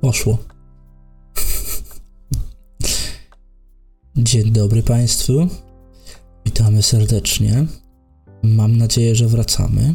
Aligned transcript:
Poszło. 0.00 0.38
Dzień 4.16 4.52
dobry 4.52 4.82
Państwu. 4.82 5.48
Witamy 6.46 6.82
serdecznie. 6.82 7.66
Mam 8.42 8.76
nadzieję, 8.76 9.14
że 9.14 9.28
wracamy. 9.28 9.94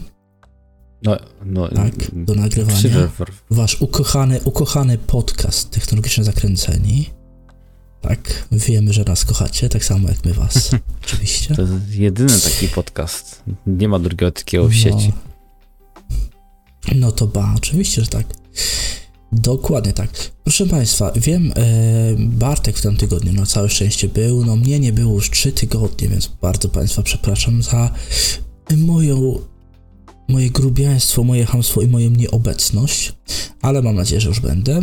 No, 1.03 1.17
no, 1.45 1.67
Tak, 1.67 1.93
do 2.13 2.35
nagrywania. 2.35 2.77
Krzyżer, 2.77 3.09
Wasz 3.49 3.81
ukochany, 3.81 4.41
ukochany 4.43 4.97
podcast 4.97 5.69
Technologicznie 5.69 6.23
Zakręceni. 6.23 7.09
Tak, 8.01 8.47
wiemy, 8.51 8.93
że 8.93 9.03
nas 9.03 9.25
kochacie, 9.25 9.69
tak 9.69 9.85
samo 9.85 10.09
jak 10.09 10.25
my 10.25 10.33
was. 10.33 10.71
Oczywiście. 11.03 11.55
to 11.55 11.61
jest 11.61 11.73
jedyny 11.89 12.39
taki 12.39 12.67
podcast. 12.67 13.43
Nie 13.67 13.89
ma 13.89 13.99
drugiego 13.99 14.31
takiego 14.31 14.67
w 14.67 14.73
sieci. 14.73 15.13
No, 16.87 16.95
no 16.95 17.11
to 17.11 17.27
ba, 17.27 17.53
oczywiście, 17.57 18.01
że 18.01 18.07
tak. 18.07 18.25
Dokładnie 19.31 19.93
tak. 19.93 20.09
Proszę 20.43 20.65
Państwa, 20.65 21.11
wiem, 21.15 21.53
e, 21.55 21.63
Bartek 22.17 22.77
w 22.77 22.81
tym 22.81 22.97
tygodniu 22.97 23.33
na 23.33 23.45
całe 23.45 23.69
szczęście 23.69 24.07
był, 24.09 24.45
no 24.45 24.55
mnie 24.55 24.79
nie 24.79 24.93
było 24.93 25.13
już 25.13 25.29
trzy 25.31 25.51
tygodnie, 25.51 26.07
więc 26.07 26.31
bardzo 26.41 26.69
Państwa 26.69 27.03
przepraszam 27.03 27.63
za 27.63 27.89
moją, 28.77 29.39
moje 30.27 30.49
grubiaństwo, 30.49 31.23
moje 31.23 31.45
hamstwo 31.45 31.81
i 31.81 31.87
moją 31.87 32.09
nieobecność, 32.09 33.13
ale 33.61 33.81
mam 33.81 33.95
nadzieję, 33.95 34.21
że 34.21 34.29
już 34.29 34.39
będę. 34.39 34.81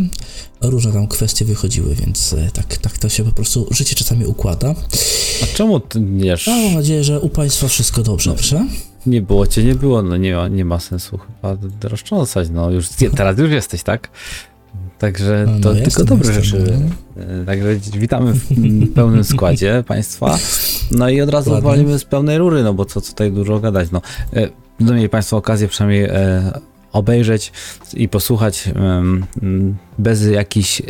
Różne 0.61 0.91
tam 0.93 1.07
kwestie 1.07 1.45
wychodziły, 1.45 1.95
więc 1.95 2.33
e, 2.33 2.51
tak, 2.53 2.77
tak 2.77 2.97
to 2.97 3.09
się 3.09 3.23
po 3.23 3.31
prostu 3.31 3.67
życie 3.71 3.95
czasami 3.95 4.25
układa. 4.25 4.75
A 5.43 5.57
czemu 5.57 5.79
ty 5.79 5.99
nie, 5.99 6.33
A 6.47 6.49
mam 6.49 6.73
nadzieję, 6.73 7.03
że 7.03 7.19
u 7.19 7.29
Państwa 7.29 7.67
wszystko 7.67 8.03
dobrze, 8.03 8.29
No. 8.29 8.35
proszę. 8.35 8.67
Nie 9.05 9.21
było 9.21 9.47
cię, 9.47 9.63
nie 9.63 9.75
było, 9.75 10.01
no 10.01 10.17
nie 10.17 10.35
ma, 10.35 10.47
nie 10.47 10.65
ma 10.65 10.79
sensu 10.79 11.17
chyba 11.17 11.57
roztrząsać, 11.83 12.49
no 12.49 12.71
już, 12.71 12.87
teraz 13.15 13.37
już 13.37 13.51
jesteś, 13.51 13.83
tak? 13.83 14.09
Także 14.99 15.45
No, 15.47 15.59
to 15.59 15.73
no, 15.73 15.81
tylko 15.81 16.03
dobre 16.03 16.33
rzeczy. 16.33 16.79
no. 17.15 17.23
E, 17.23 17.45
Także 17.45 17.75
witamy 17.75 18.33
w 18.33 18.47
pełnym 18.95 19.23
składzie 19.23 19.83
państwa. 19.87 20.37
No 20.91 21.09
i 21.09 21.21
od 21.21 21.29
razu 21.29 21.51
Ładnie. 21.51 21.69
walimy 21.69 21.99
z 21.99 22.05
pełnej 22.05 22.37
rury, 22.37 22.63
no 22.63 22.73
bo 22.73 22.85
co 22.85 23.01
tutaj 23.01 23.31
dużo 23.31 23.59
gadać. 23.59 23.91
No, 23.91 24.01
e, 24.33 24.49
będą 24.79 24.93
mieli 24.93 25.09
państwo 25.09 25.37
okazję 25.37 25.67
przynajmniej 25.67 26.03
e, 26.03 26.59
obejrzeć 26.91 27.51
i 27.93 28.09
posłuchać 28.09 28.69
bez 29.99 30.25
jakichś 30.25 30.81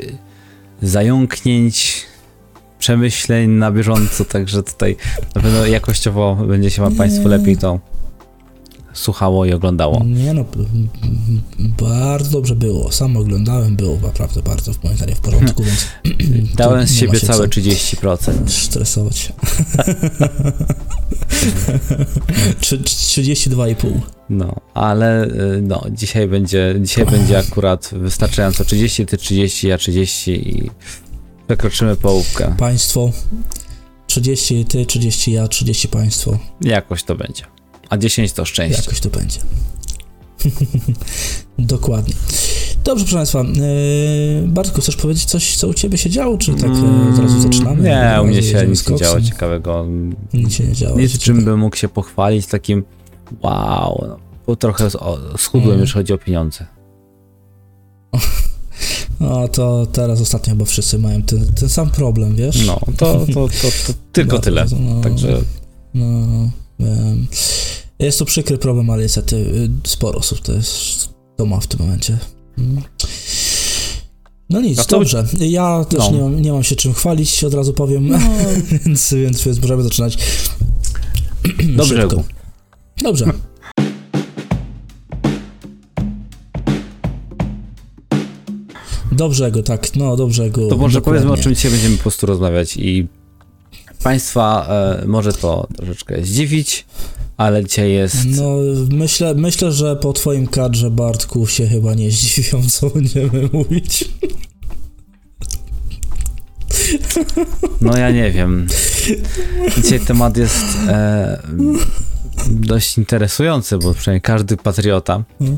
zająknięć, 0.82 2.06
przemyśleń 2.80 3.50
na 3.50 3.72
bieżąco, 3.72 4.26
także 4.26 4.64
tutaj 4.64 4.96
na 5.36 5.42
pewno 5.42 5.66
jakościowo 5.66 6.36
będzie 6.36 6.70
się 6.70 6.82
wam 6.82 6.96
państwu 6.96 7.28
lepiej 7.28 7.58
to 7.58 7.80
słuchało 8.94 9.46
i 9.46 9.54
oglądało. 9.54 10.04
Nie 10.06 10.34
no, 10.34 10.46
bardzo 11.82 12.32
dobrze 12.32 12.56
było. 12.56 12.92
Sam 12.92 13.18
oglądałem, 13.18 13.76
było 13.76 13.98
naprawdę 14.04 14.42
bardzo 14.42 14.74
w 14.74 14.84
moim 14.84 14.98
zdaniu 14.98 15.16
w 15.16 15.20
porządku, 15.20 15.64
więc 15.64 15.88
tu 16.52 16.58
Dałem 16.58 16.88
z 16.88 16.96
siebie 16.96 17.20
całe 17.20 17.50
co 17.50 17.62
30%. 17.62 18.32
stresować 18.48 19.18
się. 19.18 19.34
Trzy- 22.62 22.78
32,5. 22.84 23.76
No, 24.30 24.56
ale 24.74 25.26
y, 25.28 25.62
no, 25.62 25.86
dzisiaj 25.92 26.28
będzie, 26.28 26.76
dzisiaj 26.82 27.06
będzie 27.06 27.40
akurat 27.40 27.90
wystarczająco 27.94 28.66
30, 28.66 29.06
ty 29.06 29.18
30, 29.18 29.68
ja 29.68 29.78
30 29.78 30.32
i 30.50 30.70
przekroczymy 31.48 31.96
połówkę. 31.96 32.56
Państwo 32.58 33.12
30 34.08 34.66
ty, 34.66 34.86
30 34.86 35.32
ja, 35.32 35.48
30 35.48 35.88
państwo. 35.88 36.38
Jakoś 36.62 37.04
to 37.04 37.16
będzie. 37.16 37.44
A 37.94 37.98
10 37.98 38.34
to 38.34 38.46
szczęście. 38.46 38.82
Jakoś 38.82 39.00
to 39.00 39.10
będzie. 39.10 39.40
Dokładnie. 41.60 42.14
Dobrze, 42.84 43.06
proszę 43.06 43.18
Państwa. 43.18 43.44
Yy, 43.44 44.48
Bartku, 44.48 44.82
chcesz 44.82 44.96
powiedzieć 44.96 45.26
coś, 45.26 45.56
co 45.56 45.68
u 45.68 45.74
Ciebie 45.74 45.98
się 45.98 46.10
działo, 46.10 46.38
czy 46.38 46.54
tak 46.54 46.64
Mm, 46.66 47.10
yy, 47.10 47.16
zaraz 47.16 47.32
zaczynamy? 47.32 47.84
Nie, 47.84 48.22
u 48.22 48.26
mnie 48.26 48.44
się 48.44 48.68
nic 48.68 48.90
nie 48.90 48.98
działo 48.98 49.22
ciekawego. 49.22 49.86
Nic 50.34 50.54
się 50.54 50.64
nie 50.64 50.74
działo. 50.74 51.00
Nic, 51.00 51.18
czym 51.20 51.46
bym 51.46 51.60
mógł 51.60 51.76
się 51.76 51.90
pochwalić, 51.90 52.46
takim 52.48 52.84
wow, 53.42 54.06
no, 54.08 54.18
bo 54.48 54.56
trochę 54.56 54.90
schudłem, 55.38 55.70
Mm. 55.70 55.80
jeśli 55.82 55.94
chodzi 55.94 56.14
o 56.14 56.18
pieniądze. 56.18 56.66
No 59.20 59.48
to 59.48 59.86
teraz 59.92 60.22
ostatnio 60.22 60.54
chyba 60.54 60.66
wszyscy 60.66 61.00
mają 61.00 61.22
ten, 61.22 61.46
ten 61.54 61.70
sam 61.70 61.90
problem, 61.90 62.36
wiesz? 62.36 62.66
No, 62.68 62.80
to, 62.98 63.26
to, 63.26 63.48
to, 63.48 63.48
to 63.88 63.94
tylko 64.14 64.40
tyle. 64.40 64.62
Bardzo, 64.62 64.76
no. 64.80 65.02
Także 65.02 65.42
No, 65.94 66.06
wiem. 66.80 67.28
Jest 68.00 68.20
to 68.20 68.26
przykry 68.26 68.58
problem, 68.58 68.90
ale 68.90 69.04
niestety 69.04 69.36
y, 69.36 69.70
sporo 69.84 70.20
osób 70.20 70.40
to 70.40 70.54
jest, 70.54 71.10
to 71.38 71.46
ma 71.46 71.60
w 71.60 71.68
tym 71.68 71.80
momencie. 71.80 72.18
Mm. 72.58 72.82
No 74.50 74.62
nic, 74.62 74.80
A 74.80 74.84
to- 74.84 75.00
dobrze. 75.00 75.26
Ja 75.40 75.86
też 75.86 76.00
No. 76.00 76.12
nie, 76.12 76.22
mam, 76.22 76.42
nie 76.42 76.52
mam 76.52 76.64
się 76.64 76.76
czym 76.76 76.94
chwalić, 76.94 77.44
od 77.44 77.54
razu 77.54 77.74
powiem, 77.74 78.10
więc, 78.86 79.14
więc, 79.14 79.44
więc 79.44 79.62
możemy 79.62 79.84
zaczynać. 79.84 80.18
do 81.76 81.86
szybko. 81.86 82.24
Dobrze. 83.04 83.26
Dobrze 89.12 89.52
go, 89.52 89.64
tak, 89.64 89.96
no 89.96 90.16
dobrze 90.18 90.50
go. 90.50 90.68
To 90.68 90.78
może 90.78 91.02
powiedzmy, 91.02 91.20
o 91.26 91.30
dokładnie. 91.30 91.44
czym 91.44 91.56
dzisiaj 91.56 91.72
będziemy 91.72 91.98
po 91.98 92.02
prostu 92.04 92.26
rozmawiać 92.28 92.78
i 92.78 93.08
Państwa 94.04 94.68
e, 94.70 95.08
może 95.08 95.34
to 95.34 95.68
troszeczkę 95.78 96.24
zdziwić, 96.24 96.86
ale 97.38 97.64
dzisiaj 97.66 97.92
jest... 97.92 98.26
No, 98.26 98.56
myślę, 98.92 99.34
myślę, 99.34 99.72
że 99.72 99.96
po 99.96 100.14
twoim 100.14 100.48
kadrze, 100.48 100.92
Bartku, 100.92 101.48
się 101.48 101.68
chyba 101.68 101.94
nie 101.94 102.12
zdziwią, 102.12 102.62
co 102.72 102.90
będziemy 102.90 103.50
mówić. 103.54 104.10
No 107.82 107.98
ja 107.98 108.12
nie 108.12 108.32
wiem. 108.32 108.68
Dzisiaj 109.78 110.00
temat 110.00 110.38
jest 110.38 110.66
e, 110.88 111.42
dość 112.50 112.98
interesujący, 112.98 113.78
bo 113.78 113.94
przynajmniej 113.94 114.22
każdy 114.22 114.58
patriota, 114.58 115.24
Mm. 115.42 115.58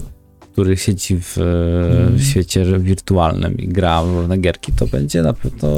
który 0.53 0.77
siedzi 0.77 1.17
w, 1.21 1.37
e, 1.37 1.41
w 2.11 2.23
świecie 2.23 2.65
wirtualnym 2.79 3.57
i 3.57 3.67
gra 3.67 4.03
w 4.03 4.07
różne 4.07 4.37
gierki, 4.37 4.71
to 4.71 4.87
będzie 4.87 5.21
na 5.21 5.33
pewno 5.33 5.69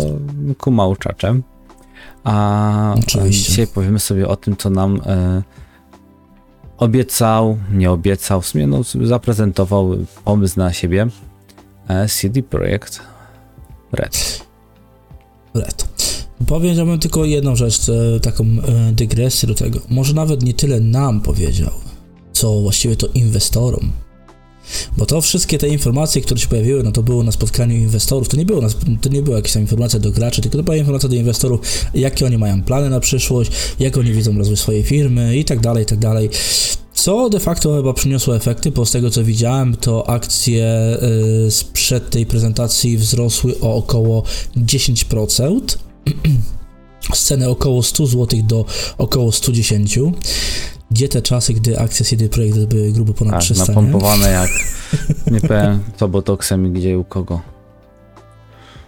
kumał 0.58 0.96
czaczem. 0.96 1.44
A 2.24 2.96
Oczywiście. 3.00 3.50
dzisiaj 3.50 3.68
powiemy 3.68 4.00
sobie 4.00 4.28
o 4.28 4.35
tym, 4.35 4.58
co 4.58 4.69
nam 4.69 5.02
e, 5.06 5.44
obiecał, 6.77 7.57
nie 7.71 7.91
obiecał, 7.91 8.41
w 8.41 8.47
sumie 8.47 8.67
no, 8.67 8.81
zaprezentował 9.03 9.97
pomysł 10.25 10.59
na 10.59 10.73
siebie 10.73 11.07
e, 11.88 12.07
CD 12.07 12.43
Projekt 12.43 12.99
Red. 13.91 14.45
Red. 15.53 15.87
Powiedziałbym 16.47 16.99
tylko 16.99 17.25
jedną 17.25 17.55
rzecz, 17.55 17.89
e, 17.89 18.19
taką 18.19 18.43
e, 18.43 18.91
dygresję 18.91 19.47
do 19.47 19.55
tego. 19.55 19.79
Może 19.89 20.13
nawet 20.13 20.43
nie 20.43 20.53
tyle 20.53 20.79
nam 20.79 21.21
powiedział, 21.21 21.71
co 22.33 22.61
właściwie 22.61 22.95
to 22.95 23.07
inwestorom. 23.07 23.91
Bo 24.97 25.05
to 25.05 25.22
wszystkie 25.22 25.57
te 25.57 25.67
informacje, 25.67 26.22
które 26.22 26.39
się 26.39 26.47
pojawiły, 26.47 26.83
no 26.83 26.91
to 26.91 27.03
było 27.03 27.23
na 27.23 27.31
spotkaniu 27.31 27.75
inwestorów. 27.75 28.29
To 28.29 28.38
nie 28.38 28.45
było, 28.45 28.61
to 29.01 29.09
nie 29.09 29.22
była 29.22 29.35
jakaś 29.35 29.53
tam 29.53 29.61
informacja 29.61 30.00
do 30.00 30.11
graczy, 30.11 30.41
tylko 30.41 30.57
to 30.57 30.63
była 30.63 30.78
informacja 30.78 31.09
do 31.09 31.16
inwestorów, 31.16 31.61
jakie 31.94 32.25
oni 32.25 32.38
mają 32.38 32.63
plany 32.63 32.89
na 32.89 33.00
przyszłość, 33.00 33.51
jak 33.79 33.97
oni 33.97 34.13
widzą 34.13 34.38
rozwój 34.38 34.57
swojej 34.57 34.83
firmy 34.83 35.38
i 35.38 35.45
tak 35.45 35.59
dalej, 35.59 35.83
i 35.83 35.85
tak 35.85 36.00
dalej. 36.00 36.29
Co 36.94 37.29
de 37.29 37.39
facto 37.39 37.75
chyba 37.75 37.94
przyniosło 37.94 38.35
efekty, 38.35 38.72
bo 38.72 38.85
z 38.85 38.91
tego 38.91 39.09
co 39.09 39.23
widziałem, 39.23 39.75
to 39.75 40.09
akcje 40.09 40.97
y, 41.47 41.51
sprzed 41.51 42.09
tej 42.09 42.25
prezentacji 42.25 42.97
wzrosły 42.97 43.59
o 43.61 43.75
około 43.75 44.23
10%. 44.57 45.78
Z 47.13 47.23
ceny 47.23 47.49
około 47.49 47.84
100 47.84 48.07
zł 48.07 48.39
do 48.44 48.66
około 48.97 49.31
110. 49.31 49.99
Gdzie 50.91 51.09
te 51.09 51.21
czasy, 51.21 51.53
gdy 51.53 51.79
akcje 51.79 52.05
CD 52.05 52.29
Projekt 52.29 52.57
były 52.65 52.91
grubo 52.91 53.13
ponad 53.13 53.33
Tak, 53.33 53.41
300, 53.43 53.63
nie? 53.63 53.67
napompowane 53.69 54.29
jak, 54.29 54.49
nie 55.33 55.41
powiem 55.41 55.79
co 55.95 56.07
botoksem 56.07 56.65
i 56.67 56.71
gdzie 56.71 56.91
i 56.91 56.95
u 56.95 57.03
kogo. 57.03 57.41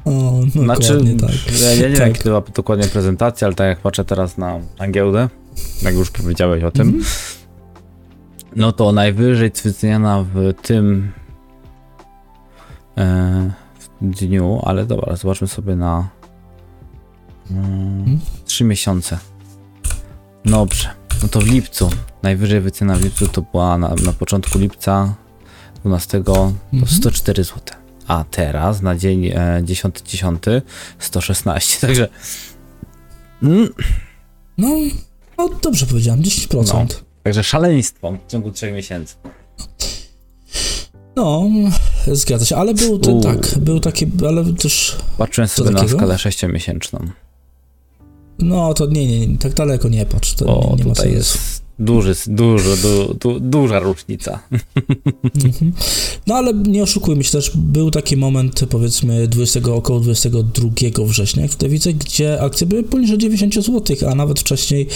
O, 0.06 0.40
no 0.56 0.64
Znaczy, 0.64 1.02
tak. 1.22 1.62
ja, 1.62 1.70
ja 1.70 1.76
nie 1.76 1.82
wiem 1.90 1.98
Tak. 1.98 2.08
jak 2.08 2.18
to 2.18 2.24
była 2.24 2.42
dokładnie 2.56 2.88
prezentacja, 2.88 3.46
ale 3.48 3.56
tak 3.56 3.68
jak 3.68 3.80
patrzę 3.80 4.06
teraz 4.06 4.38
na, 4.38 4.60
na 4.80 4.88
giełdę, 4.92 5.30
jak 5.82 5.96
już 5.96 6.12
powiedziałeś 6.12 6.64
o 6.64 6.72
tym, 6.72 6.88
Mhm. 6.88 7.06
no 8.56 8.72
to 8.72 8.92
najwyżej 8.92 9.52
wyceniana 9.64 10.26
w 10.34 10.54
tym 10.62 11.12
e, 12.98 13.52
w 14.02 14.10
dniu, 14.10 14.60
ale 14.64 14.86
dobra, 14.86 15.16
zobaczmy 15.16 15.48
sobie 15.48 15.76
na 15.76 16.10
mm, 17.52 18.20
3 18.46 18.64
miesiące. 18.64 19.18
Dobrze, 20.46 20.90
no 21.22 21.28
to 21.30 21.40
w 21.40 21.48
lipcu, 21.48 21.90
najwyżej 22.24 22.62
wycena 22.62 22.96
w 22.96 23.04
lipcu 23.04 23.28
to 23.28 23.42
była 23.42 23.78
na, 23.78 23.96
na 24.06 24.14
początku 24.14 24.60
lipca 24.60 25.16
12 25.82 26.24
to 26.24 26.52
Mhm. 26.74 26.92
104 26.98 27.44
zł. 27.44 27.62
A 28.08 28.24
teraz 28.32 28.82
na 28.82 28.96
dzień 28.96 29.26
e, 29.28 29.62
10-10 29.66 30.62
116, 31.00 31.80
także 31.88 32.08
mm, 33.44 33.70
No, 34.58 34.68
no 35.38 35.50
dobrze 35.64 35.86
powiedziałem, 35.86 36.22
10%. 36.22 36.74
No. 36.74 36.86
Także 37.24 37.44
szaleństwo 37.44 38.12
w 38.28 38.32
ciągu 38.32 38.52
3 38.52 38.72
miesięcy. 38.72 39.16
No, 41.16 41.44
Zgadza 42.08 42.46
się, 42.46 42.56
ale 42.56 42.74
był 42.74 42.94
U. 42.94 43.22
tak, 43.22 43.58
był 43.60 43.80
taki, 43.80 44.06
ale 44.28 44.54
też, 44.54 44.98
Patrzyłem 45.18 45.48
sobie 45.48 45.70
na 45.72 45.88
skalę 45.88 46.18
sześciomiesięczną. 46.18 47.00
No 48.40 48.74
to 48.74 48.86
nie, 48.86 49.28
nie, 49.28 49.38
tak 49.38 49.54
daleko 49.54 49.90
nie 49.90 50.06
patrz, 50.06 50.34
to 50.34 50.46
O, 50.46 50.70
nie, 50.70 50.84
nie 50.84 50.90
tutaj 50.90 51.12
jest 51.12 51.62
duży, 51.80 52.14
dużo, 52.28 52.76
du, 52.78 53.14
du, 53.14 53.40
duża 53.40 53.80
różnica. 53.80 54.40
Mhm. 55.46 55.74
No 56.28 56.36
ale 56.36 56.54
nie 56.54 56.84
oszukujmy 56.84 57.24
się 57.24 57.32
też, 57.32 57.52
był 57.56 57.92
taki 57.92 58.18
moment 58.18 58.62
powiedzmy 58.70 59.28
20, 59.28 59.60
około 59.74 60.00
22 60.00 60.70
września, 61.06 61.48
tutaj 61.48 61.70
widzę, 61.70 61.94
gdzie 61.94 62.42
akcje 62.42 62.68
były 62.68 62.84
poniżej 62.84 63.18
90 63.18 63.54
zł, 63.54 63.98
a 64.12 64.16
nawet 64.16 64.40
wcześniej 64.40 64.88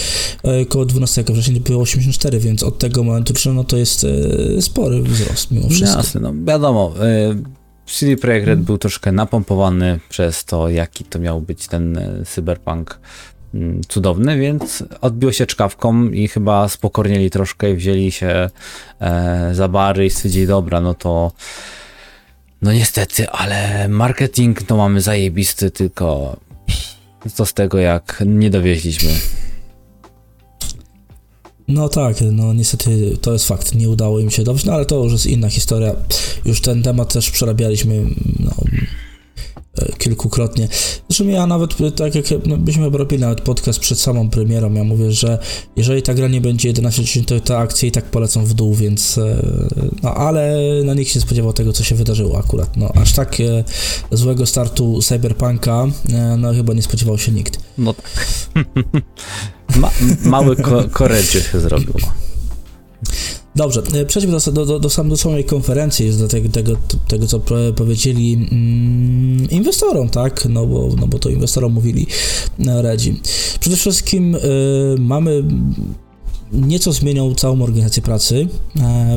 e, 0.44 0.60
około 0.60 0.86
12 0.86 1.24
września 1.28 1.60
było 1.60 1.82
84, 1.82 2.38
więc 2.38 2.62
od 2.62 2.78
tego 2.78 3.04
momentu 3.04 3.34
no 3.54 3.64
to 3.64 3.76
jest 3.76 4.06
e, 4.58 4.62
spory 4.62 5.02
wzrost 5.02 5.50
mimo 5.50 5.68
wszystko. 5.68 5.98
Jasne, 5.98 6.20
no 6.20 6.32
wiadomo. 6.44 6.94
CD 7.86 8.16
Projekt 8.16 8.46
Red 8.46 8.60
był 8.60 8.78
troszkę 8.78 9.12
napompowany 9.12 10.00
przez 10.08 10.44
to, 10.44 10.68
jaki 10.68 11.04
to 11.04 11.18
miał 11.18 11.40
być 11.40 11.66
ten 11.66 12.00
cyberpunk 12.26 13.00
cudowny, 13.88 14.38
więc 14.38 14.84
odbiło 15.00 15.32
się 15.32 15.46
czkawką 15.46 16.10
i 16.10 16.28
chyba 16.28 16.68
spokornieli 16.68 17.30
troszkę 17.30 17.70
i 17.70 17.74
wzięli 17.74 18.10
się 18.10 18.50
e, 19.00 19.50
za 19.52 19.68
bary 19.68 20.06
i 20.06 20.10
stwierdzili, 20.10 20.46
dobra, 20.46 20.80
no 20.80 20.94
to 20.94 21.32
no 22.62 22.72
niestety, 22.72 23.30
ale 23.30 23.88
marketing 23.88 24.62
to 24.62 24.76
mamy 24.76 25.00
zajebisty, 25.00 25.70
tylko 25.70 26.36
co 27.34 27.46
z 27.46 27.52
tego, 27.52 27.78
jak 27.78 28.22
nie 28.26 28.50
dowieźliśmy. 28.50 29.10
No 31.68 31.88
tak, 31.88 32.16
no 32.32 32.52
niestety 32.52 33.16
to 33.20 33.32
jest 33.32 33.48
fakt, 33.48 33.74
nie 33.74 33.88
udało 33.88 34.20
im 34.20 34.30
się 34.30 34.44
dobrze, 34.44 34.66
no 34.66 34.72
ale 34.72 34.84
to 34.86 35.04
już 35.04 35.12
jest 35.12 35.26
inna 35.26 35.50
historia. 35.50 35.94
Już 36.44 36.60
ten 36.60 36.82
temat 36.82 37.12
też 37.12 37.30
przerabialiśmy 37.30 38.04
no, 38.40 38.54
kilkukrotnie. 39.98 40.68
Zresztą 41.08 41.28
ja 41.28 41.46
nawet, 41.46 41.80
e, 41.80 41.90
tak 41.90 42.14
jak 42.14 42.24
no, 42.46 42.56
byśmy 42.56 42.90
robili 42.90 43.20
nawet 43.20 43.40
podcast 43.40 43.78
przed 43.78 44.00
samą 44.00 44.30
premierą, 44.30 44.72
ja 44.72 44.84
mówię, 44.84 45.12
że 45.12 45.38
jeżeli 45.76 46.02
ta 46.02 46.14
gra 46.14 46.28
nie 46.28 46.40
będzie 46.40 46.68
11 46.68 47.24
to 47.24 47.40
te 47.40 47.58
akcje 47.58 47.88
i 47.88 47.92
tak 47.92 48.04
polecą 48.04 48.44
w 48.44 48.54
dół, 48.54 48.74
więc 48.74 49.18
e, 49.18 49.36
no 50.02 50.14
ale 50.14 50.58
no, 50.84 50.94
nikt 50.94 51.10
się 51.10 51.18
nie 51.18 51.26
spodziewał 51.26 51.52
tego, 51.52 51.72
co 51.72 51.84
się 51.84 51.94
wydarzyło 51.94 52.38
akurat. 52.38 52.76
No 52.76 52.92
aż 52.94 53.12
tak 53.12 53.40
e, 53.40 53.64
złego 54.16 54.46
startu 54.46 55.02
Cyberpunka, 55.02 55.86
e, 56.12 56.36
no 56.36 56.52
chyba 56.54 56.74
nie 56.74 56.82
spodziewał 56.82 57.18
się 57.18 57.32
nikt. 57.32 57.58
No 57.78 57.94
tak. 57.94 58.26
Ma, 59.76 59.90
mały 60.24 60.56
ko- 60.56 60.84
koredzie 60.92 61.40
się 61.40 61.60
zrobiło. 61.60 61.98
Dobrze, 63.56 63.82
e, 63.94 64.04
przejdźmy 64.04 64.32
do, 64.32 64.52
do, 64.52 64.66
do, 64.66 64.78
do, 64.78 64.90
sam, 64.90 65.08
do 65.08 65.16
samej 65.16 65.44
konferencji, 65.44 66.10
do 66.10 66.28
tego, 66.28 66.48
tego, 66.48 66.76
tego 67.08 67.26
co 67.26 67.40
powiedzieli 67.76 68.34
mm, 68.34 69.50
inwestorom, 69.50 70.08
tak? 70.08 70.46
No 70.48 70.66
bo, 70.66 70.88
no 71.00 71.06
bo 71.06 71.18
to 71.18 71.28
inwestorom 71.28 71.72
mówili 71.72 72.06
e, 72.66 72.82
Redzi. 72.82 73.20
Przede 73.60 73.76
wszystkim 73.76 74.34
e, 74.34 74.38
mamy 74.98 75.44
nieco 76.52 76.92
zmienią 76.92 77.34
całą 77.34 77.62
organizację 77.62 78.02
pracy 78.02 78.48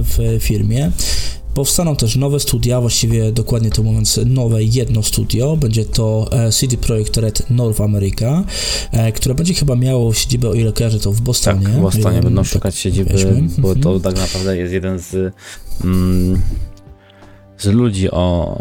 w 0.04 0.38
firmie. 0.40 0.92
Powstaną 1.58 1.96
też 1.96 2.16
nowe 2.16 2.40
studia, 2.40 2.82
właściwie 2.82 3.32
dokładnie 3.32 3.70
to 3.70 3.84
mówiąc, 3.84 4.20
nowe 4.26 4.64
jedno 4.64 5.04
studio. 5.04 5.58
Będzie 5.58 5.86
to 5.86 6.30
e, 6.32 6.52
CD 6.52 6.78
Projekt 6.78 7.18
Red 7.18 7.50
North 7.50 7.82
America, 7.82 8.44
e, 8.92 9.12
które 9.12 9.36
będzie 9.36 9.54
chyba 9.54 9.76
miało 9.76 10.14
siedzibę, 10.14 10.50
o 10.50 10.54
ile 10.54 10.74
kojarzę, 10.74 11.00
to 11.00 11.12
w 11.12 11.22
Bostonie. 11.22 11.62
Tak, 11.66 11.74
w 11.74 11.80
Bostonie 11.82 12.14
ile 12.16 12.22
będą 12.24 12.42
tak 12.42 12.52
szukać 12.52 12.76
siedziby, 12.76 13.14
bo 13.58 13.76
to 13.76 13.94
Mhm. 13.96 14.02
tak 14.02 14.18
naprawdę 14.18 14.58
jest 14.58 14.74
jeden 14.74 15.00
z, 15.00 15.34
mm, 15.84 16.42
z 17.58 17.66
ludzi 17.66 18.12
o 18.12 18.60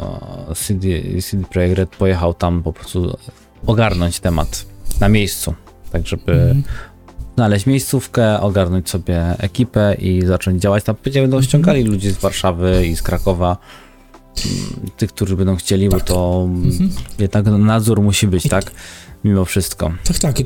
CD, 0.56 0.88
CD 1.22 1.44
Projekt 1.50 1.78
Red 1.78 1.96
pojechał 1.96 2.34
tam 2.34 2.62
po 2.62 2.72
prostu 2.72 3.16
ogarnąć 3.66 4.20
temat 4.20 4.66
na 5.00 5.08
miejscu, 5.08 5.54
tak 5.92 6.06
żeby 6.06 6.32
Mhm. 6.32 6.62
Znaleźć 7.36 7.66
miejscówkę, 7.66 8.40
ogarnąć 8.40 8.90
sobie 8.90 9.22
ekipę 9.38 9.94
i 9.98 10.26
zacząć 10.26 10.62
działać 10.62 10.84
tam. 10.84 10.96
Będą 11.04 11.22
Mhm. 11.24 11.42
ściągali 11.42 11.82
ludzi 11.84 12.10
z 12.10 12.16
Warszawy 12.16 12.86
i 12.86 12.96
z 12.96 13.02
Krakowa, 13.02 13.56
mm, 14.46 14.90
tych, 14.96 15.12
którzy 15.12 15.36
będą 15.36 15.56
chcieli, 15.56 15.88
bo 15.88 16.00
to 16.00 16.48
Mhm. 16.64 16.90
jednak 17.18 17.46
nadzór 17.46 18.02
musi 18.02 18.26
być, 18.26 18.48
tak? 18.48 18.70
Mimo 19.24 19.44
wszystko. 19.44 19.92
Tak, 20.08 20.18
tak. 20.18 20.36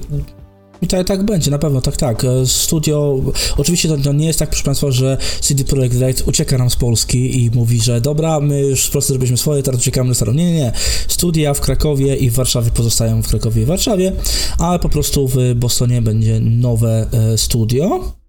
I 0.83 0.87
tak, 0.87 1.07
tak 1.07 1.23
będzie, 1.23 1.51
na 1.51 1.59
pewno, 1.59 1.81
tak, 1.81 1.97
tak. 1.97 2.25
E, 2.25 2.47
Studio, 2.47 3.21
oczywiście 3.57 3.89
to, 3.89 3.97
to 3.97 4.13
nie 4.13 4.27
jest 4.27 4.39
tak, 4.39 4.49
proszę 4.49 4.65
Państwa, 4.65 4.91
że 4.91 5.17
CD 5.41 5.65
Projekt 5.65 6.01
Red 6.01 6.23
ucieka 6.27 6.59
nam 6.59 6.71
z 6.71 6.77
Polski 6.77 7.45
i 7.45 7.51
mówi, 7.51 7.81
że 7.81 8.01
dobra, 8.01 8.41
my 8.41 8.61
już 8.61 8.87
po 8.87 8.93
prostu 8.93 9.09
zrobiliśmy 9.09 9.37
swoje, 9.37 9.63
teraz 9.63 9.81
uciekamy 9.81 10.09
do 10.09 10.15
starą. 10.15 10.33
Nie, 10.33 10.45
nie, 10.45 10.59
nie. 10.59 10.73
Studia 11.09 11.55
w 11.55 11.61
Krakowie 11.61 12.17
i 12.17 12.31
w 12.31 12.35
Warszawie 12.35 12.71
pozostają 12.71 13.23
w 13.23 13.29
Krakowie 13.29 13.63
i 13.63 13.65
Warszawie, 13.65 14.13
ale 14.59 14.79
po 14.79 14.89
prostu 14.89 15.29
w 15.29 15.37
Bostonie 15.55 16.03
będzie 16.03 16.41
nowe 16.41 17.07
e, 17.13 17.39
studio. 17.39 18.20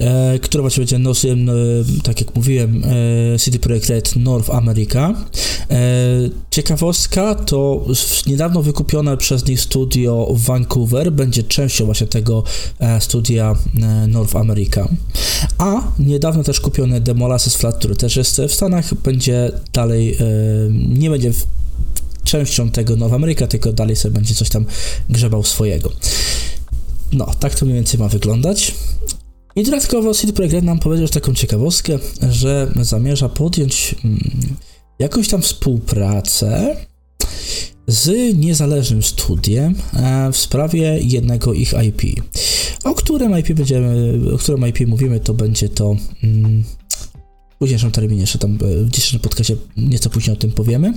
E, 0.00 0.38
które 0.38 0.62
właśnie 0.62 0.80
będzie 0.80 0.98
nosem, 0.98 1.50
e, 1.50 1.52
tak 2.02 2.20
jak 2.20 2.34
mówiłem, 2.34 2.84
e, 3.34 3.38
CD 3.38 3.58
Projekt 3.58 3.88
Red 3.88 4.16
North 4.16 4.50
America. 4.50 5.14
E, 5.70 5.76
ciekawostka 6.50 7.34
to 7.34 7.84
niedawno 8.26 8.62
wykupione 8.62 9.16
przez 9.16 9.46
nich 9.46 9.60
studio 9.60 10.28
w 10.30 10.42
Vancouver 10.42 11.12
będzie 11.12 11.42
częścią 11.42 11.84
właśnie 11.84 12.06
tego 12.06 12.44
e, 12.78 13.00
studia 13.00 13.54
e, 13.82 14.06
North 14.06 14.36
America. 14.36 14.88
A 15.58 15.82
niedawno 15.98 16.42
też 16.42 16.60
kupione 16.60 17.00
The 17.00 17.14
Molasses 17.14 17.56
Flat, 17.56 17.78
który 17.78 17.96
też 17.96 18.16
jest 18.16 18.40
w 18.48 18.52
Stanach, 18.52 18.94
będzie 18.94 19.52
dalej, 19.72 20.16
nie 20.88 21.10
będzie 21.10 21.32
w, 21.32 21.46
częścią 22.24 22.70
tego 22.70 22.96
North 22.96 23.14
America, 23.14 23.46
tylko 23.46 23.72
dalej 23.72 23.96
sobie 23.96 24.14
będzie 24.14 24.34
coś 24.34 24.48
tam 24.48 24.64
grzebał 25.10 25.42
swojego. 25.42 25.92
No, 27.12 27.26
tak 27.40 27.54
to 27.54 27.64
mniej 27.66 27.76
więcej 27.76 28.00
ma 28.00 28.08
wyglądać. 28.08 28.74
I 29.56 29.62
dodatkowo 29.62 30.14
CD 30.14 30.32
Projekt 30.32 30.62
nam 30.62 30.78
powiedział 30.78 31.08
taką 31.08 31.34
ciekawostkę, 31.34 31.98
że 32.30 32.72
zamierza 32.80 33.28
podjąć 33.28 33.94
mm, 34.04 34.20
jakąś 34.98 35.28
tam 35.28 35.42
współpracę 35.42 36.76
z 37.86 38.36
niezależnym 38.36 39.02
studiem 39.02 39.74
e, 39.96 40.32
w 40.32 40.36
sprawie 40.36 40.98
jednego 41.02 41.52
ich 41.52 41.74
IP. 41.88 42.02
O 42.84 42.94
którym 42.94 43.38
IP 43.38 43.52
będziemy, 43.52 44.18
o 44.34 44.38
którym 44.38 44.66
IP 44.68 44.88
mówimy, 44.88 45.20
to 45.20 45.34
będzie 45.34 45.68
to 45.68 45.96
mm, 46.24 46.64
w 47.50 47.58
późniejszym 47.58 47.90
terminie, 47.90 48.20
jeszcze 48.20 48.38
tam 48.38 48.58
e, 48.62 48.84
w 48.84 48.90
dzisiejszym 48.90 49.20
podcastie 49.20 49.56
nieco 49.76 50.10
później 50.10 50.36
o 50.36 50.40
tym 50.40 50.52
powiemy. 50.52 50.92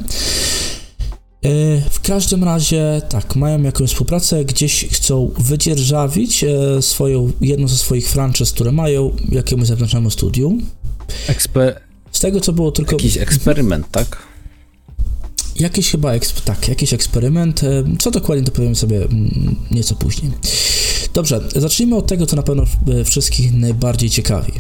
E, 1.46 1.82
W 1.90 2.00
każdym 2.02 2.44
razie, 2.44 3.02
tak, 3.10 3.36
mają 3.36 3.62
jakąś 3.62 3.90
współpracę, 3.90 4.46
gdzieś 4.46 4.86
chcą 4.92 5.32
wydzierżawić 5.38 6.44
e, 6.44 6.82
swoją, 6.82 7.32
jedną 7.42 7.68
ze 7.68 7.78
swoich 7.78 8.10
franczyz, 8.10 8.52
które 8.52 8.72
mają 8.72 9.16
jakiemuś 9.32 9.68
zewnętrznemu 9.68 10.10
studium. 10.10 10.62
Eksper- 11.28 11.74
Z 12.12 12.20
tego, 12.20 12.42
co 12.42 12.54
było 12.54 12.72
tylko... 12.72 12.92
jakiś 12.96 13.18
eksperyment, 13.18 13.92
tak? 13.92 14.18
Jakiś 15.60 15.92
chyba, 15.92 16.12
eksp- 16.12 16.42
tak, 16.42 16.68
jakiś 16.68 16.94
eksperyment. 16.94 17.64
e, 17.64 17.84
Co 18.00 18.12
dokładnie, 18.12 18.46
to 18.46 18.52
powiem 18.52 18.76
sobie 18.76 18.98
mm, 18.98 19.56
nieco 19.72 19.96
później. 19.96 20.32
Dobrze, 21.14 21.42
zacznijmy 21.56 21.96
od 21.96 22.08
tego, 22.08 22.26
co 22.26 22.36
na 22.36 22.44
pewno 22.44 22.64
wszystkich 23.06 23.54
najbardziej 23.54 24.10
ciekawi. 24.10 24.52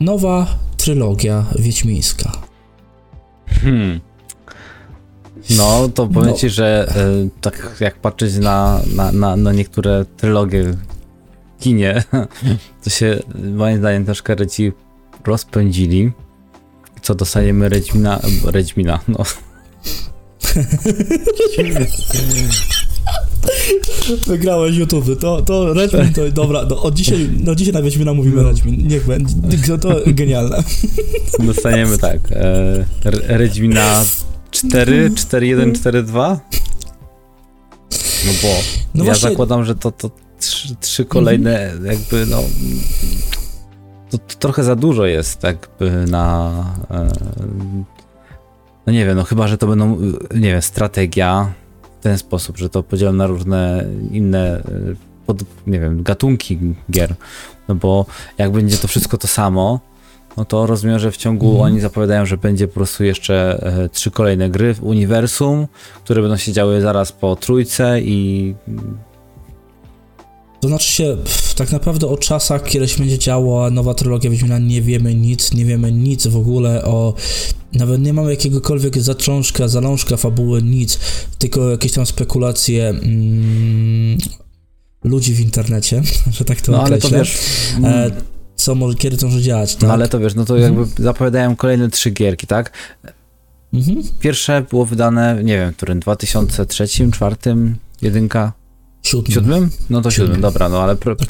Nowa 0.00 0.58
trylogia 0.76 1.46
wiedźmińska. 1.58 2.32
Hmm. 3.48 4.00
No, 5.50 5.88
to 5.88 6.06
powiem 6.06 6.30
No. 6.30 6.36
ci, 6.36 6.50
że 6.50 6.88
e, 6.96 7.28
tak 7.40 7.76
jak 7.80 8.00
patrzeć 8.00 8.34
na, 8.36 8.80
na, 8.94 9.12
na, 9.12 9.36
na 9.36 9.52
niektóre 9.52 10.04
trylogie 10.16 10.62
w 10.62 10.76
kinie, 11.60 12.02
to 12.84 12.90
się 12.90 13.18
moim 13.54 13.78
zdaniem 13.78 14.04
troszkę 14.04 14.34
Redzi 14.34 14.72
rozpędzili. 15.26 16.12
Co 17.02 17.14
dostajemy 17.14 17.68
Redźmina, 17.68 18.20
Redźmina, 18.44 18.98
no. 19.08 19.18
Wygrałeś 24.26 24.76
YouTube, 24.76 25.18
to, 25.20 25.42
to 25.42 25.74
Redmin 25.74 26.12
to 26.12 26.30
dobra, 26.30 26.64
no, 26.70 26.82
od 26.82 26.94
dzisiaj, 26.94 27.28
no 27.44 27.54
dzisiaj 27.54 27.74
na 27.74 27.82
Wiedźmina 27.82 28.14
mówimy 28.14 28.42
Redmin, 28.42 28.88
niech 28.88 29.06
będzie, 29.06 29.78
to, 29.78 29.88
genialne. 30.06 30.62
Dostaniemy 31.38 31.98
tak, 31.98 32.18
e, 32.32 32.84
Redźmina 33.38 34.04
4, 34.56 35.10
4, 35.14 35.46
1, 35.46 35.74
4, 35.74 36.02
2. 36.02 36.40
No 38.26 38.32
bo 38.42 38.48
No 38.94 39.04
ja 39.04 39.10
właśnie- 39.10 39.30
zakładam, 39.30 39.64
że 39.64 39.74
to, 39.74 39.90
to 39.92 40.10
trzy, 40.40 40.76
trzy 40.80 41.04
kolejne 41.04 41.72
jakby 41.84 42.26
no 42.26 42.42
to, 44.10 44.18
to 44.18 44.36
trochę 44.38 44.64
za 44.64 44.76
dużo 44.76 45.06
jest 45.06 45.42
jakby 45.42 45.90
na 46.06 46.50
e, 46.90 47.08
no 48.86 48.92
nie 48.92 49.06
wiem, 49.06 49.16
no 49.16 49.24
chyba, 49.24 49.48
że 49.48 49.58
to 49.58 49.66
będą 49.66 49.98
nie 50.34 50.50
wiem, 50.52 50.62
strategia 50.62 51.52
w 52.00 52.02
ten 52.02 52.18
sposób, 52.18 52.58
że 52.58 52.68
to 52.68 52.82
podzielam 52.82 53.16
na 53.16 53.26
różne 53.26 53.84
inne 54.12 54.56
e, 54.58 54.62
pod, 55.26 55.42
nie 55.66 55.80
wiem, 55.80 56.02
gatunki 56.02 56.58
gier, 56.90 57.14
no 57.68 57.74
bo 57.74 58.06
jak 58.38 58.52
będzie 58.52 58.76
to 58.78 58.88
wszystko 58.88 59.18
to 59.18 59.26
samo, 59.28 59.80
no 60.36 60.44
to 60.44 60.66
rozumiem, 60.66 60.98
że 60.98 61.10
w 61.10 61.16
ciągu 61.16 61.46
Mhm. 61.50 61.64
oni 61.72 61.80
zapowiadają, 61.80 62.26
że 62.26 62.36
będzie 62.36 62.68
po 62.68 62.74
prostu 62.74 63.04
jeszcze 63.04 63.62
e, 63.84 63.88
trzy 63.88 64.10
kolejne 64.10 64.50
gry 64.50 64.74
w 64.74 64.82
uniwersum, 64.82 65.66
które 66.04 66.22
będą 66.22 66.36
się 66.36 66.52
działy 66.52 66.80
zaraz 66.80 67.12
po 67.12 67.36
trójce 67.36 68.00
i 68.00 68.54
To 70.60 70.68
znaczy 70.68 70.90
się, 70.92 71.16
pff, 71.24 71.54
tak 71.54 71.72
naprawdę 71.72 72.06
o 72.06 72.16
czasach, 72.16 72.64
kiedy 72.64 72.88
się 72.88 72.98
będzie 72.98 73.18
działo 73.18 73.70
nowa 73.70 73.94
trylogia 73.94 74.30
Wiedźmina, 74.30 74.58
nie 74.58 74.82
wiemy 74.82 75.14
nic, 75.14 75.54
nie 75.54 75.64
wiemy 75.64 75.92
nic 75.92 76.26
w 76.26 76.36
ogóle 76.36 76.84
o... 76.84 77.14
Nawet 77.72 78.00
nie 78.00 78.12
mamy 78.12 78.30
jakiegokolwiek 78.30 78.98
zaczążka, 78.98 79.68
zalążka 79.68 80.16
fabuły, 80.16 80.62
nic, 80.62 80.98
tylko 81.38 81.70
jakieś 81.70 81.92
tam 81.92 82.06
spekulacje 82.06 82.88
mm, 82.88 84.18
ludzi 85.04 85.34
w 85.34 85.40
internecie, 85.40 86.02
że 86.38 86.44
tak 86.44 86.60
to 86.60 86.72
no 86.72 86.82
ale 86.82 86.98
to 86.98 87.08
określę. 87.08 87.18
wiesz, 87.18 87.38
E, 87.84 88.10
co 88.56 88.74
może, 88.74 88.96
kiedy 88.96 89.16
to 89.16 89.26
może 89.26 89.42
działać, 89.42 89.74
tak? 89.74 89.82
no 89.82 89.92
ale 89.92 90.08
to 90.08 90.18
wiesz, 90.18 90.34
no 90.34 90.44
to 90.44 90.58
Mhm. 90.58 90.74
jakby 90.78 91.02
zapowiadają 91.02 91.56
kolejne 91.56 91.90
trzy 91.90 92.10
gierki, 92.10 92.46
tak? 92.46 92.72
Mhm. 93.74 94.02
Pierwsze 94.20 94.62
było 94.70 94.86
wydane, 94.86 95.40
nie 95.44 95.58
wiem, 95.58 95.72
w 95.72 95.76
którym 95.76 96.00
2003, 96.00 96.84
2004, 96.86 97.36
jedynka, 98.02 98.52
Siódmy. 99.02 99.34
siódmym? 99.34 99.70
No 99.90 100.02
to 100.02 100.10
siódmym, 100.10 100.26
Siódmym. 100.28 100.40
dobra, 100.40 100.68
no 100.68 100.82
ale 100.82 100.96
pro, 100.96 101.16
Tak. 101.16 101.28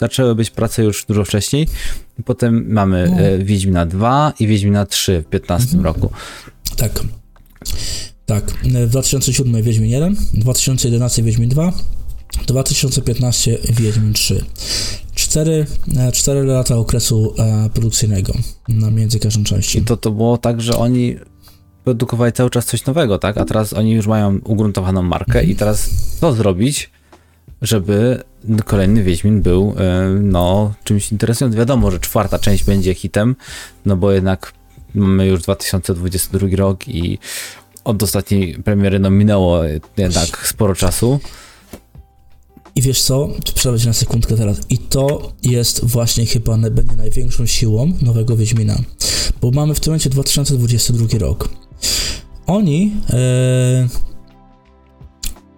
zaczęły 0.00 0.34
być 0.34 0.50
prace 0.50 0.84
już 0.84 1.04
dużo 1.04 1.24
wcześniej. 1.24 1.68
Potem 2.24 2.72
mamy 2.72 3.08
No. 3.10 3.20
e, 3.20 3.38
Wiedźmina 3.38 3.86
2 3.86 4.32
i 4.40 4.46
Wiedźmina 4.46 4.86
3 4.86 5.22
w 5.26 5.30
15 5.30 5.76
Mhm. 5.76 5.84
roku. 5.84 6.10
Tak. 6.76 7.00
Tak. 8.26 8.44
W 8.86 8.88
2007 8.90 9.62
Wiedźmin 9.62 9.90
1, 9.90 10.16
2011 10.34 11.22
Wiedźmin 11.22 11.48
2, 11.48 11.72
2015 12.46 13.58
Wiedźmin 13.70 14.12
3. 14.12 14.44
Cztery, 15.30 15.66
e, 15.96 16.12
cztery 16.12 16.44
lata 16.44 16.76
okresu 16.76 17.34
e, 17.38 17.70
produkcyjnego 17.74 18.32
na 18.68 18.90
między 18.90 19.18
każdą 19.18 19.44
częścią. 19.44 19.78
I 19.78 19.82
to, 19.82 19.96
to 19.96 20.10
było 20.10 20.38
tak, 20.38 20.60
że 20.60 20.76
oni 20.76 21.16
produkowali 21.84 22.32
cały 22.32 22.50
czas 22.50 22.66
coś 22.66 22.86
nowego, 22.86 23.18
tak? 23.18 23.38
A 23.38 23.44
teraz 23.44 23.72
oni 23.72 23.92
już 23.92 24.06
mają 24.06 24.38
ugruntowaną 24.44 25.02
markę 25.02 25.44
i 25.44 25.56
teraz 25.56 25.90
co 26.20 26.32
zrobić, 26.32 26.90
żeby 27.62 28.22
kolejny 28.64 29.02
Wiedźmin 29.02 29.42
był 29.42 29.74
e, 29.78 30.08
no 30.22 30.74
czymś 30.84 31.12
interesującym. 31.12 31.58
Wiadomo, 31.58 31.90
że 31.90 31.98
czwarta 31.98 32.38
część 32.38 32.64
będzie 32.64 32.94
hitem, 32.94 33.36
no 33.86 33.96
bo 33.96 34.12
jednak 34.12 34.52
mamy 34.94 35.26
już 35.26 35.42
2022 35.42 36.48
rok 36.56 36.88
i 36.88 37.18
od 37.84 38.02
ostatniej 38.02 38.54
premiery 38.54 38.98
no 38.98 39.10
minęło 39.10 39.64
jednak 39.96 40.46
sporo 40.46 40.74
czasu. 40.74 41.20
I 42.76 42.82
wiesz 42.82 43.02
co? 43.02 43.28
Przerwę 43.54 43.86
na 43.86 43.92
sekundkę 43.92 44.36
teraz. 44.36 44.60
I 44.70 44.78
to 44.78 45.32
jest 45.42 45.84
właśnie 45.84 46.26
chyba 46.26 46.58
będzie 46.58 46.96
największą 46.96 47.46
siłą 47.46 47.92
nowego 48.02 48.36
Wiedźmina. 48.36 48.78
Bo 49.40 49.50
mamy 49.50 49.74
w 49.74 49.80
tym 49.80 49.90
momencie 49.90 50.10
2022 50.10 51.18
rok. 51.18 51.48
Oni 52.46 52.92
e, 53.10 53.88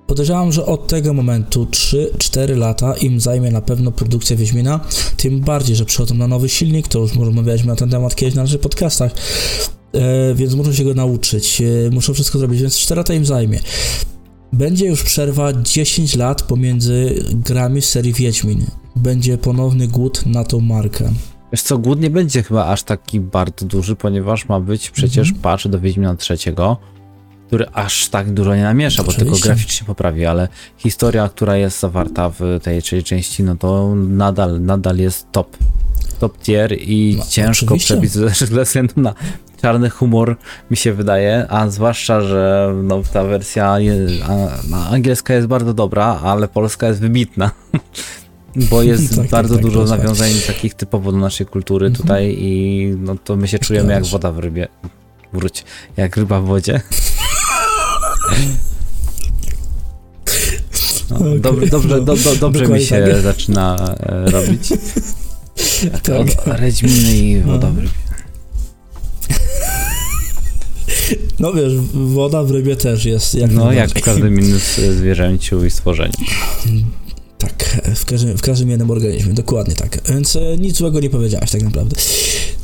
podejrzewam, 0.06 0.52
że 0.52 0.66
od 0.66 0.86
tego 0.86 1.12
momentu 1.14 1.64
3-4 1.64 2.56
lata 2.56 2.94
im 2.94 3.20
zajmie 3.20 3.50
na 3.50 3.60
pewno 3.60 3.92
produkcja 3.92 4.36
Wiedźmina. 4.36 4.80
Tym 5.16 5.40
bardziej, 5.40 5.76
że 5.76 5.84
przychodzą 5.84 6.14
na 6.14 6.28
nowy 6.28 6.48
silnik, 6.48 6.88
to 6.88 6.98
już 6.98 7.16
rozmawialiśmy 7.16 7.68
na 7.68 7.76
ten 7.76 7.90
temat 7.90 8.14
kiedyś 8.14 8.34
na 8.34 8.42
naszych 8.42 8.60
podcastach. 8.60 9.12
E, 9.92 10.34
więc 10.34 10.54
muszą 10.54 10.72
się 10.72 10.84
go 10.84 10.94
nauczyć, 10.94 11.62
e, 11.62 11.90
muszą 11.90 12.14
wszystko 12.14 12.38
zrobić, 12.38 12.60
więc 12.60 12.78
4 12.78 12.98
lata 12.98 13.14
im 13.14 13.26
zajmie. 13.26 13.60
Będzie 14.52 14.86
już 14.86 15.02
przerwa 15.02 15.52
10 15.52 16.16
lat 16.16 16.42
pomiędzy 16.42 17.24
grami 17.32 17.82
serii 17.82 18.12
Wiedźmin. 18.12 18.66
Będzie 18.96 19.38
ponowny 19.38 19.88
głód 19.88 20.26
na 20.26 20.44
tą 20.44 20.60
markę. 20.60 21.10
Wiesz 21.52 21.62
co, 21.62 21.78
głód 21.78 22.00
nie 22.00 22.10
będzie 22.10 22.42
chyba 22.42 22.66
aż 22.66 22.82
taki 22.82 23.20
bardzo 23.20 23.66
duży, 23.66 23.96
ponieważ 23.96 24.48
ma 24.48 24.60
być 24.60 24.90
przecież 24.90 25.28
Mhm. 25.28 25.42
patch 25.42 25.68
do 25.68 25.80
Wiedźmina 25.80 26.16
trzeciego, 26.16 26.76
który 27.46 27.66
aż 27.72 28.08
tak 28.08 28.32
dużo 28.32 28.56
nie 28.56 28.62
namiesza, 28.62 29.02
bo 29.02 29.08
tylko 29.12 29.22
Oczywiście. 29.22 29.48
graficznie 29.48 29.86
poprawi, 29.86 30.26
ale 30.26 30.48
historia, 30.76 31.28
która 31.28 31.56
jest 31.56 31.80
zawarta 31.80 32.30
w 32.30 32.40
tej 32.62 32.82
trzeciej 32.82 33.02
części, 33.04 33.42
no 33.42 33.56
to 33.56 33.94
nadal, 33.94 34.60
nadal 34.62 34.96
jest 34.98 35.26
top. 35.32 35.56
Top 36.22 36.38
tier 36.38 36.72
i 36.80 37.16
No, 37.18 37.24
ciężko 37.28 37.76
przebić 37.76 38.12
ze 38.16 38.28
względu 38.64 38.92
na 38.96 39.14
czarny 39.62 39.90
humor, 39.90 40.36
mi 40.70 40.76
się 40.76 40.92
wydaje, 40.92 41.46
a 41.48 41.68
zwłaszcza, 41.68 42.20
że 42.20 42.72
no, 42.82 43.02
ta 43.12 43.24
wersja 43.24 43.76
no, 44.70 44.76
angielska 44.76 45.34
jest 45.34 45.46
bardzo 45.46 45.74
dobra, 45.74 46.04
ale 46.22 46.48
polska 46.48 46.88
jest 46.88 47.00
wybitna. 47.00 47.50
Bo 48.70 48.82
jest 48.82 49.08
Tak, 49.16 49.18
tak, 49.18 49.30
bardzo 49.30 49.54
tak, 49.54 49.62
dużo 49.62 49.80
jest 49.80 49.92
nawiązań 49.92 50.30
takich 50.46 50.74
typowo 50.74 51.12
do 51.12 51.18
naszej 51.18 51.46
kultury 51.46 51.86
Mhm. 51.86 52.02
tutaj 52.02 52.36
i 52.38 52.86
no 52.98 53.16
to 53.24 53.36
my 53.36 53.48
się 53.48 53.58
czujemy 53.58 53.92
jak 53.92 54.04
woda 54.06 54.32
w 54.32 54.38
rybie. 54.38 54.68
Wróć, 55.32 55.64
jak 55.96 56.16
ryba 56.16 56.40
w 56.40 56.44
wodzie. 56.44 56.80
No, 61.10 61.16
Okej, 61.16 61.40
dobrze, 61.40 61.66
dobrze, 61.66 61.96
no, 61.96 62.00
do, 62.00 62.16
do, 62.16 62.36
dobrze 62.36 62.66
mi 62.66 62.80
się 62.80 63.06
tak. 63.12 63.22
zaczyna 63.22 63.94
e, 64.00 64.30
robić. 64.30 64.68
Tak. 66.02 66.20
Od 66.20 66.46
Redźminy 66.60 67.16
i 67.16 67.40
woda 67.40 67.70
w 67.70 67.74
No. 67.74 67.80
rybie. 67.80 67.92
No 71.38 71.52
wiesz, 71.52 71.72
woda 71.94 72.42
w 72.42 72.50
rybie 72.50 72.76
też 72.76 73.04
jest. 73.04 73.34
Jak 73.34 73.52
No 73.52 73.72
jak 73.72 73.90
w 73.90 74.02
każdym 74.02 74.40
innym 74.40 74.58
zwierzęciu 74.98 75.64
i 75.64 75.70
stworzeniu. 75.70 76.12
Tak, 77.38 77.80
w 77.94 78.04
każdym, 78.04 78.38
w 78.38 78.42
każdym 78.42 78.70
jednym 78.70 78.90
organizmie, 78.90 79.34
dokładnie 79.34 79.74
tak. 79.74 79.98
Więc 80.08 80.36
e, 80.36 80.56
nic 80.58 80.76
złego 80.76 81.00
nie 81.00 81.10
powiedziałeś 81.10 81.50
tak 81.50 81.62
naprawdę. 81.62 81.96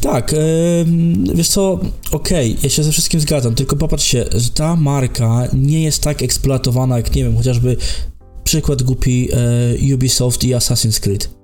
Tak, 0.00 0.32
em, 0.34 1.24
wiesz 1.34 1.48
co, 1.48 1.80
okej, 2.10 2.56
ja 2.62 2.68
się 2.68 2.82
ze 2.82 2.92
wszystkim 2.92 3.20
zgadzam, 3.20 3.54
tylko 3.54 3.76
popatrzcie, 3.76 4.24
że 4.34 4.50
ta 4.50 4.76
marka 4.76 5.48
nie 5.52 5.82
jest 5.82 6.02
tak 6.02 6.22
eksploatowana 6.22 6.96
jak, 6.96 7.14
nie 7.14 7.24
wiem, 7.24 7.36
chociażby 7.36 7.76
przykład 8.44 8.82
głupi 8.82 9.28
e, 9.90 9.94
Ubisoft 9.94 10.44
i 10.44 10.54
Assassin's 10.54 11.00
Creed. 11.00 11.37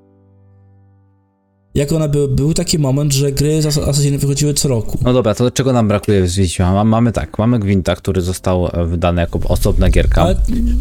Jak 1.75 1.93
one 1.93 2.09
były, 2.09 2.29
był 2.29 2.55
taki 2.55 2.79
moment, 2.79 3.13
że 3.13 3.33
gry 3.33 3.63
z 3.63 3.67
Ass- 3.67 3.89
Assassina 3.89 4.19
wychodziły 4.19 4.55
co 4.55 4.69
roku. 4.69 4.99
No 5.03 5.13
dobra, 5.13 5.35
to 5.35 5.51
czego 5.51 5.73
nam 5.73 5.89
brakuje 5.89 6.27
z 6.29 6.37
Wiedźmina? 6.37 6.73
Ma- 6.73 6.85
Mamy 6.85 7.13
tak, 7.13 7.39
mamy 7.39 7.59
Gwinta, 7.59 7.97
który 7.97 8.21
został 8.21 8.67
e, 8.73 8.87
wydany 8.87 9.21
jako 9.21 9.39
osobna 9.49 9.91
gierka. 9.91 10.23
Ale, 10.23 10.37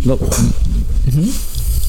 No, 0.05 0.13
mhm. 1.07 1.27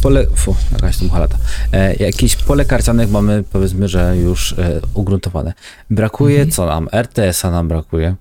pole, 0.03 0.27
fu, 0.35 0.57
jakaś 0.73 0.99
tu 0.99 1.09
halata. 1.09 1.37
E, 1.73 1.95
jakieś 1.95 2.37
pole 2.37 2.65
karcianek 2.65 3.11
mamy, 3.11 3.45
powiedzmy, 3.53 3.89
że 3.89 4.17
już 4.17 4.53
e, 4.53 4.81
ugruntowane. 4.95 5.53
Brakuje 5.91 6.37
Mhm. 6.37 6.51
co 6.51 6.67
nam? 6.67 6.89
RTS-a 6.93 7.51
nam 7.51 7.69
brakuje. 7.69 8.15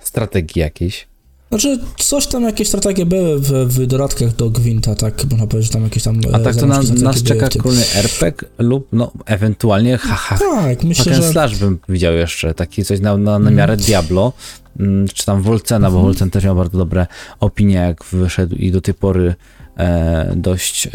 Strategii 0.00 0.60
jakiejś. 0.60 1.06
Znaczy, 1.50 1.78
coś 1.98 2.26
tam, 2.26 2.42
jakieś 2.42 2.68
strategie 2.68 3.06
były 3.06 3.40
w, 3.40 3.52
w 3.52 3.86
dodatkach 3.86 4.36
do 4.36 4.50
Gwinta, 4.50 4.94
tak 4.94 5.24
można 5.30 5.46
powiedzieć, 5.46 5.72
że 5.72 5.72
tam 5.72 5.84
jakieś 5.84 6.02
tam... 6.02 6.20
A 6.32 6.38
e, 6.38 6.40
tak 6.40 6.54
to 6.54 6.60
zalążki 6.60 6.92
na, 6.92 7.02
nas 7.02 7.22
czeka 7.22 7.48
kolejny 7.48 7.84
RPG 7.94 8.48
lub 8.58 8.88
no 8.92 9.12
ewentualnie 9.26 9.98
haha. 9.98 10.38
Tak, 10.38 10.84
myślę, 10.84 11.14
że... 11.14 11.22
slash 11.22 11.58
bym 11.58 11.78
widział 11.88 12.14
jeszcze, 12.14 12.54
taki 12.54 12.84
coś 12.84 13.00
na, 13.00 13.16
na, 13.16 13.38
na 13.38 13.50
miarę 13.50 13.76
Diablo, 13.76 14.32
mm, 14.80 15.08
czy 15.08 15.26
tam 15.26 15.42
Volcena, 15.42 15.90
bo 15.90 15.96
Mhm. 15.96 16.04
Volcen 16.04 16.30
też 16.30 16.44
miał 16.44 16.56
bardzo 16.56 16.78
dobre 16.78 17.06
opinie, 17.40 17.74
jak 17.74 18.04
wyszedł 18.04 18.54
i 18.56 18.70
do 18.72 18.80
tej 18.80 18.94
pory 18.94 19.34
e, 19.76 20.32
dość 20.36 20.86
e, 20.86 20.90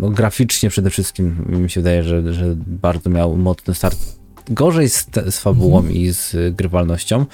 no, 0.00 0.10
graficznie 0.10 0.70
przede 0.70 0.90
wszystkim 0.90 1.44
mi 1.48 1.70
się 1.70 1.80
wydaje, 1.80 2.02
że, 2.02 2.34
że 2.34 2.54
bardzo 2.56 3.10
miał 3.10 3.36
mocny 3.36 3.74
start. 3.74 3.98
Gorzej 4.50 4.88
z, 4.88 5.06
z 5.30 5.38
fabułą 5.38 5.78
Mhm. 5.78 5.96
i 5.96 6.10
z 6.12 6.56
grywalnością, 6.56 7.26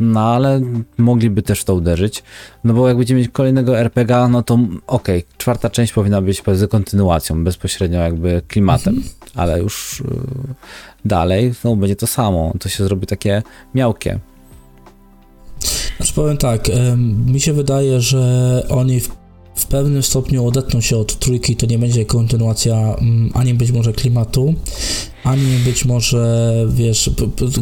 no 0.00 0.20
ale 0.20 0.60
mogliby 0.98 1.42
też 1.42 1.64
to 1.64 1.74
uderzyć, 1.74 2.22
no 2.64 2.74
bo 2.74 2.88
jak 2.88 2.96
będziemy 2.96 3.20
mieć 3.20 3.30
kolejnego 3.30 3.78
RPG, 3.78 4.28
no 4.28 4.42
to 4.42 4.58
okej, 4.86 5.24
czwarta 5.38 5.70
część 5.70 5.92
powinna 5.92 6.22
być 6.22 6.42
powiedzmy 6.42 6.68
kontynuacją, 6.68 7.44
bezpośrednio 7.44 7.98
jakby 8.00 8.42
klimatem, 8.48 8.94
Mhm. 8.94 9.12
ale 9.34 9.58
już 9.60 10.00
y, 10.00 10.04
dalej 11.04 11.52
znowu 11.60 11.76
będzie 11.76 11.96
to 11.96 12.06
samo, 12.06 12.52
to 12.60 12.68
się 12.68 12.84
zrobi 12.84 13.06
takie 13.06 13.42
miałkie. 13.74 14.18
Znaczy 15.96 16.12
powiem 16.14 16.36
tak, 16.36 16.68
mi 17.26 17.40
się 17.40 17.52
wydaje, 17.52 18.00
że 18.00 18.62
oni 18.68 19.00
w, 19.00 19.08
w 19.54 19.66
pewnym 19.66 20.02
stopniu 20.02 20.46
odetną 20.46 20.80
się 20.80 20.96
od 20.96 21.18
trójki, 21.18 21.56
to 21.56 21.66
nie 21.66 21.78
będzie 21.78 22.04
kontynuacja 22.04 22.76
mm, 22.76 23.30
ani 23.34 23.54
być 23.54 23.72
może 23.72 23.92
klimatu, 23.92 24.54
ani 25.26 25.58
być 25.64 25.84
może, 25.84 26.52
wiesz, 26.68 27.10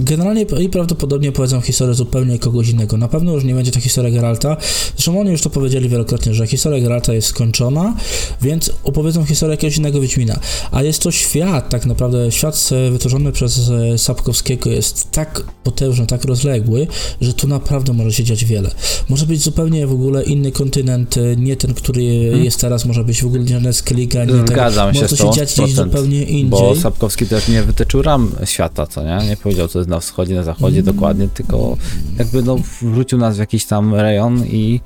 generalnie 0.00 0.46
i 0.60 0.68
prawdopodobnie 0.68 1.32
powiedzą 1.32 1.60
historię 1.60 1.94
zupełnie 1.94 2.38
kogoś 2.38 2.68
innego. 2.68 2.96
Na 2.96 3.08
pewno 3.08 3.32
już 3.32 3.44
nie 3.44 3.54
będzie 3.54 3.70
to 3.72 3.80
historia 3.80 4.10
Geralta. 4.10 4.56
Zresztą 4.96 5.20
oni 5.20 5.30
już 5.30 5.42
to 5.42 5.50
powiedzieli 5.50 5.88
wielokrotnie, 5.88 6.34
że 6.34 6.46
historia 6.46 6.80
Geralta 6.80 7.14
jest 7.14 7.28
skończona, 7.28 7.96
więc 8.42 8.70
opowiedzą 8.84 9.24
historię 9.24 9.50
jakiegoś 9.50 9.76
innego 9.76 10.00
Wiedźmina. 10.00 10.38
A 10.70 10.82
jest 10.82 11.02
to 11.02 11.10
świat, 11.10 11.68
tak 11.68 11.86
naprawdę, 11.86 12.32
świat 12.32 12.70
e, 12.72 12.90
wytworzony 12.90 13.32
przez 13.32 13.70
e, 13.70 13.98
Sapkowskiego 13.98 14.70
jest 14.70 15.10
tak 15.10 15.44
potężny, 15.64 16.06
tak 16.06 16.24
rozległy, 16.24 16.86
że 17.20 17.32
tu 17.34 17.48
naprawdę 17.48 17.92
może 17.92 18.12
się 18.12 18.24
dziać 18.24 18.44
wiele. 18.44 18.70
Może 19.08 19.26
być 19.26 19.42
zupełnie 19.42 19.86
w 19.86 19.92
ogóle 19.92 20.22
inny 20.24 20.52
kontynent, 20.52 21.16
e, 21.16 21.36
nie 21.36 21.56
ten, 21.56 21.74
który 21.74 22.04
Hmm. 22.04 22.44
jest 22.44 22.60
teraz, 22.60 22.84
może 22.84 23.04
być 23.04 23.22
w 23.22 23.26
ogóle 23.26 23.44
nie 23.44 23.72
Skellige, 23.72 24.26
nie 24.26 24.32
ten. 24.32 24.46
Zgadzam 24.46 24.94
się 24.94 25.00
Może 25.00 25.16
z 25.16 25.18
to 25.18 25.26
się 25.26 25.36
dziać 25.36 25.54
gdzieś 25.54 25.74
100%, 25.74 25.84
zupełnie 25.84 26.22
indziej. 26.22 26.50
bo 26.50 26.76
Sapkowski 26.76 27.26
też 27.26 27.48
nie 27.48 27.53
nie 27.54 27.62
wytyczył 27.62 28.02
ram 28.02 28.30
świata, 28.44 28.86
co 28.86 29.02
nie? 29.02 29.28
Nie 29.28 29.36
powiedział, 29.36 29.68
co 29.68 29.78
jest 29.78 29.88
na 29.90 30.00
wschodzie, 30.00 30.34
na 30.34 30.42
zachodzie 30.42 30.80
Mm. 30.80 30.94
dokładnie, 30.94 31.28
tylko 31.28 31.76
jakby 32.18 32.42
no 32.42 32.56
wrzucił 32.82 33.18
nas 33.18 33.36
w 33.36 33.38
jakiś 33.38 33.64
tam 33.66 33.94
rejon 33.94 34.46
i 34.46 34.80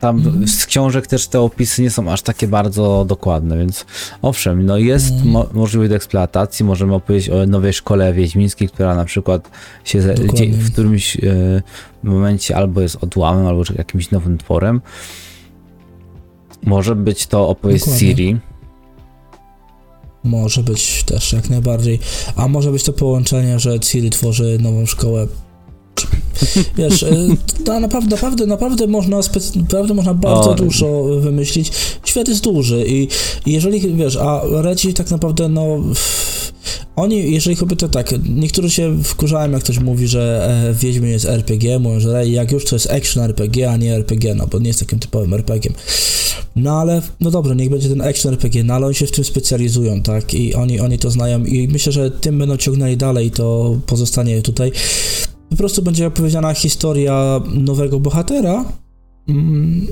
tam 0.00 0.18
Mm. 0.20 0.48
z 0.48 0.66
książek 0.66 1.06
też 1.06 1.28
te 1.28 1.40
opisy 1.40 1.82
nie 1.82 1.90
są 1.90 2.10
aż 2.12 2.22
takie 2.22 2.48
bardzo 2.48 3.04
dokładne, 3.08 3.58
więc 3.58 3.86
owszem, 4.22 4.66
no 4.66 4.76
jest 4.78 5.12
Mm. 5.12 5.28
mo 5.28 5.46
możliwość 5.52 5.92
eksploatacji, 5.92 6.64
możemy 6.64 6.94
opowiedzieć 6.94 7.30
o 7.30 7.46
nowej 7.46 7.72
szkole 7.72 8.12
wiedźmińskiej, 8.12 8.68
która 8.68 8.94
na 8.94 9.04
przykład 9.04 9.50
się 9.84 10.00
w 10.52 10.72
którymś 10.72 11.16
e, 11.16 11.62
momencie 12.02 12.56
albo 12.56 12.80
jest 12.80 12.96
odłamem, 13.04 13.46
albo 13.46 13.62
jakimś 13.78 14.10
nowym 14.10 14.38
tworem. 14.38 14.80
Może 16.62 16.96
być 16.96 17.26
to 17.26 17.48
opowieść 17.48 17.84
Dokładnie. 17.84 18.08
Siri, 18.08 18.36
Może 20.26 20.62
być 20.62 21.04
też 21.06 21.32
jak 21.32 21.50
najbardziej. 21.50 21.98
A 22.36 22.48
może 22.48 22.72
być 22.72 22.82
to 22.82 22.92
połączenie, 22.92 23.58
że 23.58 23.80
Ciri 23.80 24.10
tworzy 24.10 24.58
nową 24.60 24.86
szkołę. 24.86 25.26
Wiesz, 26.76 27.02
y, 27.02 27.36
to 27.64 27.80
naprawdę, 27.80 28.10
naprawdę, 28.10 28.46
naprawdę 28.46 28.86
można, 28.86 29.20
naprawdę 29.56 29.94
można 29.94 30.14
bardzo 30.14 30.50
O. 30.50 30.54
dużo 30.54 31.02
wymyślić. 31.20 31.72
Świat 32.04 32.28
jest 32.28 32.44
duży 32.44 32.84
i 32.88 33.08
jeżeli, 33.46 33.94
wiesz, 33.94 34.16
a 34.16 34.40
Redzi 34.50 34.94
tak 34.94 35.10
naprawdę, 35.10 35.48
no... 35.48 35.78
Oni, 36.96 37.32
jeżeli 37.32 37.56
chodzi 37.56 37.76
to 37.76 37.88
tak, 37.88 38.14
niektórzy 38.28 38.70
się 38.70 39.02
wkurzają, 39.04 39.52
jak 39.52 39.62
ktoś 39.62 39.78
mówi, 39.78 40.08
że 40.08 40.48
e, 40.68 40.74
Wiedźmin 40.74 41.10
jest 41.10 41.24
RPG, 41.24 41.78
mówią, 41.78 42.00
że 42.00 42.28
jak 42.28 42.52
już 42.52 42.64
to 42.64 42.76
jest 42.76 42.90
action 42.90 43.24
RPG, 43.24 43.70
a 43.70 43.76
nie 43.76 43.94
RPG, 43.94 44.34
no 44.34 44.46
bo 44.46 44.58
nie 44.58 44.66
jest 44.66 44.80
takim 44.80 44.98
typowym 44.98 45.34
RPG. 45.34 45.72
No 46.56 46.80
ale, 46.80 47.02
no 47.20 47.30
dobrze, 47.30 47.56
niech 47.56 47.70
będzie 47.70 47.88
ten 47.88 48.00
action 48.00 48.32
RPG, 48.32 48.64
no 48.64 48.74
ale 48.74 48.86
oni 48.86 48.94
się 48.94 49.06
w 49.06 49.10
tym 49.10 49.24
specjalizują, 49.24 50.02
tak, 50.02 50.34
i 50.34 50.54
oni, 50.54 50.80
oni 50.80 50.98
to 50.98 51.10
znają 51.10 51.44
i 51.44 51.68
myślę, 51.68 51.92
że 51.92 52.10
tym 52.10 52.38
będą 52.38 52.56
ciągnęli 52.56 52.96
dalej, 52.96 53.30
to 53.30 53.76
pozostanie 53.86 54.42
tutaj. 54.42 54.72
Po 55.50 55.56
prostu 55.56 55.82
będzie 55.82 56.06
opowiedziana 56.06 56.54
historia 56.54 57.40
nowego 57.54 58.00
bohatera, 58.00 58.64
mm, 59.28 59.86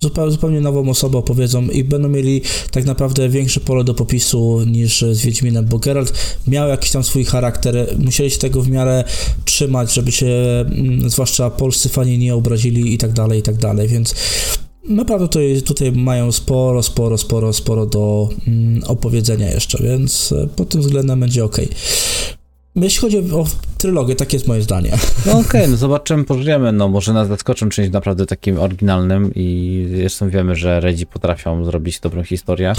zupełnie, 0.00 0.60
nową 0.60 0.88
osobę 0.88 1.18
opowiedzą 1.18 1.62
i 1.62 1.84
będą 1.84 2.08
mieli 2.08 2.42
tak 2.70 2.84
naprawdę 2.84 3.28
większe 3.28 3.60
pole 3.60 3.84
do 3.84 3.94
popisu 3.94 4.64
niż 4.66 5.04
z 5.12 5.20
Wiedźminem, 5.20 5.64
bo 5.64 5.78
Geralt 5.78 6.12
miał 6.46 6.68
jakiś 6.68 6.90
tam 6.90 7.04
swój 7.04 7.24
charakter, 7.24 7.94
musieli 7.98 8.30
się 8.30 8.38
tego 8.38 8.62
w 8.62 8.68
miarę 8.68 9.04
trzymać, 9.44 9.94
żeby 9.94 10.12
się 10.12 10.26
mm, 10.26 11.10
zwłaszcza 11.10 11.50
polscy 11.50 11.88
fani 11.88 12.18
nie 12.18 12.34
obrazili 12.34 12.94
i 12.94 12.98
tak 12.98 13.12
dalej, 13.12 13.38
i 13.40 13.42
tak 13.42 13.56
dalej, 13.56 13.88
więc 13.88 14.14
naprawdę 14.88 15.28
tutaj, 15.28 15.62
tutaj 15.62 15.92
mają 15.92 16.32
sporo, 16.32 16.82
sporo, 16.82 17.18
sporo, 17.18 17.52
sporo 17.52 17.86
do 17.86 18.28
mm, 18.46 18.84
opowiedzenia 18.84 19.50
jeszcze, 19.50 19.82
więc 19.82 20.34
pod 20.56 20.68
tym 20.68 20.80
względem 20.80 21.20
będzie 21.20 21.44
ok. 21.44 21.56
Jeśli 22.82 23.00
chodzi 23.00 23.18
o 23.18 23.44
trylogię, 23.78 24.14
takie 24.14 24.36
jest 24.36 24.48
moje 24.48 24.62
zdanie. 24.62 24.92
No 25.26 25.38
okej, 25.38 25.68
no 25.68 25.76
zobaczymy, 25.76 26.24
pożyjemy, 26.24 26.72
no 26.72 26.88
może 26.88 27.12
nas 27.12 27.28
zaskoczą 27.28 27.68
czymś 27.68 27.90
naprawdę 27.90 28.26
takim 28.26 28.58
oryginalnym 28.58 29.32
i 29.34 29.86
zresztą 29.96 30.30
wiemy, 30.30 30.56
że 30.56 30.80
Redzi 30.80 31.06
potrafią 31.06 31.64
zrobić 31.64 32.00
dobrą 32.00 32.24
historię 32.24 32.72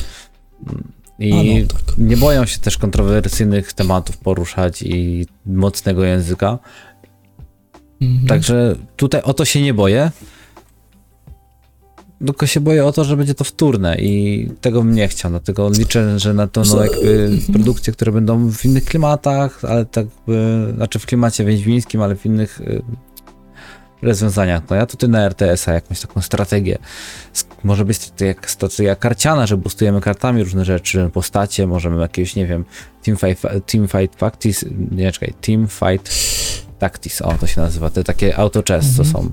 i 1.19 1.55
no, 1.61 1.67
tak. 1.67 1.97
nie 1.97 2.17
boją 2.17 2.45
się 2.45 2.59
też 2.59 2.77
kontrowersyjnych 2.77 3.73
tematów 3.73 4.17
poruszać 4.17 4.81
i 4.81 5.25
mocnego 5.45 6.03
języka, 6.03 6.59
Mhm. 8.01 8.27
także 8.27 8.75
tutaj 8.95 9.21
o 9.21 9.33
to 9.33 9.45
się 9.45 9.61
nie 9.61 9.73
boję, 9.73 10.11
tylko 12.25 12.47
się 12.47 12.59
boję 12.59 12.85
o 12.85 12.91
to, 12.91 13.03
że 13.03 13.17
będzie 13.17 13.35
to 13.35 13.43
wtórne 13.43 13.95
i 13.97 14.47
tego 14.61 14.81
bym 14.81 14.95
nie 14.95 15.07
chciał, 15.07 15.31
dlatego 15.31 15.69
liczę, 15.69 16.19
że 16.19 16.33
na 16.33 16.47
to 16.47 16.61
no 16.61 16.83
jakby 16.83 17.29
produkcje, 17.53 17.93
które 17.93 18.11
będą 18.11 18.51
w 18.51 18.65
innych 18.65 18.85
klimatach, 18.85 19.65
ale 19.65 19.85
tak 19.85 20.07
by, 20.27 20.67
znaczy 20.75 20.99
w 20.99 21.05
klimacie 21.05 21.45
wiedźmińskim, 21.45 22.01
ale 22.01 22.15
w 22.15 22.25
innych 22.25 22.61
y, 22.61 22.81
rozwiązaniach. 24.01 24.61
No 24.69 24.75
ja 24.75 24.85
tutaj 24.85 25.09
na 25.09 25.19
RTS-a 25.25 25.73
jakąś 25.73 25.99
taką 25.99 26.21
strategię. 26.21 26.77
Może 27.63 27.85
być 27.85 28.09
to 28.09 28.25
jak 28.25 28.51
strategia 28.51 28.95
karciana, 28.95 29.47
że 29.47 29.57
boostujemy 29.57 30.01
kartami 30.01 30.43
różne 30.43 30.65
rzeczy, 30.65 31.09
postacie, 31.13 31.67
możemy 31.67 32.01
jakieś, 32.01 32.35
nie 32.35 32.47
wiem, 32.47 32.65
teamfight, 33.03 33.43
teamfight 33.65 34.19
tactics, 34.19 34.65
nie 34.91 35.11
czekaj, 35.11 35.33
teamfight 35.41 36.11
tactics, 36.79 37.21
o 37.21 37.33
to 37.33 37.47
się 37.47 37.61
nazywa, 37.61 37.89
te 37.89 38.03
takie 38.03 38.37
auto 38.37 38.63
chess, 38.67 38.95
co 38.95 39.05
są. 39.05 39.31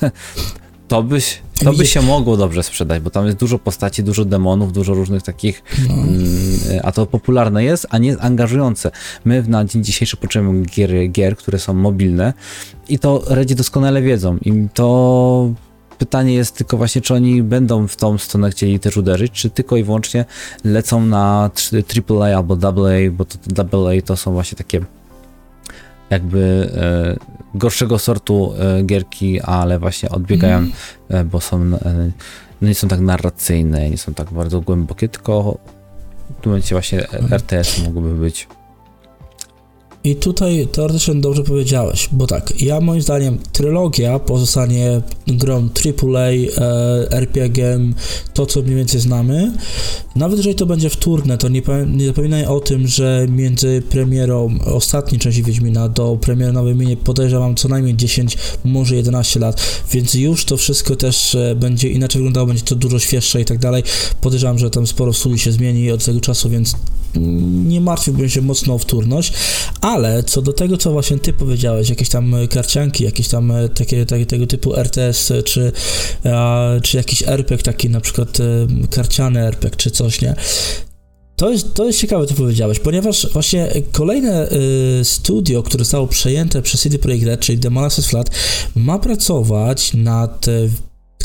To 0.88 1.02
byś, 1.02 1.38
to 1.64 1.72
by 1.72 1.86
się 1.86 2.02
mogło 2.02 2.36
dobrze 2.36 2.62
sprzedać, 2.62 3.02
bo 3.02 3.10
tam 3.10 3.26
jest 3.26 3.38
dużo 3.38 3.58
postaci, 3.58 4.02
dużo 4.02 4.24
demonów, 4.24 4.72
dużo 4.72 4.94
różnych 4.94 5.22
takich, 5.22 5.62
No. 5.88 5.94
mm, 5.94 6.16
a 6.82 6.92
to 6.92 7.06
popularne 7.06 7.64
jest, 7.64 7.86
a 7.90 7.98
nie 7.98 8.18
angażujące. 8.18 8.90
My 9.24 9.42
na 9.48 9.64
dzień 9.64 9.84
dzisiejszy 9.84 10.16
potrzebujemy 10.16 10.66
gier, 10.66 10.90
gier, 11.10 11.36
które 11.36 11.58
są 11.58 11.74
mobilne 11.74 12.32
i 12.88 12.98
to 12.98 13.22
Redzi 13.26 13.54
doskonale 13.54 14.02
wiedzą. 14.02 14.38
I 14.42 14.68
to 14.74 15.50
pytanie 15.98 16.34
jest 16.34 16.54
tylko 16.56 16.76
właśnie, 16.76 17.02
czy 17.02 17.14
oni 17.14 17.42
będą 17.42 17.88
w 17.88 17.96
tą 17.96 18.18
stronę 18.18 18.50
chcieli 18.50 18.80
też 18.80 18.96
uderzyć, 18.96 19.32
czy 19.32 19.50
tylko 19.50 19.76
i 19.76 19.84
wyłącznie 19.84 20.24
lecą 20.64 21.06
na 21.06 21.50
AAA 22.10 22.36
albo 22.36 22.54
AA, 22.68 23.10
bo 23.12 23.24
to 23.24 23.38
AA 23.62 24.02
to 24.04 24.16
są 24.16 24.32
właśnie 24.32 24.58
takie 24.58 24.80
jakby 26.10 26.70
e, 27.54 27.58
gorszego 27.58 27.98
sortu 27.98 28.52
e, 28.58 28.82
gierki, 28.82 29.40
ale 29.40 29.78
właśnie 29.78 30.08
odbiegają, 30.10 30.56
Mhm. 30.58 30.72
e, 31.08 31.24
bo 31.24 31.40
są 31.40 31.64
no 32.60 32.68
nie 32.68 32.74
są 32.74 32.88
tak 32.88 33.00
narracyjne, 33.00 33.90
nie 33.90 33.98
są 33.98 34.14
tak 34.14 34.32
bardzo 34.32 34.60
głębokie, 34.60 35.08
tylko 35.08 35.58
w 36.38 36.42
tym 36.42 36.52
momencie 36.52 36.74
właśnie 36.74 37.06
RTS 37.30 37.82
mogłyby 37.84 38.14
być. 38.14 38.48
I 40.06 40.16
tutaj 40.16 40.68
teoretycznie 40.72 41.14
dobrze 41.14 41.42
powiedziałeś, 41.42 42.08
bo 42.12 42.26
tak, 42.26 42.62
ja 42.62 42.80
moim 42.80 43.02
zdaniem 43.02 43.38
trylogia 43.52 44.18
pozostanie 44.18 45.00
grą 45.26 45.68
AAA, 45.84 46.20
e, 46.20 47.10
RPG, 47.10 47.78
to 48.34 48.46
co 48.46 48.62
mniej 48.62 48.76
więcej 48.76 49.00
znamy. 49.00 49.52
Nawet 50.16 50.36
jeżeli 50.36 50.54
to 50.54 50.66
będzie 50.66 50.90
wtórne, 50.90 51.38
to 51.38 51.48
nie, 51.48 51.62
nie 51.86 52.06
zapominaj 52.06 52.46
o 52.46 52.60
tym, 52.60 52.86
że 52.86 53.26
między 53.30 53.82
premierą 53.90 54.58
ostatniej 54.64 55.20
części 55.20 55.42
Wiedźmina 55.42 55.88
do 55.88 56.18
premiery 56.20 56.52
nowej 56.52 56.74
minie 56.74 56.96
podejrzewam 56.96 57.54
co 57.54 57.68
najmniej 57.68 57.96
10, 57.96 58.38
może 58.64 58.96
11 58.96 59.40
lat, 59.40 59.82
więc 59.92 60.14
już 60.14 60.44
to 60.44 60.56
wszystko 60.56 60.96
też 60.96 61.34
e, 61.34 61.54
będzie 61.54 61.88
inaczej 61.88 62.18
wyglądało, 62.18 62.46
będzie 62.46 62.64
to 62.64 62.74
dużo 62.74 62.98
świeższe 62.98 63.40
i 63.40 63.44
tak 63.44 63.58
dalej. 63.58 63.82
Podejrzewam, 64.20 64.58
że 64.58 64.70
tam 64.70 64.86
sporo 64.86 65.12
suli 65.12 65.38
się 65.38 65.52
zmieni 65.52 65.90
od 65.90 66.04
tego 66.04 66.20
czasu, 66.20 66.50
więc 66.50 66.76
nie 67.64 67.80
martwiłbym 67.80 68.28
się 68.28 68.42
mocno 68.42 68.74
o 68.74 68.78
wtórność, 68.78 69.32
ale 69.80 70.22
co 70.22 70.42
do 70.42 70.52
tego, 70.52 70.76
co 70.76 70.92
właśnie 70.92 71.18
ty 71.18 71.32
powiedziałeś, 71.32 71.88
jakieś 71.88 72.08
tam 72.08 72.34
e, 72.34 72.48
karcianki, 72.48 73.04
jakieś 73.04 73.28
tam 73.28 73.50
e, 73.50 73.68
takie, 73.68 74.06
takie 74.06 74.26
tego 74.26 74.46
typu 74.46 74.76
RTS, 74.76 75.30
e, 75.30 75.42
czy, 75.42 75.72
czy 76.82 76.96
jakiś 76.96 77.22
RPG 77.22 77.58
taki 77.58 77.90
na 77.90 78.00
przykład 78.00 78.38
karciany 78.90 79.40
RPG, 79.40 79.76
czy 79.76 79.90
coś, 79.90 80.20
nie? 80.20 80.34
To 81.36 81.50
jest, 81.50 81.74
to 81.74 81.84
jest 81.84 81.98
ciekawe, 81.98 82.26
co 82.26 82.34
powiedziałeś, 82.34 82.78
ponieważ 82.78 83.32
właśnie 83.32 83.68
kolejne 83.92 84.48
y, 85.00 85.04
studio, 85.04 85.62
które 85.62 85.84
zostało 85.84 86.06
przejęte 86.06 86.62
przez 86.62 86.80
CD 86.80 86.98
Projekt 86.98 87.26
Red, 87.26 87.40
czyli 87.40 87.58
The 87.58 87.70
Molasses 87.70 88.06
Flat, 88.06 88.30
ma 88.74 88.98
pracować 88.98 89.94
nad 89.94 90.48
y, 90.48 90.70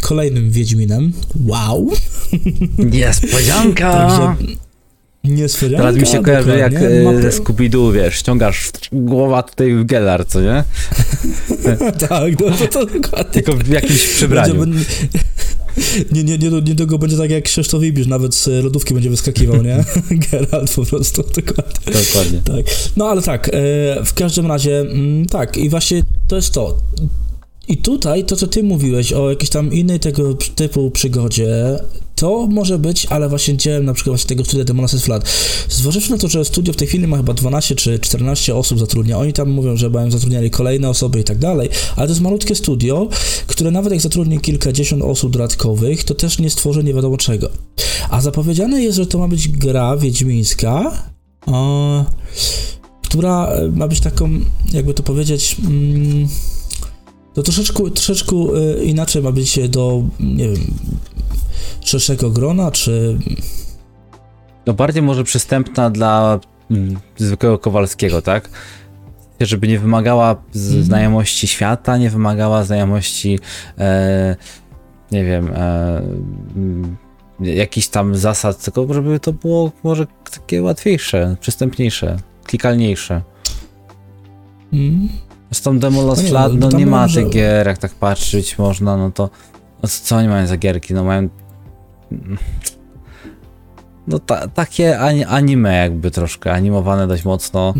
kolejnym 0.01 0.51
Wiedźminem. 0.51 1.13
Wow! 1.45 1.91
Niespodzianka! 2.77 3.91
Także 4.07 4.35
niespodzianka. 5.23 5.77
Teraz 5.83 5.95
mi 6.01 6.07
się 6.07 6.23
kojarzy 6.23 6.57
jak 6.57 6.73
dokładnie. 6.73 7.03
Ma 7.03 7.11
e, 7.11 7.21
pro- 7.21 7.31
z 7.31 7.39
Scooby-Doo, 7.39 7.93
wiesz, 7.93 8.15
ściągasz 8.15 8.71
głowa 8.91 9.43
tutaj 9.43 9.75
w 9.75 9.85
Gellar, 9.85 10.27
co 10.27 10.41
nie? 10.41 10.63
tak, 12.09 12.39
no 12.39 12.51
to, 12.51 12.67
to 12.67 12.85
dokładnie. 12.85 13.31
Tylko 13.31 13.53
w 13.53 13.67
jakimś 13.67 14.07
przebraniu. 14.07 14.55
Będzie- 14.55 14.85
Nie, 16.11 16.23
nie, 16.23 16.37
nie, 16.37 16.49
niedługo 16.49 16.97
będzie 16.97 17.17
tak 17.17 17.29
jak 17.29 17.43
Krzysztof 17.43 17.83
Ibisz, 17.83 18.07
nawet 18.07 18.35
z 18.35 18.47
lodówki 18.63 18.93
będzie 18.93 19.09
wyskakiwał, 19.09 19.63
nie? 19.63 19.83
Geralt 20.31 20.73
po 20.75 20.85
prostu, 20.85 21.23
dokładnie. 21.23 21.93
Dokładnie. 21.93 22.41
Tak. 22.45 22.75
No 22.97 23.07
ale 23.07 23.21
tak, 23.21 23.47
e, 23.47 23.51
w 24.05 24.13
każdym 24.13 24.45
razie, 24.47 24.79
mm, 24.79 25.25
tak, 25.25 25.57
i 25.57 25.69
właśnie 25.69 26.03
to 26.27 26.35
jest 26.35 26.53
to. 26.53 26.77
I 27.67 27.77
tutaj 27.77 28.25
to, 28.25 28.35
co 28.35 28.47
ty 28.47 28.63
mówiłeś 28.63 29.13
o 29.13 29.29
jakiejś 29.29 29.49
tam 29.49 29.73
innej 29.73 29.99
tego 29.99 30.33
typu 30.33 30.91
przygodzie, 30.91 31.79
to 32.21 32.47
może 32.47 32.79
być, 32.79 33.05
ale 33.05 33.29
właśnie 33.29 33.57
dziełem 33.57 33.85
na 33.85 33.93
przykład 33.93 34.25
tego 34.25 34.45
studia 34.45 34.73
Molasses 34.73 35.03
Flat. 35.03 35.23
Zważywszy 35.69 36.11
na 36.11 36.17
to, 36.17 36.27
że 36.27 36.45
studio 36.45 36.73
w 36.73 36.77
tej 36.77 36.87
chwili 36.87 37.07
ma 37.07 37.17
chyba 37.17 37.33
12 37.33 37.75
czy 37.75 37.99
14 37.99 38.55
osób 38.55 38.79
zatrudnia, 38.79 39.17
oni 39.17 39.33
tam 39.33 39.49
mówią, 39.49 39.77
że 39.77 39.89
będą 39.89 40.11
zatrudniali 40.11 40.49
kolejne 40.49 40.89
osoby 40.89 41.19
i 41.19 41.23
tak 41.23 41.37
dalej, 41.37 41.69
ale 41.95 42.07
to 42.07 42.11
jest 42.11 42.21
malutkie 42.21 42.55
studio, 42.55 43.09
które 43.47 43.71
nawet 43.71 43.93
jak 43.93 44.01
zatrudni 44.01 44.39
kilkadziesiąt 44.39 45.03
osób 45.03 45.33
dodatkowych, 45.33 46.03
to 46.03 46.15
też 46.15 46.39
nie 46.39 46.49
stworzy 46.49 46.83
nie 46.83 46.93
wiadomo 46.93 47.17
czego. 47.17 47.49
A 48.09 48.21
zapowiedziane 48.21 48.83
jest, 48.83 48.97
że 48.97 49.05
to 49.05 49.17
ma 49.17 49.27
być 49.27 49.47
gra 49.47 49.97
wiedźmińska, 49.97 51.03
a, 51.45 52.05
która 53.01 53.47
e, 53.47 53.67
ma 53.67 53.87
być 53.87 53.99
taką, 53.99 54.29
jakby 54.73 54.93
to 54.93 55.03
powiedzieć, 55.03 55.55
mm, 55.59 56.27
to 57.33 57.43
troszeczkę, 57.43 57.91
troszeczkę 57.91 58.35
e, 58.35 58.83
inaczej 58.83 59.21
ma 59.21 59.31
być 59.31 59.69
do, 59.69 60.03
nie 60.19 60.49
wiem, 60.49 60.73
szerszego 61.81 62.29
grona, 62.29 62.71
czy 62.71 63.17
No 64.65 64.73
bardziej 64.73 65.03
może 65.03 65.23
przystępna 65.23 65.89
dla 65.89 66.39
mm, 66.71 66.99
zwykłego 67.17 67.59
Kowalskiego, 67.59 68.21
tak? 68.21 68.49
Żeby 69.39 69.67
nie 69.67 69.79
wymagała 69.79 70.35
z 70.51 70.67
Mhm. 70.67 70.83
znajomości 70.83 71.47
świata, 71.47 71.97
nie 71.97 72.09
wymagała 72.09 72.63
znajomości, 72.63 73.39
e, 73.77 74.35
nie 75.11 75.25
wiem, 75.25 75.47
e, 75.55 75.97
mm, 76.55 76.97
jakichś 77.39 77.87
tam 77.87 78.15
zasad, 78.15 78.63
tylko 78.63 78.93
żeby 78.93 79.19
to 79.19 79.33
było 79.33 79.71
może 79.83 80.07
takie 80.31 80.63
łatwiejsze, 80.63 81.35
przystępniejsze, 81.39 82.17
klikalniejsze. 82.43 83.21
Mm. 84.73 85.09
Z 85.53 85.61
tą 85.61 85.79
Demo 85.79 86.01
Lost 86.01 86.21
No 86.21 86.23
nie, 86.23 86.29
Flood, 86.29 86.53
no 86.59 86.69
no 86.69 86.77
nie 86.77 86.85
ma 86.85 87.01
może- 87.01 87.21
tych 87.21 87.29
gier, 87.31 87.67
jak 87.67 87.77
tak 87.77 87.91
patrzeć 87.91 88.57
można, 88.57 88.97
no 88.97 89.11
to 89.11 89.29
no 89.83 89.89
co- 89.89 90.15
oni 90.15 90.27
mają 90.27 90.47
za 90.47 90.57
gierki? 90.57 90.93
No 90.93 91.03
mają 91.03 91.29
no 94.07 94.19
ta, 94.19 94.47
takie 94.47 94.99
ani- 94.99 95.25
anime 95.25 95.73
jakby 95.77 96.11
troszkę, 96.11 96.53
animowane 96.53 97.07
dość 97.07 97.25
mocno, 97.25 97.73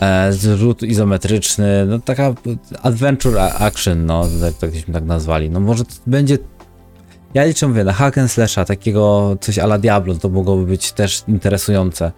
e, 0.00 0.32
zrzut 0.32 0.82
izometryczny, 0.82 1.86
no 1.86 1.98
taka 1.98 2.34
adventure 2.82 3.38
action, 3.58 4.06
no 4.06 4.24
tak, 4.40 4.54
tak 4.54 4.70
tak 4.92 5.04
nazwali. 5.04 5.50
No 5.50 5.60
może 5.60 5.84
będzie 6.06 6.38
ja 7.34 7.44
liczę, 7.44 7.68
mówię, 7.68 7.84
na 7.84 7.92
hack 7.92 8.18
and 8.18 8.30
slasha, 8.32 8.64
takiego 8.64 9.36
coś 9.40 9.58
ala 9.58 9.78
Diablo, 9.78 10.14
to 10.14 10.28
mogłoby 10.28 10.66
być 10.66 10.92
też 10.92 11.22
interesujące, 11.28 12.12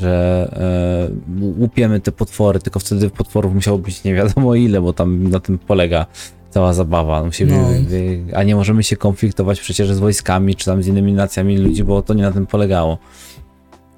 że 0.00 1.10
e, 1.12 1.60
łupiemy 1.60 2.00
te 2.00 2.12
potwory, 2.12 2.60
tylko 2.60 2.80
wtedy 2.80 3.10
potworów 3.10 3.54
musiało 3.54 3.78
być 3.78 4.04
nie 4.04 4.14
wiadomo 4.14 4.54
ile, 4.54 4.80
bo 4.80 4.92
tam 4.92 5.28
na 5.30 5.40
tym 5.40 5.58
polega 5.58 6.06
cała 6.50 6.72
zabawa. 6.72 7.24
Musimy, 7.24 7.52
No. 7.52 7.68
wy- 7.88 8.24
a 8.36 8.42
nie 8.42 8.56
możemy 8.56 8.82
się 8.82 8.96
konfliktować 8.96 9.60
przecież 9.60 9.92
z 9.92 9.98
wojskami, 9.98 10.54
czy 10.54 10.64
tam 10.66 10.82
z 10.82 10.86
innymi 10.86 11.12
nacjami 11.12 11.58
ludzi, 11.58 11.84
bo 11.84 12.02
to 12.02 12.14
nie 12.14 12.22
na 12.22 12.32
tym 12.32 12.46
polegało. 12.46 12.98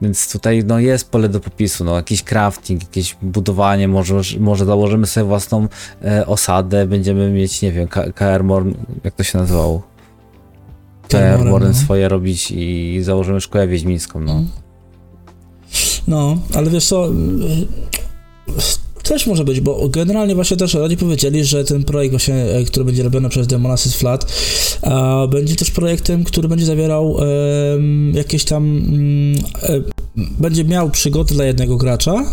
Więc 0.03 0.33
tutaj 0.33 0.65
no, 0.67 0.79
jest 0.79 1.11
pole 1.11 1.29
do 1.29 1.41
popisu, 1.41 1.85
no, 1.85 1.97
jakiś 1.97 2.23
crafting, 2.23 2.83
jakieś 2.83 3.17
budowanie, 3.23 3.89
może, 3.89 4.15
może 4.41 4.65
założymy 4.65 5.07
sobie 5.07 5.25
własną 5.27 5.69
e, 6.05 6.27
osadę, 6.27 6.87
będziemy 6.87 7.31
mieć, 7.31 7.63
nie 7.63 7.73
wiem, 7.73 7.89
KR 8.15 8.45
Morn, 8.45 8.75
jak 9.05 9.15
to 9.15 9.23
się 9.23 9.39
nazywało? 9.39 9.92
KR 11.13 11.19
Kaer 11.19 11.45
Morn 11.45 11.67
no. 11.67 11.75
swoje 11.75 12.09
robić 12.09 12.51
i 12.51 12.99
założymy 13.03 13.41
szkołę 13.41 13.69
wiedźmińską, 13.69 14.21
no. 14.21 14.45
No, 16.09 16.39
ale 16.55 16.71
wiesz 16.71 16.87
co, 16.87 17.09
też 19.03 19.27
może 19.27 19.45
być, 19.45 19.61
bo 19.61 19.89
generalnie 19.89 20.35
właśnie 20.35 20.57
też 20.57 20.75
oni 20.75 20.97
powiedzieli, 20.97 21.45
że 21.45 21.65
ten 21.65 21.85
projekt 21.85 22.13
właśnie, 22.13 22.35
e, 22.35 22.65
który 22.65 22.85
będzie 22.85 23.03
robiony 23.03 23.29
przez 23.29 23.47
Demonasis 23.47 23.95
Flat, 23.95 24.33
a, 24.83 25.27
będzie 25.27 25.57
też 25.57 25.71
projektem, 25.71 26.25
który 26.25 26.49
będzie 26.49 26.67
zawierał 26.67 27.19
em, 27.75 28.13
jakieś 28.15 28.45
tam, 28.45 28.65
mm, 28.65 29.45
e, 29.63 30.03
będzie 30.17 30.65
miał 30.65 30.91
przygody 30.91 31.35
dla 31.35 31.45
jednego 31.45 31.77
gracza, 31.77 32.25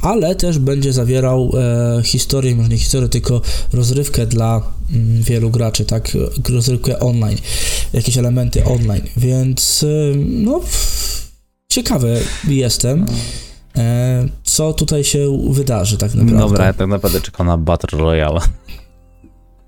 ale 0.00 0.34
też 0.34 0.58
będzie 0.58 0.92
zawierał 0.92 1.52
e, 1.56 2.02
historię, 2.02 2.56
może 2.56 2.68
nie 2.68 2.78
historię, 2.78 3.08
tylko 3.08 3.40
rozrywkę 3.72 4.26
dla 4.26 4.62
mm, 4.92 5.22
wielu 5.22 5.50
graczy, 5.50 5.84
tak, 5.84 6.18
rozrywkę 6.48 7.00
online, 7.00 7.38
jakieś 7.92 8.18
elementy 8.18 8.64
online, 8.64 9.02
więc 9.16 9.82
y, 9.82 10.14
no 10.16 10.60
ciekawy 11.68 12.20
jestem, 12.48 13.02
e, 13.02 13.06
co 14.42 14.72
tutaj 14.72 15.04
się 15.04 15.38
wydarzy 15.50 15.98
tak 15.98 16.14
naprawdę. 16.14 16.38
Dobra, 16.40 16.64
ja 16.66 16.72
tak 16.72 16.88
naprawdę 16.88 17.20
czekam 17.20 17.46
na 17.46 17.58
Battle 17.58 17.98
Royale. 17.98 18.40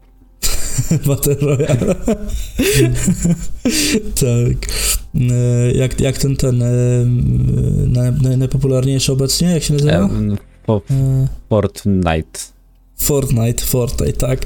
Battle 1.07 1.35
Royale. 1.35 1.95
tak. 4.21 4.71
E, 5.31 5.73
Jak, 5.73 6.01
jak 6.01 6.19
ten, 6.19 6.37
ten 6.37 6.63
e, 6.63 6.67
naj, 7.87 8.13
naj, 8.23 8.39
najpopularniejszy 8.39 9.13
obecnie, 9.13 9.49
jak 9.51 9.63
się 9.63 9.75
nazywa? 9.75 9.93
E, 9.93 10.09
E, 10.91 11.29
Fortnite. 11.49 12.41
Fortnite, 12.97 13.65
Fortnite, 13.65 14.13
tak. 14.13 14.41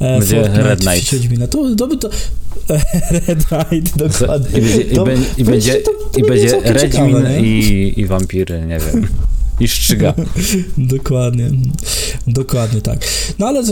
E, 0.00 0.18
Będzie 0.18 0.36
Fortnite 0.42 0.62
Red 0.62 0.80
Knight. 0.80 1.12
Wiedźmina. 1.12 1.46
To, 1.46 1.74
to 1.76 1.96
to... 1.96 2.10
Red 3.26 3.44
Knight, 3.46 3.96
dokładnie. 3.98 4.60
i 4.60 4.94
To- 4.94 5.04
będzie, 5.04 5.26
i 5.38 5.44
będzie, 5.44 5.74
to- 5.74 5.90
to 6.12 6.18
i 6.18 6.22
będzie 6.22 6.60
Redźmin 6.64 6.92
ciekawe, 6.92 7.40
i, 7.40 7.92
i 8.00 8.06
wampiry, 8.06 8.60
nie 8.66 8.78
wiem. 8.78 9.06
I 9.60 9.68
szczyga. 9.68 10.14
Dokładnie, 10.78 11.50
dokładnie 12.26 12.80
tak. 12.80 12.98
No 13.38 13.46
ale 13.46 13.62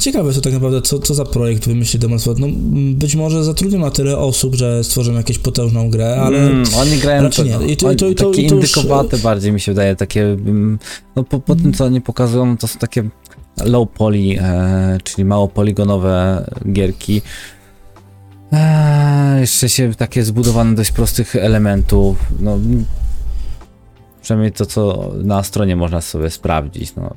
ciekawe 0.00 0.32
to 0.32 0.40
tak 0.40 0.52
naprawdę, 0.52 0.82
co, 0.82 0.98
co 0.98 1.14
za 1.14 1.24
projekt 1.24 1.66
wymyśli 1.68 1.98
Demonstrat. 1.98 2.38
No 2.38 2.46
być 2.92 3.14
może 3.16 3.44
zatrudnią 3.44 3.78
na 3.78 3.90
tyle 3.90 4.18
osób, 4.18 4.54
że 4.54 4.84
stworzą 4.84 5.12
jakąś 5.14 5.38
potężną 5.38 5.90
grę, 5.90 6.16
ale 6.16 6.38
Mm, 6.38 6.64
oni 6.76 6.96
grają 6.98 7.22
raczej 7.22 7.50
to, 7.50 7.60
nie. 7.62 7.72
I 7.72 7.76
to- 7.76 7.86
oni, 7.88 7.96
to- 7.96 8.08
i 8.08 8.14
to- 8.14 8.30
takie 8.30 8.42
i 8.42 8.48
to 8.48 8.54
już- 8.54 8.76
indykowate 8.76 9.18
bardziej 9.18 9.52
mi 9.52 9.60
się 9.60 9.72
wydaje, 9.72 9.96
takie 9.96 10.22
mm, 10.24 10.78
no 11.16 11.24
po, 11.24 11.40
po 11.40 11.54
tym 11.56 11.72
co 11.72 11.84
oni 11.84 12.00
pokazują, 12.00 12.56
to 12.56 12.68
są 12.68 12.78
takie 12.78 13.08
low 13.64 13.90
poly, 13.90 14.40
e, 14.40 14.98
czyli 15.04 15.24
mało 15.24 15.48
poligonowe 15.48 16.44
gierki. 16.72 17.22
E, 18.52 19.40
jeszcze 19.40 19.68
się 19.68 19.94
takie 19.94 20.24
zbudowane 20.24 20.74
dość 20.74 20.92
prostych 20.92 21.36
elementów, 21.36 22.18
no 22.40 22.58
przynajmniej 24.22 24.52
to 24.52 24.66
co 24.66 25.10
na 25.22 25.42
stronie 25.42 25.76
można 25.76 26.00
sobie 26.00 26.30
sprawdzić, 26.30 26.94
no. 26.96 27.14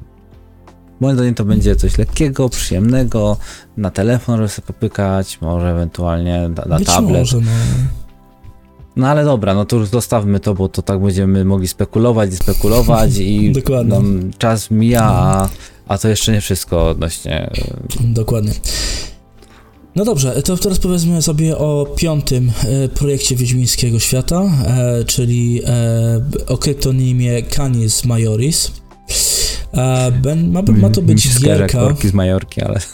Moim 0.99 1.15
zdaniem 1.15 1.35
to 1.35 1.45
będzie 1.45 1.75
coś 1.75 1.97
lekkiego, 1.97 2.49
przyjemnego, 2.49 3.37
na 3.77 3.89
telefon, 3.89 4.37
żeby 4.37 4.49
sobie 4.49 4.65
popykać, 4.65 5.41
może 5.41 5.71
ewentualnie 5.71 6.49
na, 6.49 6.65
na 6.65 6.77
być 6.77 6.87
tablet. 6.87 7.19
może, 7.19 7.37
no. 7.37 7.51
No 8.95 9.07
ale 9.07 9.25
dobra, 9.25 9.53
no 9.53 9.65
to 9.65 9.75
już 9.75 9.89
zostawmy 9.89 10.39
to, 10.39 10.53
bo 10.53 10.69
to 10.69 10.81
tak 10.81 10.99
będziemy 10.99 11.45
mogli 11.45 11.67
spekulować 11.67 12.33
i 12.33 12.35
spekulować 12.35 13.17
i 13.17 13.51
Dokładnie. 13.61 13.93
nam 13.93 14.31
czas 14.37 14.71
mija, 14.71 15.03
a, 15.03 15.49
a 15.87 15.97
to 15.97 16.09
jeszcze 16.09 16.31
nie 16.31 16.41
wszystko 16.41 16.89
odnośnie... 16.89 17.31
e, 17.41 17.53
Dokładnie. 18.03 18.53
No 19.95 20.05
dobrze, 20.05 20.41
to 20.41 20.57
teraz 20.57 20.79
powiedzmy 20.79 21.21
sobie 21.21 21.57
o 21.57 21.85
piątym 21.95 22.51
e, 22.63 22.89
projekcie 22.89 23.35
Wiedźmińskiego 23.35 23.99
Świata, 23.99 24.41
e, 24.41 25.03
czyli 25.03 25.61
e, 25.65 26.21
o 26.47 26.57
kryptonimie 26.57 27.43
Canis 27.43 28.05
Majoris. 28.05 28.71
E, 29.73 30.11
ben, 30.11 30.51
ma, 30.51 30.61
ma 30.61 30.89
to 30.89 31.01
być 31.01 31.39
gierka... 31.39 31.81
orki 31.81 32.07
z 32.07 32.13
Majorki, 32.13 32.61
ale... 32.61 32.79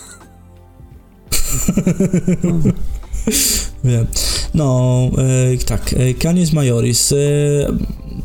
Wiem. 3.84 4.08
No, 4.54 5.10
e, 5.18 5.58
tak, 5.58 5.94
e, 5.94 6.14
Canis 6.14 6.54
Majoris. 6.54 7.12
E, 7.12 7.16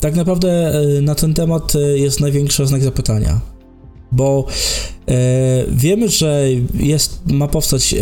tak 0.01 0.15
naprawdę 0.15 0.81
e, 0.99 1.01
na 1.01 1.15
ten 1.15 1.35
temat 1.35 1.77
e, 1.77 1.99
jest 1.99 2.21
największy 2.21 2.67
znak 2.67 2.83
zapytania. 2.83 3.41
Bo 4.13 4.47
e, 5.09 5.15
wiemy, 5.69 6.09
że 6.09 6.47
jest, 6.75 7.21
ma 7.27 7.49
powstać 7.49 7.95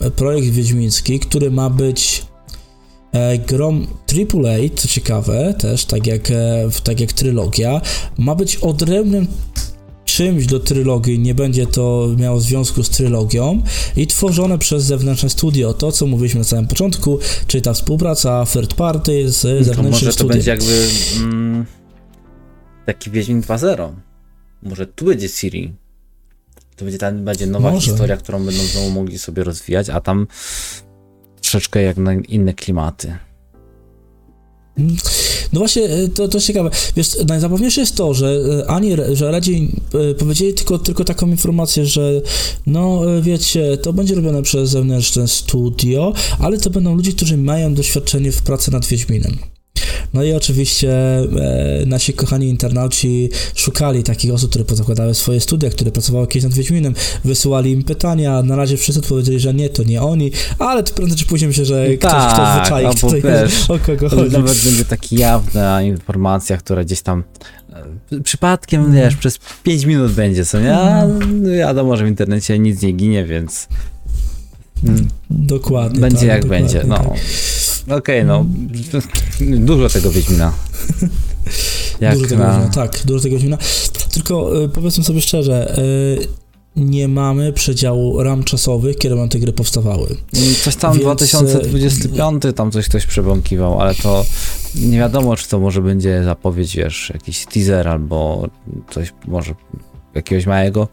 e, 0.00 0.10
projekt 0.10 0.48
wiedźmiński, 0.48 1.20
który 1.20 1.50
ma 1.50 1.70
być 1.70 2.26
e, 3.12 3.38
grą 3.38 3.86
AAA, 4.12 4.76
co 4.76 4.88
ciekawe 4.88 5.54
też, 5.58 5.84
tak 5.84 6.06
jak, 6.06 6.30
e, 6.30 6.68
tak 6.84 7.00
jak 7.00 7.12
trylogia, 7.12 7.80
ma 8.18 8.34
być 8.34 8.56
odrębnym 8.56 9.26
czymś 10.20 10.46
do 10.46 10.60
trylogii, 10.60 11.18
nie 11.18 11.34
będzie 11.34 11.66
to 11.66 12.08
miało 12.16 12.40
związku 12.40 12.82
z 12.82 12.90
trylogią 12.90 13.62
i 13.96 14.06
tworzone 14.06 14.58
przez 14.58 14.84
zewnętrzne 14.84 15.30
studio. 15.30 15.74
To, 15.74 15.92
co 15.92 16.06
mówiliśmy 16.06 16.38
na 16.40 16.44
samym 16.44 16.66
początku, 16.66 17.18
czyli 17.46 17.62
ta 17.62 17.72
współpraca 17.72 18.44
third 18.52 18.74
party 18.74 19.30
z 19.30 19.40
To 19.40 19.48
zewnętrznym 19.48 19.90
może 19.90 20.06
to 20.06 20.12
studiem. 20.12 20.28
będzie 20.32 20.50
jakby 20.50 20.88
mm, 21.16 21.66
taki 22.86 23.10
Wiedźmin 23.10 23.42
2.0. 23.42 23.92
Może 24.62 24.86
tu 24.86 25.04
będzie 25.04 25.28
Siri. 25.28 25.74
To 26.76 26.84
będzie, 26.84 26.98
ta, 26.98 27.12
będzie 27.12 27.46
nowa 27.46 27.70
Może. 27.70 27.86
historia, 27.90 28.16
którą 28.16 28.44
będą 28.44 28.62
znowu 28.62 28.90
mogli 28.90 29.18
sobie 29.18 29.44
rozwijać, 29.44 29.90
a 29.90 30.00
tam 30.00 30.26
troszeczkę 31.40 31.82
jak 31.82 31.96
na 31.96 32.14
inne 32.14 32.54
klimaty. 32.54 33.16
No 35.52 35.58
właśnie, 35.60 35.82
e, 35.82 36.08
to, 36.08 36.28
to 36.28 36.40
ciekawe. 36.40 36.70
Wiesz, 36.96 37.16
najzabawniejsze 37.28 37.80
jest 37.80 37.96
to, 37.96 38.14
że 38.14 38.40
e, 38.66 38.70
ani, 38.70 38.96
że 39.12 39.30
Redzi 39.30 39.68
e, 40.10 40.14
powiedzieli 40.14 40.54
tylko, 40.54 40.78
tylko 40.78 41.04
taką 41.04 41.26
informację, 41.26 41.86
że 41.86 42.22
no 42.66 43.02
wiecie, 43.22 43.76
to 43.76 43.92
będzie 43.92 44.14
robione 44.14 44.42
przez 44.42 44.70
zewnętrzne 44.70 45.28
studio, 45.28 46.12
ale 46.38 46.58
to 46.58 46.70
będą 46.70 46.94
ludzie, 46.94 47.12
którzy 47.12 47.36
mają 47.36 47.74
doświadczenie 47.74 48.32
w 48.32 48.42
pracy 48.42 48.72
nad 48.72 48.86
Wiedźminem. 48.86 49.38
No 50.14 50.22
i 50.24 50.32
oczywiście 50.32 50.92
e, 51.18 51.26
nasi 51.86 52.12
kochani 52.12 52.48
internauci 52.48 53.30
szukali 53.54 54.02
takich 54.02 54.34
osób, 54.34 54.50
które 54.50 54.64
pozakładały 54.64 55.14
swoje 55.14 55.40
studia, 55.40 55.70
które 55.70 55.90
pracowały 55.90 56.26
kiedyś 56.26 56.44
nad 56.44 56.54
Wiedźminem, 56.54 56.94
wysyłali 57.24 57.72
im 57.72 57.82
pytania, 57.82 58.42
na 58.42 58.56
razie 58.56 58.76
wszyscy 58.76 59.00
odpowiedzieli, 59.00 59.40
że 59.40 59.54
nie, 59.54 59.68
to 59.68 59.82
nie 59.82 60.02
oni, 60.02 60.30
ale 60.58 60.82
to 60.82 60.94
prędzej 60.94 61.18
czy 61.18 61.26
później 61.26 61.48
myślę, 61.48 61.64
że 61.64 61.88
ktoś, 61.96 62.10
Tak, 62.10 62.32
ktoś 62.32 62.62
wyczaił 62.64 62.88
albo 62.88 63.00
tutaj, 63.00 63.22
wiesz, 63.22 63.70
o 63.70 63.78
kogo 63.78 64.08
chodzi. 64.08 64.32
nawet 64.32 64.64
będzie 64.64 64.84
taki 64.84 65.16
jawna 65.16 65.82
informacja, 65.82 66.56
która 66.56 66.84
gdzieś 66.84 67.02
tam 67.02 67.24
e, 68.12 68.20
przypadkiem, 68.20 68.92
wiesz, 68.92 69.16
przez 69.16 69.38
5 69.62 69.84
minut 69.84 70.12
będzie, 70.12 70.44
co 70.44 70.60
nie? 70.60 70.76
A 70.76 71.06
no 71.06 71.50
wiadomo, 71.50 71.96
że 71.96 72.04
w 72.04 72.08
internecie 72.08 72.58
nic 72.58 72.82
nie 72.82 72.92
ginie, 72.92 73.24
więc 73.24 73.68
mm, 73.70 73.80
Dokładnie. 75.30 76.00
będzie 76.00 76.18
tak, 76.18 76.28
jak 76.28 76.42
dokładnie, 76.42 76.68
będzie. 76.68 76.88
No. 76.88 76.96
tak. 76.96 77.98
Okej, 77.98 78.24
no. 78.24 78.46
Dużo 79.40 79.88
tego 79.88 80.10
Wiedźmina. 80.10 80.52
Jak 82.00 82.14
dużo 82.14 82.28
tego 82.28 82.42
na... 82.42 82.50
weźmiemy, 82.50 82.74
tak, 82.74 83.00
dużo 83.04 83.22
tego 83.22 83.36
weźmiemy. 83.36 83.56
Tylko 84.12 84.64
y, 84.64 84.68
powiedzmy 84.68 85.04
sobie 85.04 85.20
szczerze, 85.20 85.78
y, 85.78 86.28
nie 86.76 87.08
mamy 87.08 87.52
przedziału 87.52 88.22
ram 88.22 88.44
czasowych, 88.44 88.96
kiedy 88.96 89.14
nam 89.14 89.28
te 89.28 89.38
gry 89.38 89.52
powstawały. 89.52 90.16
Coś 90.62 90.76
tam 90.76 90.92
Więc, 90.92 91.04
2025, 91.04 92.42
tam 92.56 92.70
coś 92.70 92.88
ktoś 92.88 93.06
przebąkiwał, 93.06 93.80
ale 93.80 93.94
to 93.94 94.24
nie 94.74 94.98
wiadomo, 94.98 95.36
czy 95.36 95.48
to 95.48 95.60
może 95.60 95.82
będzie 95.82 96.24
zapowiedź, 96.24 96.76
wiesz, 96.76 97.10
jakiś 97.14 97.46
teaser 97.46 97.88
albo 97.88 98.48
coś 98.90 99.12
może 99.28 99.54
jakiegoś 100.14 100.46
małego 100.46 100.88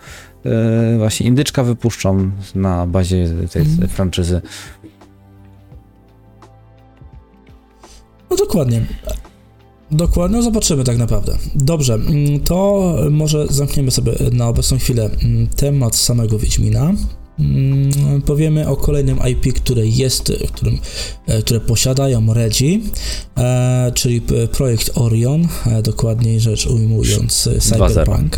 właśnie 0.97 1.25
indyczka 1.27 1.63
wypuszczą 1.63 2.31
na 2.55 2.87
bazie 2.87 3.27
tej 3.51 3.61
Mhm. 3.61 3.87
franczyzy. 3.89 4.41
No 8.29 8.37
dokładnie. 8.37 8.85
Dokładnie, 9.91 10.37
no 10.37 10.43
zobaczymy 10.43 10.83
tak 10.83 10.97
naprawdę. 10.97 11.37
Dobrze, 11.55 11.93
mm, 11.93 12.39
to 12.39 12.95
może 13.11 13.47
zamkniemy 13.49 13.91
sobie 13.91 14.11
na 14.31 14.47
obecną 14.47 14.77
chwilę 14.77 15.09
mm, 15.23 15.47
temat 15.47 15.95
samego 15.95 16.39
Wiedźmina. 16.39 16.93
Mm, 17.39 18.21
Powiemy 18.25 18.67
o 18.67 18.75
kolejnym 18.75 19.19
IP, 19.31 19.53
które 19.53 19.87
jest, 19.87 20.31
którym, 20.53 20.77
e, 21.27 21.41
które 21.41 21.59
posiadają 21.59 22.33
Regi, 22.33 22.83
e, 23.37 23.91
czyli 23.95 24.21
projekt 24.51 24.91
Orion, 24.95 25.47
e, 25.65 25.81
dokładniej 25.81 26.39
rzecz 26.39 26.67
ujmując 26.67 27.47
e, 27.47 27.59
Cyberpunk 27.59 28.37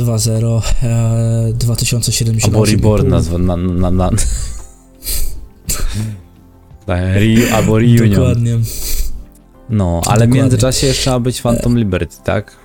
2.0 0.00 0.62
e, 0.82 1.52
2078. 1.52 2.54
Albo 2.54 2.64
Reborn 2.64 3.08
nazwa, 3.08 3.38
na, 3.48 3.56
na, 3.56 3.90
na. 3.90 4.10
Re, 6.86 7.54
albo 7.54 7.78
Reunion. 7.78 8.10
Dokładnie. 8.10 8.58
No, 9.70 10.00
ale 10.06 10.16
w 10.16 10.18
Dokładnie. 10.18 10.40
międzyczasie 10.40 10.86
jeszcze 10.86 11.10
ma 11.10 11.20
być 11.20 11.42
Phantom 11.42 11.78
Liberty, 11.78 12.16
tak? 12.24 12.56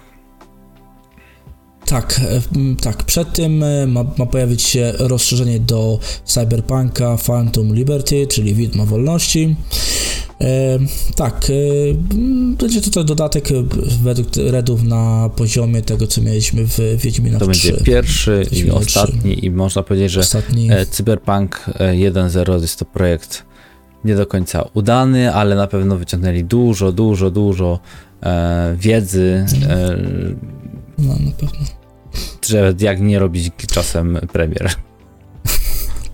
Tak, 1.85 2.21
e, 2.23 2.41
tak. 2.81 3.03
Przed 3.03 3.33
tym 3.33 3.63
e, 3.63 3.87
ma, 3.87 4.05
ma 4.17 4.25
pojawić 4.25 4.61
się 4.61 4.93
rozszerzenie 4.99 5.59
do 5.59 5.99
Cyberpunka 6.25 7.17
Phantom 7.17 7.73
Liberty, 7.73 8.27
czyli 8.27 8.55
Widma 8.55 8.85
Wolności. 8.85 9.55
E, 10.41 10.79
tak, 11.15 11.47
e, 11.49 11.53
będzie 12.57 12.81
to 12.81 13.03
dodatek 13.03 13.51
e, 13.51 13.53
według 14.03 14.27
redów 14.51 14.83
na 14.83 15.29
poziomie 15.35 15.81
tego, 15.81 16.07
co 16.07 16.21
mieliśmy 16.21 16.65
w 16.67 16.79
Wiedźmina 16.97 17.39
To 17.39 17.47
3. 17.47 17.67
będzie 17.71 17.83
pierwszy 17.83 18.45
i 18.51 18.71
ostatni 18.71 19.45
i 19.45 19.51
można 19.51 19.83
powiedzieć, 19.83 20.11
że 20.11 20.19
Ostatni. 20.19 20.69
Cyberpunk 20.89 21.65
e, 21.79 21.93
1.0 21.93 22.61
jest 22.61 22.79
to 22.79 22.85
projekt 22.85 23.43
nie 24.05 24.15
do 24.15 24.25
końca 24.25 24.65
udany, 24.73 25.33
ale 25.33 25.55
na 25.55 25.67
pewno 25.67 25.97
wyciągnęli 25.97 26.43
dużo, 26.43 26.91
dużo, 26.91 27.31
dużo 27.31 27.79
e, 28.23 28.75
wiedzy, 28.79 29.45
e, 29.69 29.97
No, 30.97 31.13
na 31.13 31.31
pewno. 31.31 31.65
że 32.47 32.73
jak 32.79 33.01
nie 33.01 33.19
robić 33.19 33.51
czasem 33.71 34.19
premier. 34.33 34.71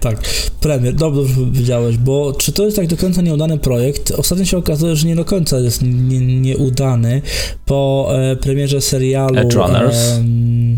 Tak, 0.02 0.18
premier, 0.62 0.96
dobrze 0.96 1.34
powiedziałeś, 1.36 1.98
bo 1.98 2.34
czy 2.34 2.52
to 2.52 2.66
jest 2.66 2.78
tak 2.78 2.88
do 2.88 2.98
końca 2.98 3.22
nieudany 3.22 3.58
projekt? 3.58 4.12
Ostatnio 4.12 4.46
się 4.46 4.58
okazuje, 4.58 4.96
że 4.96 5.08
nie 5.08 5.16
do 5.16 5.26
końca 5.26 5.60
jest 5.60 5.82
nie- 5.82 6.42
nieudany. 6.42 7.22
Po 7.66 8.10
e, 8.16 8.36
premierze 8.36 8.82
serialu 8.82 9.38
Edge 9.40 9.54
Runners? 9.56 9.98
em, 9.98 10.78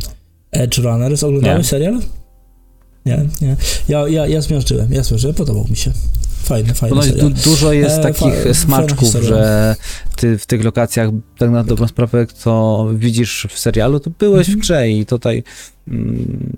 Edge 0.52 0.78
Runners, 0.78 1.24
oglądałeś 1.24 1.58
Nie. 1.66 1.70
serial? 1.70 2.00
Nie, 3.06 3.26
nie. 3.42 3.56
Ja, 3.90 4.08
ja, 4.08 4.28
ja 4.28 4.42
zmiażdżyłem, 4.42 4.94
ja 4.94 5.04
zmiażdżyłem, 5.04 5.36
podobał 5.36 5.66
mi 5.70 5.76
się. 5.76 5.92
Fajny, 6.44 6.74
fajny 6.74 6.90
Ponoć 6.96 7.06
serial. 7.10 7.30
du 7.34 7.44
dużo 7.44 7.74
jest 7.74 7.96
E, 7.98 8.02
takich 8.04 8.44
fa- 8.44 8.54
smaczków, 8.54 9.14
że 9.22 9.76
ty 10.16 10.38
w 10.38 10.46
tych 10.46 10.64
lokacjach, 10.64 11.10
tak 11.38 11.50
na 11.52 11.64
dobrą 11.64 11.88
sprawę, 11.88 12.28
co 12.38 12.86
widzisz 12.96 13.48
w 13.50 13.60
serialu, 13.60 14.00
to 14.00 14.10
byłeś 14.20 14.46
w 14.48 14.50
Mhm. 14.50 14.60
grze 14.60 14.90
i 14.90 15.06
tutaj 15.06 15.44
mm, 15.88 16.54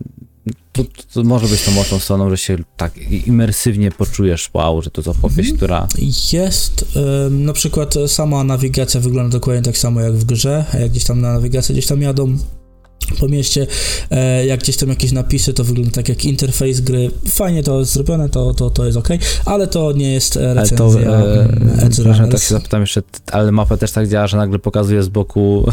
to, 0.71 0.84
to 1.13 1.23
może 1.23 1.47
być 1.47 1.62
tą 1.62 1.71
mocną 1.71 1.99
stroną, 1.99 2.29
że 2.29 2.38
się 2.38 2.58
tak 2.77 2.97
imersywnie 3.27 3.91
poczujesz, 3.91 4.49
wow, 4.53 4.81
że 4.81 4.91
to 4.91 5.01
jest 5.01 5.08
opowieść, 5.08 5.49
Mhm. 5.51 5.58
która 5.58 5.88
Jest, 6.34 6.86
na 7.29 7.53
przykład 7.53 7.93
sama 8.08 8.43
nawigacja 8.43 8.99
wygląda 8.99 9.31
dokładnie 9.31 9.62
tak 9.62 9.77
samo 9.77 10.01
jak 10.01 10.13
w 10.13 10.25
grze, 10.25 10.65
jak 10.79 10.91
gdzieś 10.91 11.03
tam 11.03 11.21
na 11.21 11.34
nawigacji 11.34 11.73
gdzieś 11.73 11.88
tam 11.88 12.01
jadą 12.01 12.38
po 13.19 13.27
mieście, 13.27 13.67
e, 14.12 14.45
jak 14.45 14.60
gdzieś 14.60 14.77
tam 14.77 14.89
jakieś 14.89 15.12
napisy, 15.12 15.53
to 15.53 15.63
wygląda 15.63 15.91
tak 15.91 16.10
jak 16.10 16.25
interfejs 16.25 16.79
gry. 16.81 17.12
Fajnie 17.27 17.63
to 17.63 17.79
jest 17.79 17.91
zrobione, 17.93 18.29
to, 18.29 18.53
to, 18.53 18.69
to 18.69 18.86
jest 18.86 18.97
ok, 18.97 19.08
ale 19.45 19.67
to 19.67 19.91
nie 19.91 20.13
jest 20.13 20.38
e, 20.38 20.51
Ale 20.51 20.62
recenzja 20.62 21.03
to, 21.03 21.17
e, 21.17 21.43
Edge 21.81 21.91
przepraszam, 21.91 22.29
tak 22.29 22.41
się 22.41 22.55
zapytam 22.55 22.81
jeszcze, 22.81 23.01
ale 23.31 23.51
mapa 23.51 23.77
też 23.77 23.91
tak 23.91 24.08
działa, 24.08 24.27
że 24.27 24.38
nagle 24.38 24.60
pokazuje 24.60 25.03
z 25.03 25.08
boku 25.08 25.71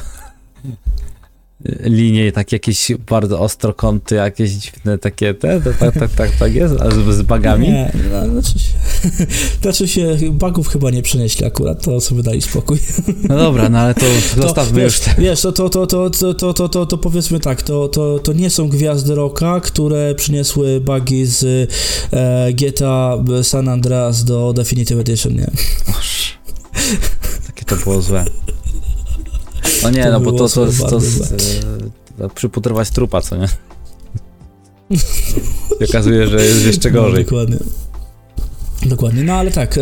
linie, 1.81 2.33
tak 2.33 2.53
jakieś 2.53 2.92
bardzo 3.11 3.40
ostrokąty, 3.40 4.14
jakieś 4.14 4.51
dziwne 4.51 4.98
takie, 4.98 5.35
te, 5.35 5.61
to, 5.61 5.70
tak, 5.79 5.94
tak, 5.94 6.11
tak, 6.11 6.31
tak 6.31 6.55
jest, 6.55 6.75
a 6.81 6.90
z, 6.90 7.16
z 7.16 7.22
bagami? 7.22 7.68
Nie, 7.68 7.92
no, 8.12 8.40
znaczy 8.40 8.59
się, 8.59 8.75
znaczy 9.62 9.88
się 9.88 10.16
bugów 10.31 10.68
chyba 10.68 10.90
nie 10.90 11.03
przynieśli 11.03 11.46
akurat, 11.46 11.85
to 11.85 12.01
sobie 12.01 12.22
dali 12.22 12.42
spokój. 12.42 12.79
No 13.29 13.37
dobra, 13.37 13.68
no 13.68 13.79
ale 13.79 13.94
to 13.94 14.07
zostawmy 14.42 14.81
wiesz, 14.81 15.07
już. 15.07 15.16
Wiesz, 15.18 15.40
to, 15.40 15.53
to, 15.53 15.68
to, 15.68 15.87
to, 15.87 16.11
to, 16.11 16.35
to, 16.35 16.53
to, 16.55 16.68
to, 16.68 16.87
to 16.87 16.98
powiedzmy 16.98 17.40
tak, 17.40 17.62
to, 17.62 17.88
to, 17.88 18.18
to 18.18 18.33
nie 18.33 18.51
są 18.51 18.68
gwiazdy 18.68 19.14
rocka, 19.14 19.61
które 19.61 20.14
przyniosły 20.14 20.81
bugi 20.81 21.27
z 21.27 21.70
e, 22.12 22.53
GTA 22.53 23.18
San 23.42 23.68
Andreas 23.68 24.25
do 24.25 24.53
Definitive 24.53 24.98
Edition, 24.98 25.35
nie? 25.35 25.51
Oż, 25.98 26.38
Takie 27.46 27.64
to 27.64 27.77
było 27.77 28.03
złe. 28.03 28.25
No 29.83 29.90
nie, 29.90 30.05
To 30.05 30.12
no 30.12 30.20
bo 30.20 30.33
to, 30.33 30.48
to, 30.48 30.66
to, 30.66 30.88
to, 30.90 31.01
złe. 31.01 31.27
e, 31.27 31.31
to 32.18 32.29
przypudrować 32.29 32.90
trupa, 32.90 33.20
co 33.20 33.37
nie? 33.37 33.46
I 35.81 35.85
okazuje, 35.85 36.27
że 36.29 36.44
jest 36.46 36.66
jeszcze 36.66 36.90
No, 36.90 37.03
gorzej. 37.03 37.25
dokładnie. 37.25 37.57
Dokładnie, 38.87 39.22
no 39.22 39.33
ale 39.35 39.51
tak, 39.51 39.79
e, 39.79 39.81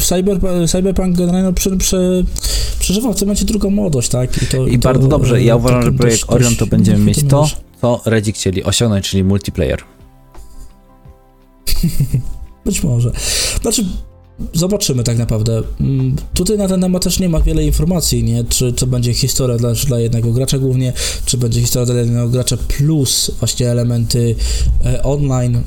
Cyber, 0.00 0.38
Cyberpunk 0.68 1.16
generalnie 1.16 1.46
no, 1.48 1.52
prze, 1.52 1.76
prze, 1.76 2.22
przeżywa 2.80 3.12
w 3.12 3.16
tym 3.16 3.28
momencie 3.28 3.44
drugą 3.44 3.70
młodość, 3.70 4.08
tak? 4.08 4.30
to, 4.50 4.66
I 4.66 4.78
to, 4.78 4.88
bardzo 4.92 5.08
dobrze. 5.08 5.42
Ja 5.42 5.52
e, 5.52 5.56
uważam, 5.56 5.82
że 5.82 5.92
projekt 5.92 6.20
dość- 6.20 6.30
Orion 6.30 6.56
to 6.56 6.66
będziemy 6.66 6.98
mieć 7.04 7.24
to, 7.28 7.48
co 7.80 8.00
Redzi 8.04 8.32
chcieli 8.32 8.64
osiągnąć, 8.64 9.08
czyli 9.10 9.24
multiplayer. 9.24 9.82
Być 12.64 12.82
może. 12.82 13.12
Znaczy, 13.62 13.84
zobaczymy 14.52 15.04
tak 15.04 15.18
naprawdę. 15.18 15.62
Mm, 15.80 16.16
Tutaj 16.34 16.58
na 16.58 16.68
ten 16.68 16.80
temat 16.80 17.04
też 17.04 17.18
nie 17.20 17.28
ma 17.28 17.40
wiele 17.40 17.64
informacji, 17.64 18.24
nie? 18.24 18.44
Czy 18.44 18.72
to 18.72 18.86
będzie 18.86 19.14
historia 19.14 19.56
dla, 19.58 19.72
dla 19.86 20.00
jednego 20.00 20.32
gracza 20.32 20.58
głównie, 20.58 20.92
czy 21.24 21.38
będzie 21.38 21.60
historia 21.60 21.86
dla 21.86 21.94
jednego 21.94 22.28
gracza 22.28 22.56
plus 22.56 23.30
właśnie 23.38 23.70
elementy 23.70 24.34
e, 24.84 25.02
online. 25.02 25.62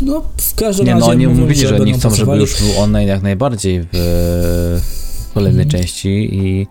No, 0.00 0.22
w 0.36 0.54
każdym 0.54 0.86
Nie, 0.86 0.92
razie 0.92 1.06
no 1.06 1.12
oni 1.12 1.26
mówią, 1.26 1.40
mówili, 1.40 1.60
że 1.60 1.68
będą 1.68 1.84
nie 1.84 1.92
chcą, 1.92 2.00
żeby 2.02 2.16
pracowali. 2.16 2.40
już 2.40 2.62
był 2.62 2.82
online 2.82 3.08
jak 3.08 3.22
najbardziej 3.22 3.82
w 3.82 3.94
e, 3.94 5.34
kolejnej 5.34 5.64
Mhm. 5.64 5.82
części 5.82 6.08
i 6.32 6.66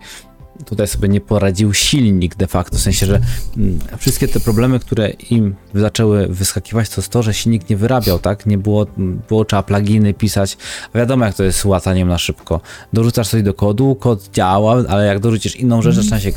tutaj 0.66 0.88
sobie 0.88 1.08
nie 1.08 1.20
poradził 1.20 1.74
silnik 1.74 2.36
de 2.36 2.46
facto, 2.46 2.76
w 2.76 2.80
sensie, 2.80 3.06
że 3.06 3.20
mm, 3.56 3.78
wszystkie 3.98 4.28
te 4.28 4.40
problemy, 4.40 4.78
które 4.78 5.10
im 5.10 5.54
zaczęły 5.74 6.26
wyskakiwać, 6.26 6.88
to 6.88 7.02
to, 7.02 7.22
że 7.22 7.34
silnik 7.34 7.70
nie 7.70 7.76
wyrabiał, 7.76 8.18
tak? 8.18 8.46
Nie 8.46 8.58
było, 8.58 8.86
było 9.28 9.44
trzeba 9.44 9.62
pluginy 9.62 10.14
pisać, 10.14 10.56
wiadomo 10.94 11.24
jak 11.24 11.34
to 11.34 11.44
jest 11.44 11.64
łataniem 11.64 12.08
na 12.08 12.18
szybko. 12.18 12.60
Dorzucasz 12.92 13.28
coś 13.28 13.42
do 13.42 13.54
kodu, 13.54 13.94
kod 13.94 14.30
działa, 14.32 14.84
ale 14.88 15.06
jak 15.06 15.20
dorzucisz 15.20 15.56
inną 15.56 15.82
rzecz, 15.82 15.96
Mhm. 15.96 16.04
zaczyna 16.04 16.20
się 16.20 16.32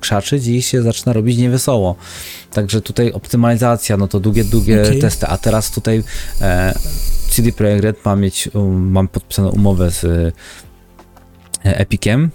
krzaczyć 0.00 0.46
i 0.46 0.62
się 0.62 0.82
zaczyna 0.82 1.12
robić 1.12 1.38
niewesoło. 1.38 1.96
Także 2.52 2.80
tutaj 2.80 3.12
optymalizacja, 3.12 3.96
no 3.96 4.08
to 4.08 4.20
długie, 4.20 4.44
długie 4.44 4.82
Okej. 4.82 5.00
testy, 5.00 5.26
a 5.26 5.38
teraz 5.38 5.70
tutaj 5.70 6.04
e, 6.40 6.74
CD 7.30 7.52
Projekt 7.52 7.84
Red 7.84 8.04
ma 8.04 8.16
mieć, 8.16 8.48
um, 8.54 8.90
mam 8.90 9.08
podpisaną 9.08 9.48
umowę 9.48 9.90
z 9.90 10.04
e, 10.04 10.32
Epiciem 11.78 12.30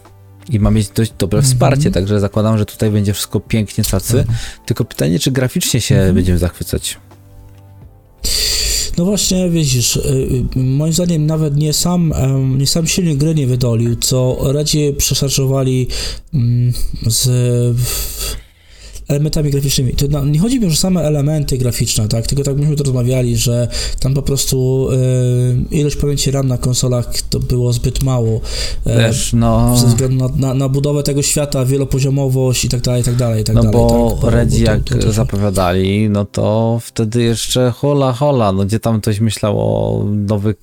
i 0.50 0.60
ma 0.60 0.72
mieć 0.72 0.90
dość 0.90 1.14
dobre 1.20 1.38
Mhm. 1.40 1.54
wsparcie, 1.54 1.92
także 1.92 2.20
zakładam, 2.20 2.58
że 2.58 2.66
tutaj 2.66 2.92
będzie 2.92 3.14
wszystko 3.14 3.40
pięknie 3.40 3.84
cacy. 3.84 4.26
Tylko 4.66 4.86
pytanie, 4.86 5.20
czy 5.20 5.32
graficznie 5.32 5.82
się 5.82 5.96
Mhm. 5.96 6.16
będziemy 6.16 6.40
zachwycać? 6.40 6.98
No 8.98 9.06
właśnie, 9.06 9.50
widzisz, 9.50 9.96
y, 9.96 10.00
y, 10.56 10.60
moim 10.60 10.94
zdaniem 10.94 11.26
nawet 11.26 11.58
nie 11.58 11.74
sam, 11.74 12.14
nie 12.58 12.68
sam 12.68 12.88
silnik 12.88 13.18
gry 13.18 13.36
nie 13.36 13.48
wydolił, 13.48 13.96
co 13.96 14.38
raczej 14.54 14.94
przeszarżowali 14.94 15.88
mm, 16.34 16.74
z 17.08 17.28
elementami 19.10 19.52
graficznymi. 19.52 19.94
To 19.94 20.26
nie 20.26 20.40
chodzi 20.40 20.60
mi 20.60 20.68
o 20.68 20.76
same 20.76 21.02
elementy 21.02 21.58
graficzne, 21.58 22.08
tak? 22.08 22.28
Tylko 22.28 22.44
tak 22.44 22.58
myśmy 22.58 22.76
to 22.76 22.84
rozmawiali, 22.84 23.38
że 23.38 23.68
tam 24.00 24.14
po 24.14 24.22
prostu 24.22 24.88
y, 25.72 25.76
ilość 25.76 25.96
pamięci 25.96 26.32
RAM 26.32 26.48
na 26.48 26.58
konsolach 26.58 27.06
to 27.30 27.40
było 27.40 27.74
zbyt 27.74 28.04
mało. 28.04 28.42
e, 28.86 28.96
Też, 28.98 29.34
no, 29.34 29.78
Ze 29.78 29.88
względu 29.88 30.16
na, 30.16 30.48
na, 30.48 30.54
na 30.54 30.70
budowę 30.70 31.04
tego 31.04 31.22
świata, 31.22 31.66
wielopoziomowość 31.66 32.66
i 32.66 32.70
tak 32.70 32.82
dalej, 32.82 33.02
i 33.02 33.06
tak 33.06 33.16
dalej, 33.16 33.42
i 33.42 33.44
tak 33.44 33.56
no 33.56 33.64
dalej. 33.64 33.78
bo 33.78 33.90
tak? 33.90 33.98
Bo- 34.00 34.16
bo 34.16 34.32
to- 34.52 34.58
jak 34.64 34.84
to- 34.84 34.98
to- 34.98 35.12
zapowiadali, 35.12 36.10
no 36.10 36.26
to 36.26 36.80
wtedy 36.84 37.24
jeszcze 37.24 37.72
hola 37.72 38.14
hola, 38.14 38.52
no 38.52 38.66
gdzie 38.66 38.80
tam 38.80 39.02
ktoś 39.02 39.20
myślał 39.20 39.60
o 39.60 40.04
nowych 40.06 40.56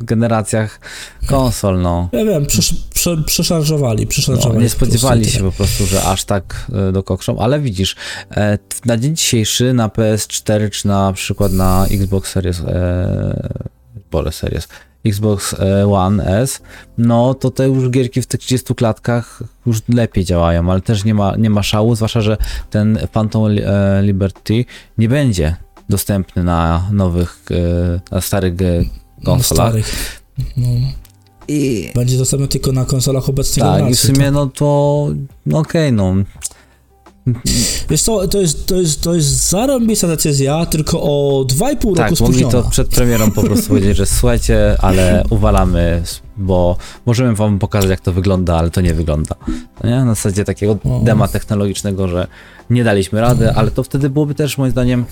generacjach 0.00 0.80
konsol, 1.26 1.80
no. 1.82 2.08
Ja 2.12 2.24
wiem, 2.24 2.46
przesz, 2.46 2.74
prze, 2.94 3.16
przeszarżowali, 3.16 4.06
przeszarżowali. 4.06 4.54
No, 4.54 4.62
nie 4.62 4.68
spodziewali 4.68 5.24
po 5.24 5.30
się 5.30 5.40
po 5.40 5.52
prostu, 5.52 5.86
że 5.86 6.02
aż 6.02 6.24
tak 6.24 6.66
e, 6.88 6.92
dokokszą, 6.92 7.38
ale 7.38 7.60
widzisz, 7.60 7.96
e, 8.30 8.58
na 8.84 8.96
dzień 8.96 9.16
dzisiejszy 9.16 9.72
na 9.72 9.88
PS4 9.88 10.70
czy 10.70 10.88
na 10.88 11.12
przykład 11.12 11.52
na 11.52 11.86
Xbox 11.90 12.30
Series, 12.30 12.60
e, 12.60 13.60
Bole 14.10 14.32
Series, 14.32 14.68
Xbox 15.06 15.54
e, 15.54 15.86
One 15.92 16.24
S, 16.26 16.62
no 16.98 17.34
to 17.34 17.50
te 17.50 17.66
już 17.66 17.90
gierki 17.90 18.22
w 18.22 18.26
tych 18.26 18.40
30 18.40 18.74
klatkach 18.74 19.42
już 19.66 19.78
lepiej 19.88 20.24
działają, 20.24 20.70
ale 20.70 20.80
też 20.80 21.04
nie 21.04 21.14
ma, 21.14 21.36
nie 21.36 21.50
ma 21.50 21.62
szału, 21.62 21.94
zwłaszcza, 21.94 22.20
że 22.20 22.36
ten 22.70 22.98
Phantom 23.12 23.44
Liberty 24.02 24.64
nie 24.98 25.08
będzie 25.08 25.56
dostępny 25.88 26.44
na 26.44 26.88
nowych, 26.92 27.42
na 28.10 28.20
starych 28.20 28.54
konsolach. 29.24 29.74
No. 30.56 30.66
I 31.48 31.90
Będzie 31.94 32.18
dostępne 32.18 32.48
tylko 32.48 32.72
na 32.72 32.84
konsolach 32.84 33.28
obecnej 33.28 33.62
tak, 33.66 33.72
i 33.72 33.76
w 33.76 33.78
generacji. 33.78 34.14
sumie 34.14 34.30
no 34.30 34.46
to 34.46 35.08
no 35.46 35.58
okej, 35.58 35.92
no 35.92 36.14
Wiesz 37.90 38.02
co, 38.02 38.28
to 38.28 38.40
jest, 38.40 38.66
to 38.66 38.76
jest, 38.76 39.02
to 39.02 39.14
jest 39.14 39.48
zarąbista 39.50 40.08
decyzja, 40.08 40.66
tylko 40.66 41.02
o 41.02 41.44
2,5 41.44 41.84
roku 41.84 41.94
Tak, 41.94 42.10
mogli 42.10 42.16
spóźniona. 42.16 42.52
to 42.52 42.70
przed 42.70 42.88
premierą 42.88 43.30
po 43.30 43.42
prostu 43.42 43.68
powiedzieć, 43.68 43.96
że 43.96 44.06
słuchajcie, 44.06 44.76
ale 44.80 45.24
uwalamy, 45.30 46.02
bo 46.36 46.76
możemy 47.06 47.34
wam 47.34 47.58
pokazać, 47.58 47.90
jak 47.90 48.00
to 48.00 48.12
wygląda, 48.12 48.56
ale 48.56 48.70
to 48.70 48.80
nie 48.80 48.94
wygląda. 48.94 49.34
No 49.84 49.90
nie? 49.90 49.96
Na 49.96 50.14
zasadzie 50.14 50.44
takiego 50.44 50.72
O. 50.72 51.00
dema 51.04 51.28
technologicznego, 51.28 52.08
że 52.08 52.26
nie 52.70 52.84
daliśmy 52.84 53.20
rady, 53.20 53.52
ale 53.52 53.70
to 53.70 53.82
wtedy 53.82 54.10
byłoby 54.10 54.34
też 54.34 54.58
moim 54.58 54.70
zdaniem 54.72 55.04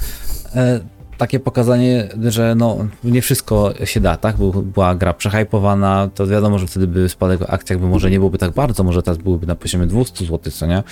e, 0.54 0.80
takie 1.22 1.40
pokazanie, 1.40 2.08
że 2.28 2.54
no 2.54 2.78
nie 3.04 3.22
wszystko 3.22 3.72
się 3.84 4.00
da, 4.00 4.16
tak? 4.16 4.36
Był, 4.36 4.52
była 4.52 4.94
gra 4.94 5.12
przehypowana, 5.14 6.10
to 6.14 6.26
wiadomo, 6.26 6.58
że 6.58 6.66
wtedy 6.66 6.86
by 6.86 7.08
spadek 7.08 7.40
w 7.40 7.50
akcjach 7.50 7.78
by 7.78 7.86
może 7.86 8.10
nie 8.10 8.18
byłoby 8.18 8.38
tak 8.38 8.52
bardzo, 8.52 8.82
może 8.82 9.02
teraz 9.02 9.18
byłyby 9.18 9.46
na 9.46 9.54
poziomie 9.54 9.86
200 9.86 10.24
zł, 10.24 10.52
co 10.52 10.66
nie? 10.66 10.82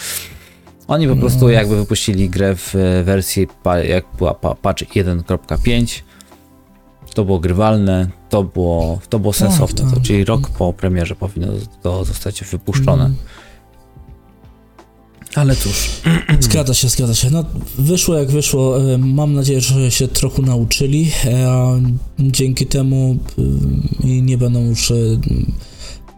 Oni 0.89 1.09
po 1.09 1.17
prostu 1.17 1.49
jakby 1.49 1.77
wypuścili 1.77 2.29
grę 2.29 2.57
w 2.57 2.75
e, 2.75 3.05
wersji, 3.05 3.49
jak 3.89 4.05
była 4.19 4.35
pa- 4.35 4.55
patch 4.55 4.83
1.5, 4.83 6.03
to 7.15 7.25
było 7.25 7.39
grywalne, 7.39 8.09
to 8.29 8.45
było, 8.45 8.99
to 9.09 9.19
było 9.19 9.33
sensowne, 9.33 9.85
tak. 9.85 9.95
to, 9.95 10.01
czyli 10.01 10.25
rok 10.25 10.51
po 10.51 10.73
premierze 10.73 11.15
powinno 11.15 11.53
to 11.83 12.05
zostać 12.05 12.45
wypuszczone. 12.45 13.11
Ale 15.35 15.57
cóż, 15.57 15.91
Zgadza 16.41 16.75
się, 16.75 16.89
zgadza 16.89 17.15
się. 17.15 17.31
No, 17.31 17.45
wyszło 17.79 18.15
jak 18.15 18.31
wyszło. 18.31 18.93
E, 18.95 18.99
Mam 18.99 19.35
nadzieję, 19.35 19.61
że 19.61 19.91
się 19.91 20.09
trochę 20.09 20.43
nauczyli, 20.43 21.11
e, 21.25 21.81
dzięki 22.19 22.67
temu 22.67 23.17
e, 23.39 23.43
nie 24.07 24.39
będą 24.39 24.65
już 24.65 24.93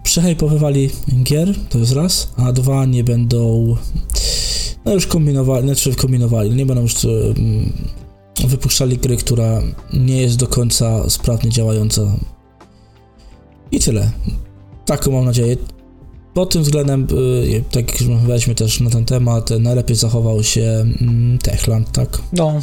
przehejpowywali 0.02 0.90
gier, 1.22 1.54
to 1.68 1.78
jest 1.78 1.92
raz, 1.92 2.32
a 2.36 2.52
dwa, 2.52 2.86
nie 2.86 3.04
będą 3.04 3.76
no 4.84 4.94
już 4.94 5.06
kombinowali, 5.06 5.66
znaczy 5.66 5.94
kombinowali, 5.94 6.50
nie 6.50 6.66
będą 6.66 6.82
już 6.82 6.94
wypuszczali 8.46 8.98
gry, 8.98 9.16
która 9.16 9.62
nie 9.92 10.22
jest 10.22 10.36
do 10.36 10.46
końca 10.46 11.10
sprawnie 11.10 11.50
działająca. 11.50 12.02
I 13.72 13.80
tyle. 13.80 14.10
Taką 14.86 15.12
mam 15.12 15.24
nadzieję. 15.24 15.56
Pod 16.34 16.52
tym 16.52 16.62
względem, 16.62 17.06
y, 17.44 17.64
tak 17.70 17.92
jak 17.92 18.00
rozmawialiśmy 18.00 18.54
też 18.54 18.80
na 18.80 18.90
ten 18.90 19.04
temat, 19.04 19.50
najlepiej 19.50 19.96
zachował 19.96 20.42
się 20.42 20.84
mm, 21.00 21.38
Techland, 21.38 21.92
tak? 21.92 22.22
no, 22.32 22.60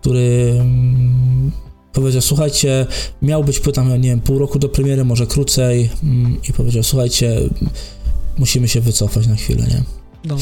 Który 0.00 0.54
mm, 0.60 1.50
powiedział, 1.92 2.22
słuchajcie, 2.22 2.86
miał 3.22 3.44
być 3.44 3.60
płyta, 3.60 3.82
nie 3.82 4.08
wiem, 4.08 4.20
pół 4.20 4.38
roku 4.38 4.58
do 4.58 4.68
premiery, 4.68 5.04
może 5.04 5.26
krócej 5.26 5.90
mm, 6.02 6.36
i 6.48 6.52
powiedział, 6.52 6.82
słuchajcie, 6.82 7.36
musimy 8.38 8.68
się 8.68 8.80
wycofać 8.80 9.26
na 9.26 9.34
chwilę, 9.36 9.66
nie? 9.68 10.01
No, 10.24 10.36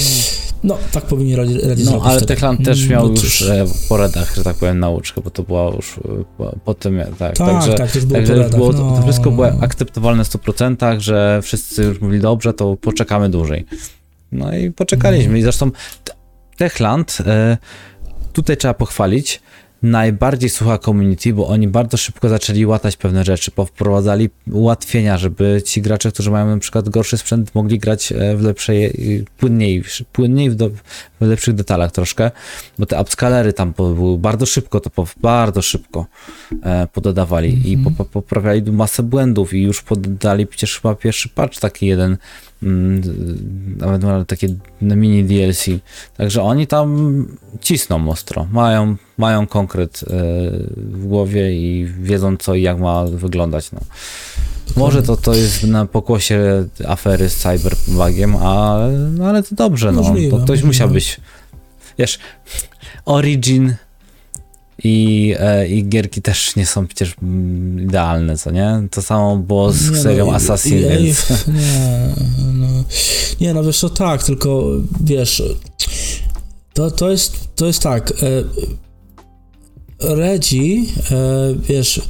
No, 0.65 0.79
tak 0.93 1.05
powinni 1.05 1.37
radzi, 1.37 1.61
radzić 1.61 1.85
no 1.85 1.91
zrobić 1.91 2.09
ale. 2.09 2.21
Techland 2.21 2.65
też 2.65 2.79
Mm, 2.79 2.91
miał 2.91 3.09
no 3.09 3.15
już 3.15 3.43
e, 3.43 3.65
po 3.89 3.97
redach, 3.97 4.35
że 4.37 4.45
tak 4.45 4.57
powiem, 4.57 4.79
nauczkę, 4.79 5.21
bo 5.21 5.31
to 5.31 5.43
była 5.43 5.71
już 5.77 5.99
e, 5.99 6.01
po, 6.39 6.57
po 6.65 6.75
tym, 6.75 6.99
tak, 7.19 7.37
Tak, 7.37 7.37
także, 7.37 7.75
tak, 7.75 7.91
to 7.93 7.99
już 7.99 8.07
było 8.07 8.19
Także 8.19 8.83
no. 8.83 8.97
to 8.97 9.03
wszystko 9.03 9.31
było 9.31 9.47
akceptowalne 9.61 10.25
w 10.25 10.29
100%, 10.29 11.01
że 11.01 11.41
wszyscy 11.43 11.83
już 11.83 12.01
mówili 12.01 12.21
dobrze, 12.21 12.53
to 12.55 12.77
poczekamy 12.77 13.29
dłużej. 13.29 13.67
No 14.33 14.57
i 14.57 14.71
poczekaliśmy. 14.71 15.39
I 15.39 15.43
zresztą 15.43 15.71
Te- 16.05 16.13
Techland, 16.57 17.19
e, 17.27 17.59
tutaj 18.33 18.57
trzeba 18.57 18.75
pochwalić, 18.75 19.41
najbardziej 19.83 20.51
słucha 20.51 20.79
community, 20.79 21.33
bo 21.33 21.49
oni 21.49 21.69
bardzo 21.69 21.97
szybko 21.97 22.29
zaczęli 22.29 22.67
łatać 22.67 22.97
pewne 22.97 23.25
rzeczy, 23.25 23.51
wprowadzali 23.67 24.31
ułatwienia, 24.53 25.19
żeby 25.19 25.63
ci 25.65 25.83
gracze, 25.83 26.13
którzy 26.13 26.31
mają 26.31 26.47
na 26.47 26.59
przykład 26.59 26.89
gorszy 26.89 27.19
sprzęt, 27.19 27.55
mogli 27.55 27.79
grać 27.79 28.13
e, 28.13 28.37
w 28.37 28.43
lepszej, 28.43 28.93
płynniej, 29.39 29.83
płynniej 30.13 30.51
w, 30.51 30.55
do, 30.55 30.71
w 31.21 31.27
lepszych 31.27 31.55
detalach 31.55 31.93
troszkę, 31.93 32.31
bo 32.79 32.87
te 32.87 33.01
upscalery 33.01 33.53
tam 33.53 33.73
były 33.77 34.19
bardzo 34.19 34.47
szybko, 34.47 34.81
to 34.81 34.91
po, 34.91 35.07
bardzo 35.17 35.63
szybko 35.63 36.07
e, 36.63 36.87
pododawali 36.93 37.73
i 37.73 37.79
po, 37.79 37.91
po, 37.91 38.05
poprawiali 38.05 38.73
masę 38.73 39.03
błędów 39.03 39.55
i 39.55 39.63
już 39.63 39.83
podali 39.83 40.47
przecież 40.47 40.81
chyba 40.81 40.95
pierwszy 40.95 41.29
patch 41.29 41.59
taki 41.59 41.87
jeden, 41.87 42.17
mm, 42.63 43.03
nawet 43.79 44.29
takie 44.29 44.49
mini 44.81 45.25
DLC. 45.25 45.65
Także 46.17 46.43
oni 46.43 46.67
tam 46.67 47.27
cisną 47.61 48.11
ostro, 48.11 48.47
mają, 48.53 48.97
mają 49.19 49.47
konkret 49.47 50.03
e, 50.03 50.07
w 50.77 51.07
głowie 51.07 51.53
i 51.53 51.87
wiedzą 52.01 52.37
co 52.37 52.55
i 52.55 52.63
jak 52.63 52.79
ma 52.79 53.05
wyglądać. 53.05 53.73
No. 53.73 53.81
Może 54.77 55.03
to, 55.03 55.17
to 55.17 55.35
jest 55.35 55.65
na 55.65 55.87
pokłosie 55.87 56.67
afery 56.89 57.29
z 57.29 57.37
cyberbugiem, 57.37 58.37
a, 58.37 58.79
no, 59.17 59.27
ale 59.27 59.43
to 59.43 59.55
dobrze, 59.55 59.93
no. 59.93 60.03
Możliwe, 60.03 60.31
To 60.31 60.37
ktoś 60.37 60.49
możliwe. 60.49 60.67
musiał 60.67 60.89
być. 60.91 61.21
Wiesz, 61.99 62.19
Origin 63.05 63.75
i, 64.85 65.35
e, 65.39 65.69
i 65.69 65.89
gierki 65.89 66.23
też 66.23 66.57
nie 66.57 66.67
są 66.67 66.87
przecież 66.87 67.15
mm, 67.23 67.85
idealne, 67.85 68.39
co 68.39 68.51
nie? 68.51 68.83
To 68.91 69.03
samo 69.03 69.37
było 69.37 69.73
z 69.73 69.91
Nie, 69.91 69.99
serią 69.99 70.27
no, 70.27 70.33
Assassin, 70.33 70.79
i- 70.79 70.81
więc... 70.83 71.27
Nie, 71.49 72.15
no, 72.55 72.67
nie, 73.41 73.55
no 73.55 73.65
wiesz, 73.65 73.81
to 73.81 73.91
tak, 73.91 74.25
tylko 74.25 74.65
wiesz, 75.01 75.43
to, 76.75 76.91
to, 76.91 77.11
jest, 77.11 77.49
to 77.57 77.67
jest 77.67 77.83
tak, 77.83 78.13
e, 78.23 78.45
e, 81.11 81.55
wiesz, 81.69 82.01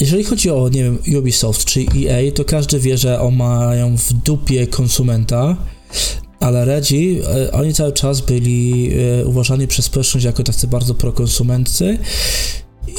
jeżeli 0.00 0.24
chodzi 0.24 0.50
o, 0.50 0.68
nie 0.68 0.84
wiem, 0.84 0.98
Ubisoft 1.18 1.64
czy 1.64 1.80
EA, 1.80 2.32
to 2.34 2.44
każdy 2.44 2.80
wie, 2.80 2.98
że 2.98 3.20
o 3.20 3.30
mają 3.30 3.96
w 3.96 4.12
dupie 4.12 4.66
konsumenta, 4.66 5.56
ale 6.44 6.64
Redzi, 6.64 7.20
e, 7.48 7.52
oni 7.52 7.74
cały 7.74 7.92
czas 7.92 8.20
byli 8.20 8.90
e, 9.20 9.26
uważani 9.26 9.66
przez 9.68 9.84
społeczność 9.84 10.26
jako 10.26 10.42
tacy 10.42 10.66
bardzo 10.68 10.94
prokonsumentcy 10.94 11.98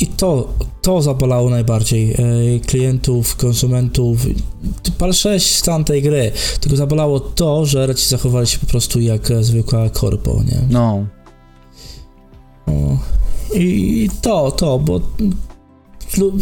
i 0.02 0.08
to, 0.08 0.54
to 0.82 1.02
zabolało 1.02 1.50
najbardziej 1.50 2.12
e, 2.12 2.18
klientów, 2.60 3.36
konsumentów, 3.36 4.28
pal 4.98 5.14
6 5.14 5.56
stan 5.56 5.84
tej 5.84 6.02
gry, 6.02 6.32
tylko 6.60 6.78
zabolało 6.78 7.20
to, 7.20 7.66
że 7.66 7.88
Redzi 7.88 8.06
zachowali 8.06 8.48
się 8.48 8.60
po 8.60 8.66
prostu 8.66 9.00
jak 9.00 9.28
zwykła 9.42 9.90
korpo, 9.90 10.44
nie? 10.48 10.62
No, 10.70 11.06
O. 12.68 12.98
I, 13.54 14.10
to, 14.22 14.52
to, 14.52 14.80
bo 14.80 15.02
lu- 16.18 16.34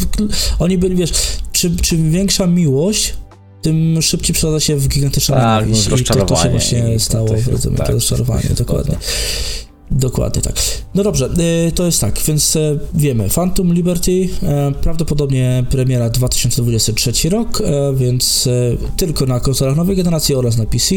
oni 0.59 0.77
byli, 0.77 0.95
wiesz, 0.95 1.11
czym, 1.51 1.77
czym 1.77 2.11
większa 2.11 2.47
miłość, 2.47 3.13
tym 3.63 4.01
szybciej 4.01 4.33
przesadza 4.33 4.59
się 4.59 4.75
w 4.75 4.87
gigantyczną 4.87 5.35
Tak, 5.35 5.65
nienawiść. 5.65 5.89
no, 5.89 5.97
I 5.97 6.03
to, 6.03 6.13
to 6.13 6.13
się 6.13 6.19
rozczarowanie 6.19 6.49
właśnie 6.51 6.99
stało, 6.99 7.27
to 7.27 7.41
się- 7.41 7.51
rozumiem, 7.51 7.77
tak, 7.77 7.87
to 7.87 7.93
rozczarowanie, 7.93 8.41
się 8.43 8.53
dokładnie. 8.53 8.95
Dokładnie 9.91 10.41
tak. 10.41 10.55
No 10.95 11.03
dobrze, 11.03 11.29
y, 11.67 11.71
to 11.71 11.85
jest 11.85 12.01
tak, 12.01 12.19
więc 12.27 12.55
e, 12.55 12.77
wiemy, 12.93 13.29
Phantom 13.29 13.73
Liberty, 13.73 14.29
e, 14.43 14.71
prawdopodobnie 14.81 15.65
premiera 15.69 16.09
2023 16.09 17.29
rok, 17.29 17.61
e, 17.61 17.93
więc 17.95 18.49
tylko 18.97 19.25
na 19.25 19.39
konsolach 19.39 19.75
nowej 19.77 19.95
generacji 19.95 20.35
oraz 20.35 20.57
na 20.57 20.65
PC, 20.65 20.95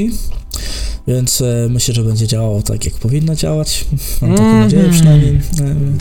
więc 1.07 1.43
myślę, 1.71 1.95
że 1.95 2.03
będzie 2.03 2.27
działało 2.27 2.63
tak, 2.63 2.85
jak 2.85 2.95
powinno 2.95 3.35
działać. 3.35 3.85
Mam 4.23 4.31
taką 4.31 4.43
Mhm. 4.45 4.61
nadzieję 4.63 4.89
przynajmniej. 4.93 5.41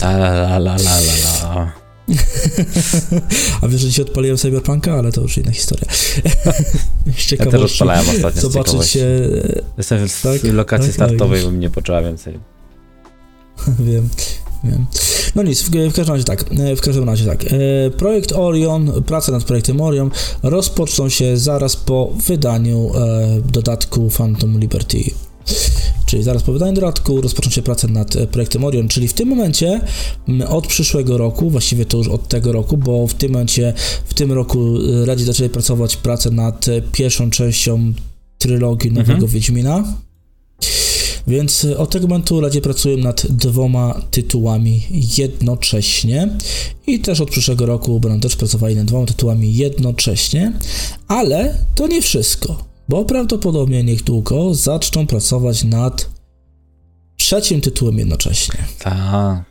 E, 0.02 0.06
la 0.06 0.16
la 0.16 0.56
la 0.56 0.56
la 0.58 0.74
la 0.76 0.98
la 0.98 1.54
la. 1.54 1.85
A 3.62 3.68
wiesz, 3.68 3.80
że 3.80 3.88
dzisiaj 3.88 4.04
odpaliłem 4.04 4.36
Cyberpunka, 4.36 4.94
ale 4.94 5.12
to 5.12 5.20
już 5.20 5.38
inna 5.38 5.52
historia. 5.52 5.86
Z 7.16 7.32
Ja 7.32 7.46
też 7.46 7.72
odpalałem 7.72 8.08
ostatnio 8.08 8.42
Zobaczyć 8.42 8.86
się... 8.86 9.06
Jestem 9.78 10.08
w 10.08 10.22
Tak? 10.22 10.44
lokacji 10.44 10.88
Tak, 10.88 10.94
startowej, 10.94 11.42
tak. 11.42 11.50
bym 11.50 11.60
nie 11.60 11.70
potrzeba 11.70 12.02
więcej. 12.02 12.38
Wiem, 13.78 14.08
wiem. 14.64 14.86
No 15.34 15.42
nic, 15.42 15.62
w, 15.62 15.70
w 15.70 15.94
każdym 15.94 16.14
razie 16.14 16.24
tak, 16.24 16.44
e, 16.58 16.76
w 16.76 16.80
każdym 16.80 17.04
razie 17.04 17.26
tak. 17.26 17.44
E, 17.44 17.90
Projekt 17.90 18.32
Orion, 18.32 19.02
prace 19.02 19.32
nad 19.32 19.44
projektem 19.44 19.80
Orion 19.80 20.10
rozpoczną 20.42 21.08
się 21.08 21.36
zaraz 21.36 21.76
po 21.76 22.12
wydaniu 22.26 22.92
e, 22.94 23.40
dodatku 23.52 24.10
Phantom 24.10 24.58
Liberty. 24.58 25.10
Czyli 26.06 26.22
zaraz 26.22 26.42
po 26.42 26.52
wydaniu 26.52 26.72
dodatku 26.72 27.20
rozpoczną 27.20 27.52
się 27.52 27.62
prace 27.62 27.88
nad 27.88 28.16
e, 28.16 28.26
projektem 28.26 28.64
Orion, 28.64 28.88
czyli 28.88 29.08
w 29.08 29.12
tym 29.12 29.28
momencie 29.28 29.80
od 30.48 30.66
przyszłego 30.66 31.18
roku, 31.18 31.50
właściwie 31.50 31.84
to 31.86 31.98
już 31.98 32.08
od 32.08 32.28
tego 32.28 32.52
roku, 32.52 32.76
bo 32.76 33.06
w 33.06 33.14
tym 33.14 33.32
momencie, 33.32 33.74
w 34.04 34.14
tym 34.14 34.32
roku 34.32 34.74
Radzi 35.04 35.24
zaczęli 35.24 35.50
pracować 35.50 35.96
pracę 35.96 36.30
nad 36.30 36.66
pierwszą 36.92 37.30
częścią 37.30 37.92
trylogii 38.38 38.92
nowego 38.92 39.12
mhm. 39.12 39.32
Wiedźmina. 39.32 39.84
Więc 41.26 41.66
od 41.78 41.90
tego 41.90 42.06
momentu 42.06 42.40
Radzie 42.40 42.60
pracują 42.60 42.96
nad 42.96 43.26
dwoma 43.26 44.02
tytułami 44.10 44.82
jednocześnie 45.18 46.28
i 46.86 47.00
też 47.00 47.20
od 47.20 47.30
przyszłego 47.30 47.66
roku 47.66 48.00
będą 48.00 48.20
też 48.20 48.36
pracowali 48.36 48.76
nad 48.76 48.84
dwoma 48.84 49.06
tytułami 49.06 49.54
jednocześnie, 49.54 50.52
ale 51.08 51.58
to 51.74 51.86
nie 51.86 52.02
wszystko, 52.02 52.64
bo 52.88 53.04
prawdopodobnie 53.04 53.84
niedługo 53.84 54.54
zaczną 54.54 55.06
pracować 55.06 55.64
nad 55.64 56.10
trzecim 57.16 57.60
tytułem 57.60 57.98
jednocześnie. 57.98 58.64
Tak, 58.78 59.44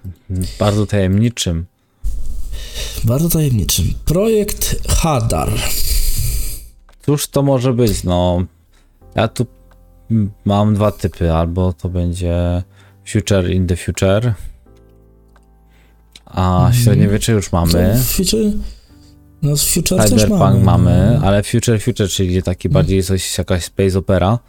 bardzo 0.59 0.85
tajemniczym. 0.85 1.65
Bardzo 3.03 3.29
tajemniczym. 3.29 3.93
Projekt 4.05 4.87
Hadar. 4.87 5.51
Cóż 7.05 7.27
to 7.27 7.43
może 7.43 7.73
być? 7.73 8.03
No, 8.03 8.45
ja 9.15 9.27
tu 9.27 9.45
mam 10.45 10.75
dwa 10.75 10.91
typy. 10.91 11.33
Albo 11.33 11.73
to 11.73 11.89
będzie 11.89 12.63
Future 13.05 13.51
in 13.51 13.67
the 13.67 13.75
Future, 13.75 14.33
a 16.25 16.59
mm. 16.61 16.73
średniowiecze 16.73 17.31
już 17.31 17.51
mamy. 17.51 17.99
Future, 18.03 18.51
no 19.41 19.57
z 19.57 19.73
Future 19.73 20.09
Cyberpunk 20.09 20.39
mamy. 20.39 20.63
mamy, 20.63 21.19
ale 21.23 21.43
Future 21.43 21.81
Future, 21.81 22.09
czyli 22.09 22.43
taki 22.43 22.67
mm. 22.67 22.73
bardziej 22.73 23.03
coś, 23.03 23.37
jakaś 23.37 23.63
space 23.63 23.99
opera 23.99 24.39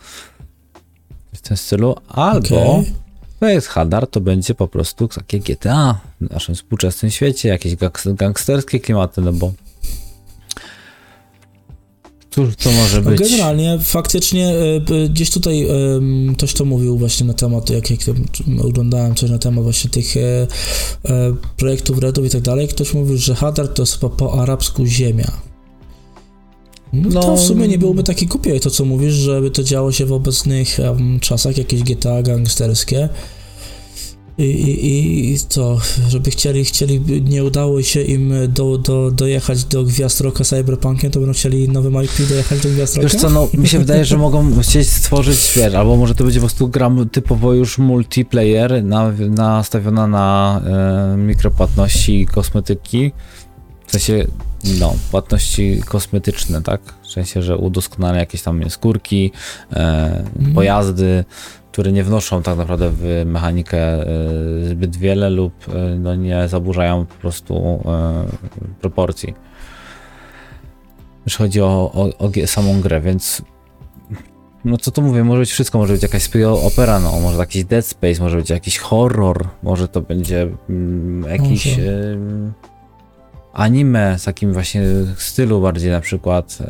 w 1.35 1.41
tym 1.41 1.57
stylu. 1.57 1.97
Albo 2.09 2.73
okay. 2.73 2.93
to 3.41 3.47
jest 3.47 3.67
Hadar, 3.67 4.07
to 4.07 4.21
będzie 4.21 4.55
po 4.55 4.69
prostu 4.69 5.09
takie 5.09 5.41
GTA 5.41 6.01
w 6.21 6.31
naszym 6.31 6.55
współczesnym 6.55 7.11
świecie, 7.11 7.49
jakieś 7.49 7.77
gangsterskie 8.07 8.81
klimaty, 8.81 9.21
no 9.21 9.33
bo 9.33 9.53
Cóż 12.37 12.57
to 12.57 12.71
może 12.71 13.03
no, 13.03 13.11
być? 13.11 13.21
Generalnie, 13.21 13.79
faktycznie 13.83 14.49
e, 14.49 15.09
gdzieś 15.09 15.31
tutaj 15.31 15.67
ktoś 16.37 16.55
to 16.55 16.65
mówił 16.65 16.99
właśnie 16.99 17.27
na 17.27 17.35
temat, 17.35 17.71
jak, 17.71 17.91
jak 17.91 18.01
oglądałem 18.63 19.15
coś 19.15 19.31
na 19.31 19.39
temat 19.39 19.65
właśnie 19.65 19.91
tych 19.91 20.17
e, 20.17 20.21
e, 20.21 20.47
projektów 21.57 21.99
Redów 21.99 22.27
i 22.27 22.31
tak 22.31 22.41
dalej, 22.41 22.69
ktoś 22.69 22.95
mówił, 22.95 23.17
że 23.17 23.35
Hadar 23.35 23.69
to 23.69 23.83
jest 23.83 23.99
po 23.99 24.43
arabsku 24.43 24.87
ziemia. 24.87 25.31
No, 26.93 27.09
no, 27.13 27.23
to 27.23 27.37
w 27.37 27.41
sumie 27.41 27.69
nie 27.69 27.79
byłoby 27.79 28.03
takie 28.03 28.27
głupie 28.27 28.61
to, 28.61 28.71
co 28.71 28.85
mówisz, 28.85 29.15
żeby 29.15 29.51
to 29.51 29.63
działo 29.63 29.93
się 29.93 30.07
w 30.07 30.13
obecnych 30.13 30.79
um, 30.79 31.21
czasach, 31.21 31.59
jakieś 31.59 31.83
GTA 31.83 32.23
gangsterskie. 32.23 33.09
I, 34.39 34.45
i, 34.45 35.33
I 35.33 35.39
co, 35.39 35.79
żeby 36.09 36.31
chcieli, 36.31 36.65
chcieli, 36.65 37.01
nie 37.23 37.45
udało 37.45 37.83
się 37.83 38.03
im 38.03 38.33
do, 38.49 38.79
do, 38.79 39.11
dojechać 39.11 39.65
do 39.65 39.85
Gwiazd 39.85 40.21
Rocka 40.21 40.45
Cyberpunkiem, 40.45 41.11
to 41.11 41.21
będą 41.21 41.33
chcieli 41.33 41.69
nowym 41.69 42.05
IP 42.05 42.29
dojechać 42.29 42.61
do 42.61 42.69
Gwiazd 42.69 42.97
Rocka? 42.97 43.13
Wiesz 43.13 43.21
co, 43.21 43.31
no 43.31 43.49
mi 43.55 43.69
się 43.69 43.79
wydaje, 43.79 44.05
że 44.05 44.17
mogą 44.17 44.61
chcieć 44.61 44.89
stworzyć, 44.89 45.53
wiesz, 45.57 45.75
albo 45.75 45.97
może 45.97 46.15
to 46.15 46.25
będzie 46.25 46.41
po 46.41 46.47
prostu 46.47 46.69
gra 46.69 46.91
typowo 47.13 47.55
już 47.55 47.79
multiplayer, 47.79 48.85
na, 48.85 49.13
nastawiona 49.31 50.07
na 50.07 50.61
e, 51.15 51.17
mikropłatności 51.17 52.21
i 52.21 52.27
kosmetyki, 52.27 53.13
sensie, 53.99 54.27
no, 54.81 54.95
płatności 55.11 55.83
kosmetyczne, 55.87 56.63
tak? 56.63 56.81
W 57.03 57.11
sensie, 57.11 57.43
że 57.43 57.57
udoskonalenia 57.57 58.21
jakieś 58.21 58.43
tam 58.43 58.71
skórki, 58.71 59.33
e, 59.73 59.77
mm. 60.39 60.55
pojazdy, 60.55 61.25
które 61.73 61.93
nie 61.93 62.05
wnoszą 62.05 62.43
tak 62.43 62.59
naprawdę 62.59 62.91
w 62.91 63.23
mechanikę 63.27 63.79
e, 63.79 64.07
zbyt 64.65 64.97
wiele 64.97 65.31
lub 65.31 65.53
e, 65.69 65.97
no, 65.99 66.15
nie 66.15 66.49
zaburzają 66.49 67.07
po 67.07 67.15
prostu 67.15 67.83
e, 67.85 68.25
proporcji. 68.81 69.35
Jeśli 71.27 71.39
chodzi 71.39 71.61
o, 71.61 71.93
o, 71.95 72.11
o 72.19 72.47
samą 72.47 72.81
grę, 72.81 73.01
więc 73.01 73.43
no 74.65 74.77
co 74.77 74.91
tu 74.91 75.03
mówię, 75.03 75.25
może 75.25 75.41
być 75.41 75.51
wszystko, 75.51 75.79
może 75.79 75.93
być 75.93 76.03
jakaś 76.03 76.31
opera, 76.63 77.01
no, 77.01 77.21
może 77.21 77.39
jakiś 77.39 77.65
Dead 77.65 77.87
Space, 77.87 78.23
może 78.23 78.37
być 78.37 78.51
jakiś 78.51 78.79
horror, 78.79 79.49
może 79.63 79.89
to 79.89 80.01
będzie 80.01 80.49
mm, 80.69 81.31
jakiś 81.31 81.79
y, 81.79 82.19
anime 83.57 84.19
z 84.19 84.25
takim 84.25 84.53
właśnie 84.53 84.83
stylu 85.19 85.61
bardziej 85.61 85.91
na 85.91 86.01
przykład 86.01 86.59
y, 86.61 86.65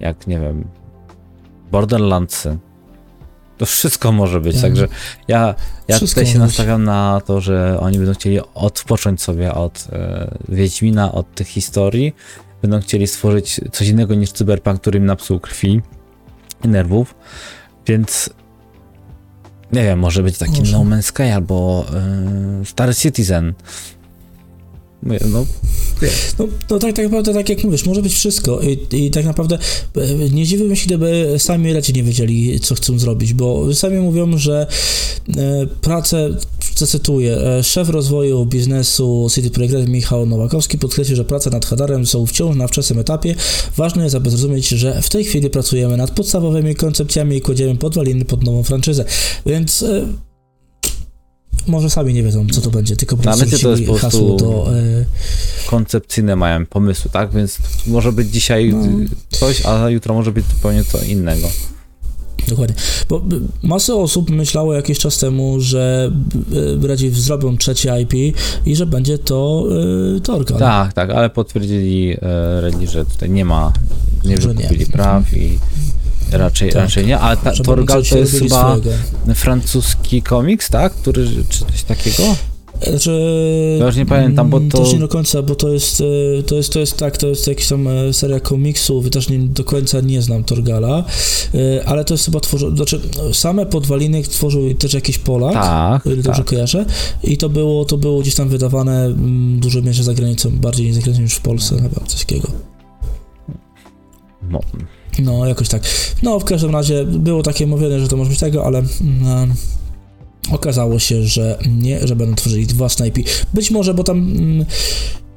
jak 0.00 0.26
nie 0.26 0.40
wiem 0.40 0.64
Borderlandsy. 1.70 2.58
To 3.58 3.66
wszystko 3.66 4.12
może 4.12 4.40
być, 4.40 4.56
ja. 4.56 4.62
także 4.62 4.88
ja, 5.28 5.54
ja 5.88 5.98
tutaj 5.98 6.26
się 6.26 6.38
nastawiam 6.38 6.84
na 6.84 7.20
to, 7.26 7.40
że 7.40 7.80
oni 7.80 7.98
będą 7.98 8.14
chcieli 8.14 8.40
odpocząć 8.54 9.22
sobie 9.22 9.54
od 9.54 9.88
e, 9.92 10.30
Wiedźmina, 10.48 11.12
od 11.12 11.34
tych 11.34 11.48
historii, 11.48 12.14
będą 12.62 12.80
chcieli 12.80 13.06
stworzyć 13.06 13.60
coś 13.72 13.88
innego 13.88 14.14
niż 14.14 14.32
cyberpunk, 14.32 14.80
który 14.80 14.98
im 14.98 15.06
napsuł 15.06 15.40
krwi 15.40 15.80
i 16.64 16.68
nerwów, 16.68 17.14
więc 17.86 18.30
nie 19.72 19.82
wiem, 19.82 19.98
może 19.98 20.22
być 20.22 20.38
taki 20.38 20.58
może. 20.58 20.78
No 20.78 20.84
Man's 20.84 21.02
Sky 21.02 21.22
albo 21.22 21.84
e, 22.60 22.64
Star 22.64 22.96
Citizen, 22.96 23.54
no, 25.02 25.46
no, 26.38 26.48
no 26.70 26.78
tak, 26.78 26.96
tak 26.96 27.04
naprawdę, 27.04 27.34
tak 27.34 27.48
jak 27.48 27.64
mówisz, 27.64 27.86
może 27.86 28.02
być 28.02 28.14
wszystko 28.14 28.60
i, 28.60 28.96
i 28.96 29.10
tak 29.10 29.24
naprawdę 29.24 29.58
e, 29.96 30.30
nie 30.30 30.44
dziwiłbym 30.44 30.76
się, 30.76 30.86
gdyby 30.86 31.34
sami 31.38 31.72
leci 31.72 31.92
nie 31.92 32.02
wiedzieli, 32.02 32.60
co 32.60 32.74
chcą 32.74 32.98
zrobić, 32.98 33.34
bo 33.34 33.74
sami 33.74 33.98
mówią, 33.98 34.38
że 34.38 34.66
e, 35.36 35.66
pracę, 35.80 36.36
zacytuję, 36.76 37.36
e, 37.36 37.62
szef 37.64 37.88
rozwoju 37.88 38.46
biznesu 38.46 39.28
City 39.34 39.50
Projekt 39.50 39.88
Michał 39.88 40.26
Nowakowski 40.26 40.78
podkreślił, 40.78 41.16
że 41.16 41.24
prace 41.24 41.50
nad 41.50 41.66
Hadarem 41.66 42.06
są 42.06 42.26
wciąż 42.26 42.56
na 42.56 42.68
wczesnym 42.68 42.98
etapie. 42.98 43.34
Ważne 43.76 44.04
jest, 44.04 44.16
aby 44.16 44.30
zrozumieć, 44.30 44.68
że 44.68 45.02
w 45.02 45.08
tej 45.08 45.24
chwili 45.24 45.50
pracujemy 45.50 45.96
nad 45.96 46.10
podstawowymi 46.10 46.74
koncepcjami 46.74 47.36
i 47.36 47.40
kładziemy 47.40 47.76
podwaliny 47.76 48.24
pod 48.24 48.44
nową 48.44 48.62
franczyzę, 48.62 49.04
więc 49.46 49.82
e, 49.82 50.06
może 51.66 51.90
sami 51.90 52.14
nie 52.14 52.22
wiedzą, 52.22 52.46
co 52.52 52.60
to 52.60 52.70
będzie, 52.70 52.96
tylko 52.96 53.16
po 53.16 53.22
prostu 53.22 53.44
Nawet 53.44 53.60
to 53.60 53.70
jest 53.70 53.84
po 53.84 53.94
prostu 53.94 54.36
do... 54.36 54.78
E... 54.78 55.04
koncepcyjne 55.66 56.36
mają 56.36 56.66
pomysły, 56.66 57.10
tak? 57.10 57.32
Więc 57.32 57.58
może 57.86 58.12
być 58.12 58.28
dzisiaj 58.28 58.74
no. 58.74 59.08
coś, 59.30 59.66
a 59.66 59.90
jutro 59.90 60.14
może 60.14 60.32
być 60.32 60.44
zupełnie 60.46 60.84
co 60.84 61.04
innego. 61.04 61.48
Dokładnie. 62.48 62.76
Bo 63.08 63.22
masę 63.62 63.94
osób 63.94 64.30
myślało 64.30 64.74
jakiś 64.74 64.98
czas 64.98 65.18
temu, 65.18 65.60
że 65.60 66.12
radziej 66.82 67.10
zrobią 67.10 67.56
trzecie 67.56 68.00
IP 68.00 68.36
i 68.66 68.76
że 68.76 68.86
będzie 68.86 69.18
to 69.18 69.66
y, 70.16 70.20
Torgal. 70.20 70.58
Tak, 70.58 70.92
tak, 70.92 71.10
ale 71.10 71.30
potwierdzili 71.30 72.12
y, 72.12 72.20
Redzi, 72.60 72.86
że 72.86 73.04
tutaj 73.04 73.30
nie 73.30 73.44
ma, 73.44 73.72
nie 74.24 74.38
wykupili 74.38 74.86
praw 74.86 75.36
i 75.36 75.58
Raczej, 76.32 76.68
tak. 76.72 76.82
raczej 76.82 77.06
nie, 77.06 77.18
ale 77.18 77.36
ta, 77.36 77.52
Torgal 77.52 78.02
to 78.04 78.18
jest 78.18 78.38
chyba 78.38 78.76
swojego. 78.76 78.90
francuski 79.34 80.22
komiks, 80.22 80.70
tak? 80.70 80.92
Który, 80.92 81.26
czy 81.48 81.64
coś 81.64 81.82
takiego? 81.82 82.22
Znaczy, 82.82 83.10
ja 83.80 83.86
już 83.86 83.96
nie 83.96 84.06
pamiętam, 84.06 84.50
bo 84.50 84.60
to... 84.60 84.78
Też 84.78 84.92
nie 84.92 84.98
do 84.98 85.08
końca, 85.08 85.42
bo 85.42 85.54
to 85.54 85.68
jest, 85.68 86.02
e, 86.38 86.42
to 86.42 86.54
jest, 86.54 86.72
to 86.72 86.80
jest 86.80 86.96
tak, 86.96 87.16
to 87.16 87.26
jest 87.26 87.46
jakaś 87.46 87.68
tam 87.68 87.88
e, 87.88 88.12
seria 88.12 88.40
komiksów, 88.40 89.10
też 89.10 89.28
nie 89.28 89.38
do 89.38 89.64
końca 89.64 90.00
nie 90.00 90.22
znam 90.22 90.44
Torgala, 90.44 91.04
e, 91.54 91.84
ale 91.88 92.04
to 92.04 92.14
jest 92.14 92.24
chyba 92.24 92.40
tworzył, 92.40 92.76
znaczy 92.76 93.00
same 93.32 93.66
podwaliny 93.66 94.22
tworzył 94.22 94.74
też 94.74 94.94
jakiś 94.94 95.18
Polak, 95.18 95.54
tak, 95.54 96.06
ile 96.06 96.16
dobrze 96.16 96.32
tak. 96.32 96.46
kojarzę, 96.46 96.86
i 97.22 97.36
to 97.36 97.48
było, 97.48 97.84
to 97.84 97.96
było 97.96 98.20
gdzieś 98.20 98.34
tam 98.34 98.48
wydawane 98.48 99.04
mm, 99.04 99.60
dużo 99.60 99.80
mniejsze 99.80 100.02
za 100.02 100.14
granicą, 100.14 100.50
bardziej 100.50 100.92
za 100.92 101.00
granicą 101.00 101.22
niż 101.22 101.34
w 101.34 101.40
Polsce, 101.40 101.76
chyba 101.76 102.06
coś 102.06 102.20
takiego. 102.20 102.48
No, 104.50 104.60
no, 105.18 105.46
jakoś 105.46 105.68
tak. 105.68 105.82
No, 106.22 106.40
w 106.40 106.44
każdym 106.44 106.70
razie 106.70 107.04
było 107.04 107.42
takie 107.42 107.66
mówione, 107.66 108.00
że 108.00 108.08
to 108.08 108.16
może 108.16 108.30
być 108.30 108.38
tego, 108.38 108.64
ale 108.66 108.82
no, 109.22 109.46
okazało 110.52 110.98
się, 110.98 111.22
że 111.22 111.58
nie, 111.68 112.06
że 112.06 112.16
będą 112.16 112.34
tworzyli 112.34 112.66
własne 112.66 113.08
IP. 113.08 113.18
Być 113.54 113.70
może, 113.70 113.94
bo 113.94 114.04
tam 114.04 114.18
mm, 114.18 114.66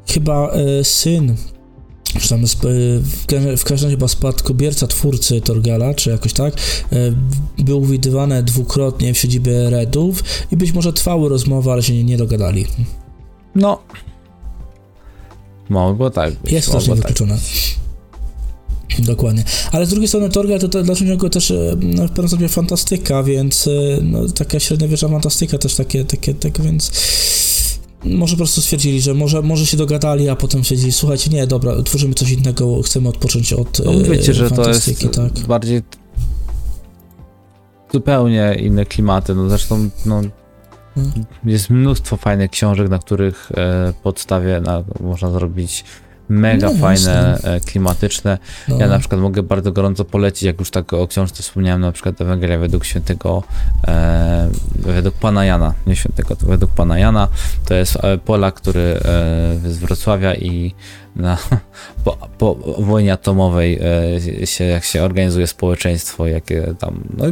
chyba 0.08 0.52
e, 0.52 0.84
syn 0.84 1.36
czy 2.20 2.30
tam 2.30 2.44
sp- 2.54 2.68
w 3.58 3.64
każdym 3.64 3.72
razie 3.72 3.90
chyba 3.90 4.08
spadkobierca 4.08 4.88
twórcy 4.88 5.42
Torgala, 5.42 5.94
czy 5.94 6.10
jakoś 6.10 6.34
tak, 6.34 6.54
e, 6.54 6.96
był 7.58 7.86
widywany 7.86 8.44
dwukrotnie 8.44 9.14
w 9.14 9.18
siedzibie 9.18 9.70
Redów 9.70 10.24
i 10.52 10.58
być 10.58 10.72
może 10.74 10.94
trwały 10.94 11.30
rozmowy, 11.30 11.72
ale 11.72 11.84
się 11.84 11.94
nie, 11.94 12.04
nie 12.04 12.18
dogadali. 12.18 12.66
No. 13.56 13.80
Mogło 15.70 16.10
tak 16.10 16.34
być. 16.34 16.52
Jest 16.52 16.68
to 16.68 16.74
też 16.74 16.88
niewykluczone. 16.88 17.34
Tak 17.34 17.42
Dokładnie. 19.00 19.44
Ale 19.72 19.86
z 19.86 19.90
drugiej 19.90 20.08
strony 20.08 20.30
Torgal 20.30 20.60
to, 20.60 20.70
to 20.70 20.84
dla 20.84 20.96
niego 21.06 21.30
też 21.30 21.52
e, 21.52 21.76
no, 21.82 22.08
w 22.08 22.10
pewnym 22.10 22.28
stopniu 22.28 22.50
fantastyka, 22.50 23.24
więc 23.24 23.68
e, 23.68 24.02
no, 24.02 24.28
taka 24.28 24.60
średniowieczna 24.60 25.10
fantastyka 25.10 25.58
też 25.58 25.76
takie, 25.76 26.06
takie, 26.06 26.34
tak 26.34 26.62
więc 26.62 26.92
może 28.04 28.34
po 28.34 28.38
prostu 28.38 28.62
stwierdzili, 28.62 29.02
że 29.02 29.14
może, 29.14 29.42
może 29.42 29.66
się 29.66 29.78
dogadali, 29.78 30.30
a 30.30 30.36
potem 30.36 30.64
stwierdzili, 30.64 30.92
słuchajcie, 30.92 31.30
nie, 31.30 31.48
dobra, 31.48 31.84
tworzymy 31.84 32.14
coś 32.14 32.32
innego, 32.32 32.82
chcemy 32.82 33.10
odpocząć 33.10 33.54
od 33.54 33.82
no, 33.86 33.92
wiecie, 34.12 34.34
że 34.34 34.52
to 34.52 34.70
jest 34.70 35.08
tak. 35.16 35.48
bardziej 35.48 35.82
zupełnie 37.94 38.56
inne 38.60 38.86
klimaty. 38.86 39.36
No 39.36 39.50
zresztą 39.50 39.90
no, 40.06 40.22
Mhm. 40.98 41.26
jest 41.46 41.70
mnóstwo 41.70 42.18
fajnych 42.18 42.52
książek, 42.52 42.90
na 42.90 43.00
których 43.00 43.52
e, 43.58 43.94
podstawie 44.04 44.62
na, 44.62 44.84
można 45.00 45.32
zrobić 45.32 45.86
mega 46.30 46.68
No, 46.68 46.74
fajne, 46.74 47.40
e, 47.44 47.60
klimatyczne. 47.60 48.38
No, 48.68 48.78
Ja 48.78 48.88
na 48.88 49.00
przykład 49.00 49.22
mogę 49.22 49.44
bardzo 49.44 49.72
gorąco 49.72 50.06
polecić, 50.06 50.44
jak 50.44 50.60
już 50.60 50.72
tak 50.72 50.94
o 50.94 51.08
książce 51.08 51.44
wspomniałem, 51.44 51.82
na 51.82 51.92
przykład 51.92 52.22
Ewangelia 52.22 52.58
według 52.58 52.86
świętego, 52.86 53.44
e, 53.88 54.50
według 54.76 55.16
Pana 55.16 55.46
Jana, 55.46 55.74
nie 55.88 55.96
świętego, 55.96 56.36
to 56.36 56.46
według 56.46 56.72
Pana 56.72 57.00
Jana. 57.00 57.28
To 57.66 57.74
jest 57.74 57.98
e, 58.04 58.18
Polak, 58.18 58.56
który 58.56 58.82
e, 58.82 59.00
z 59.72 59.78
Wrocławia 59.78 60.36
i 60.36 60.76
na, 61.16 61.38
po, 62.06 62.12
po 62.38 62.56
wojnie 62.78 63.14
atomowej 63.14 63.80
e, 64.42 64.48
się, 64.48 64.64
jak 64.64 64.84
się 64.84 65.04
organizuje 65.04 65.48
społeczeństwo, 65.48 66.28
jakie 66.28 66.76
tam, 66.80 67.04
no 67.18 67.26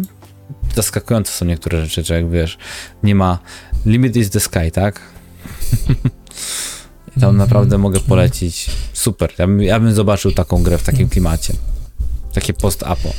zaskakujące 0.76 1.32
są 1.32 1.46
niektóre 1.46 1.82
rzeczy, 1.86 2.04
że 2.04 2.14
jak 2.14 2.30
wiesz, 2.30 2.58
nie 3.04 3.16
ma, 3.16 3.40
limit 3.86 4.16
is 4.16 4.30
the 4.30 4.40
sky, 4.40 4.72
tak? 4.72 5.02
Tam 7.20 7.38
naprawdę 7.38 7.78
mogę 7.78 8.00
polecić. 8.00 8.66
Super. 8.94 9.34
Ja 9.38 9.48
bym, 9.48 9.62
ja 9.62 9.80
bym 9.80 9.94
zobaczył 9.94 10.32
taką 10.32 10.64
grę 10.64 10.78
w 10.78 10.84
takim 10.84 11.10
klimacie. 11.10 11.54
Takie 12.34 12.54
post-apo. 12.54 13.10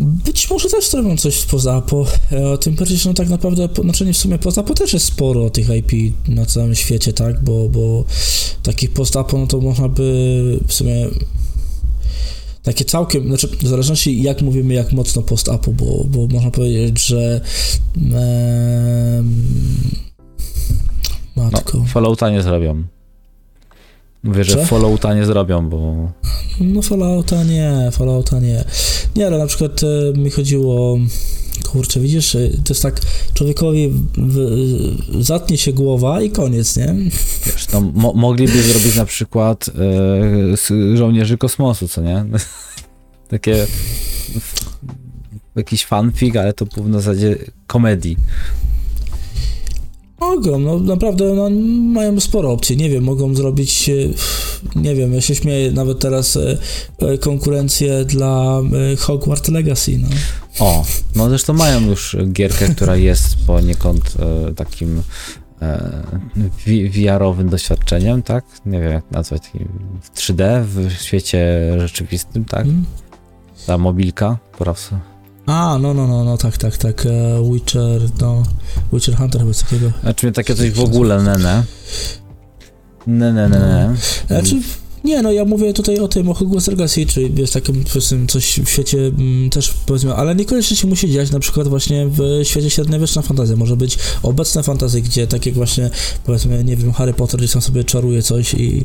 Być 0.00 0.50
może 0.50 0.68
też 0.68 0.90
zrobią 0.90 1.16
coś 1.16 1.40
spoza 1.40 1.74
Apo. 1.74 2.06
E, 2.30 2.58
Tym 2.58 2.74
bardziej, 2.74 2.98
że 2.98 3.08
no 3.08 3.14
tak 3.14 3.28
naprawdę, 3.28 3.68
znaczy 3.82 4.06
nie 4.06 4.12
w 4.12 4.16
sumie 4.16 4.38
poza 4.38 4.60
Apo 4.60 4.74
też 4.74 4.92
jest 4.92 5.06
sporo 5.06 5.50
tych 5.50 5.68
IP 5.68 6.14
na 6.28 6.46
całym 6.46 6.74
świecie, 6.74 7.12
tak? 7.12 7.44
Bo, 7.44 7.68
bo 7.68 8.04
takich 8.62 8.90
post 8.90 9.16
Apo, 9.16 9.38
no 9.38 9.46
to 9.46 9.60
można 9.60 9.88
by 9.88 10.60
w 10.66 10.72
sumie 10.72 11.06
takie 12.62 12.84
całkiem, 12.84 13.28
znaczy 13.28 13.48
w 13.62 13.68
zależności 13.68 14.22
jak 14.22 14.42
mówimy, 14.42 14.74
jak 14.74 14.92
mocno 14.92 15.22
post 15.22 15.48
Apo, 15.48 15.72
bo, 15.72 16.04
bo 16.04 16.26
można 16.26 16.50
powiedzieć, 16.50 17.06
że 17.06 17.40
em, 17.96 19.44
matko. 21.36 21.78
No, 21.78 21.84
Fallouta 21.84 22.30
nie 22.30 22.42
zrobią. 22.42 22.84
Mówię, 24.22 24.44
że? 24.44 24.66
Fallouta 24.66 25.14
nie 25.14 25.26
zrobią, 25.26 25.68
bo 25.68 26.10
No 26.60 26.82
Fallouta 26.82 27.44
nie, 27.44 27.90
Fallouta 27.92 28.40
nie. 28.40 28.64
Nie, 29.16 29.26
ale 29.26 29.38
na 29.38 29.46
przykład 29.46 29.80
e, 29.82 30.18
mi 30.18 30.30
chodziło, 30.30 30.98
kurczę, 31.72 32.00
widzisz, 32.00 32.34
e, 32.34 32.48
to 32.50 32.68
jest 32.68 32.82
tak, 32.82 33.00
człowiekowi 33.34 33.92
w, 34.16 35.24
zatnie 35.24 35.58
się 35.58 35.72
głowa 35.72 36.22
i 36.22 36.30
koniec, 36.30 36.76
nie? 36.76 36.94
wiesz, 37.46 37.68
no, 37.72 37.80
mo 37.80 38.12
mogliby 38.12 38.62
zrobić 38.62 38.96
na 38.96 39.04
przykład 39.04 39.70
z 40.56 40.96
żołnierzy 40.98 41.38
kosmosu, 41.38 41.88
co 41.88 42.02
nie? 42.02 42.24
Takie 43.28 43.66
jakiś 45.56 45.86
fanfic, 45.86 46.36
ale 46.36 46.52
to 46.52 46.66
na 46.84 47.00
zasadzie 47.00 47.36
komedii. 47.66 48.16
Mogą, 50.20 50.58
no 50.58 50.78
naprawdę 50.78 51.34
no, 51.34 51.50
mają 51.92 52.20
sporo 52.20 52.52
opcji, 52.52 52.76
nie 52.76 52.90
wiem, 52.90 53.04
mogą 53.04 53.34
zrobić, 53.34 53.88
e, 53.88 53.92
nie 54.78 54.94
wiem, 54.94 55.14
ja 55.14 55.20
się 55.20 55.34
śmieję, 55.34 55.72
nawet 55.72 55.98
teraz 55.98 56.36
e, 56.36 56.58
e, 56.98 57.18
konkurencję 57.18 58.04
dla 58.04 58.60
Hogwarts 58.98 59.48
Legacy, 59.48 59.98
no. 59.98 60.08
O, 60.58 60.84
no 61.16 61.28
zresztą 61.28 61.52
mają 61.52 61.80
już 61.80 62.16
gierkę, 62.32 62.68
która 62.68 62.96
jest 62.96 63.36
poniekąd 63.46 64.14
e, 64.48 64.54
takim 64.54 65.02
VR-owym 66.66 67.48
doświadczeniem, 67.48 68.22
tak? 68.22 68.44
Nie 68.66 68.80
wiem 68.80 68.92
jak 68.92 69.10
nazwać, 69.10 69.42
w 70.02 70.10
3D 70.10 70.64
w 70.64 70.92
świecie 71.02 71.72
rzeczywistym, 71.78 72.44
tak? 72.44 72.64
Mm. 72.64 72.84
Ta 73.66 73.78
mobilka, 73.78 74.38
po 74.58 74.64
raz 74.64 74.90
A, 75.46 75.78
no, 75.78 75.94
no, 75.94 76.06
no, 76.06 76.24
no, 76.24 76.38
tak, 76.38 76.58
tak, 76.58 76.76
tak, 76.76 77.06
e, 77.06 77.52
Witcher, 77.52 78.00
no, 78.20 78.42
Witcher 78.92 79.16
Hunter 79.16 79.40
chyba 79.40 79.52
coś 79.52 79.62
takiego. 79.62 79.92
Znaczy 80.02 80.32
takie 80.32 80.54
coś 80.54 80.70
w 80.70 80.80
ogóle 80.80 81.22
nene. 81.22 81.64
Ne, 83.06 83.32
ne, 83.32 83.48
ne, 83.48 83.58
ne. 83.58 83.96
Znaczy, 84.26 84.60
nie, 85.04 85.22
no 85.22 85.32
ja 85.32 85.44
mówię 85.44 85.72
tutaj 85.72 85.98
o 85.98 86.08
tym, 86.08 86.28
o 86.28 86.34
Hogwarts 86.34 86.68
Legacy, 86.68 87.06
czy 87.06 87.30
jest 87.36 87.52
takim 87.52 87.84
powiedzmy, 87.84 88.26
coś 88.26 88.60
w 88.64 88.70
świecie 88.70 88.98
mm, 88.98 89.50
też 89.50 89.74
powiedzmy, 89.86 90.14
ale 90.14 90.34
niekoniecznie 90.34 90.76
się 90.76 90.88
musi 90.88 91.12
dziać 91.12 91.30
na 91.30 91.40
przykład 91.40 91.68
właśnie 91.68 92.06
w 92.08 92.20
świecie 92.42 92.70
średniowieczna 92.70 93.22
fantazja. 93.22 93.56
Może 93.56 93.76
być 93.76 93.98
obecne 94.22 94.62
fantazy, 94.62 95.02
gdzie 95.02 95.26
tak 95.26 95.46
jak 95.46 95.54
właśnie 95.54 95.90
powiedzmy, 96.24 96.64
nie 96.64 96.76
wiem, 96.76 96.92
Harry 96.92 97.14
Potter 97.14 97.40
gdzieś 97.40 97.52
tam 97.52 97.62
sobie 97.62 97.84
czaruje 97.84 98.22
coś 98.22 98.54
i 98.54 98.84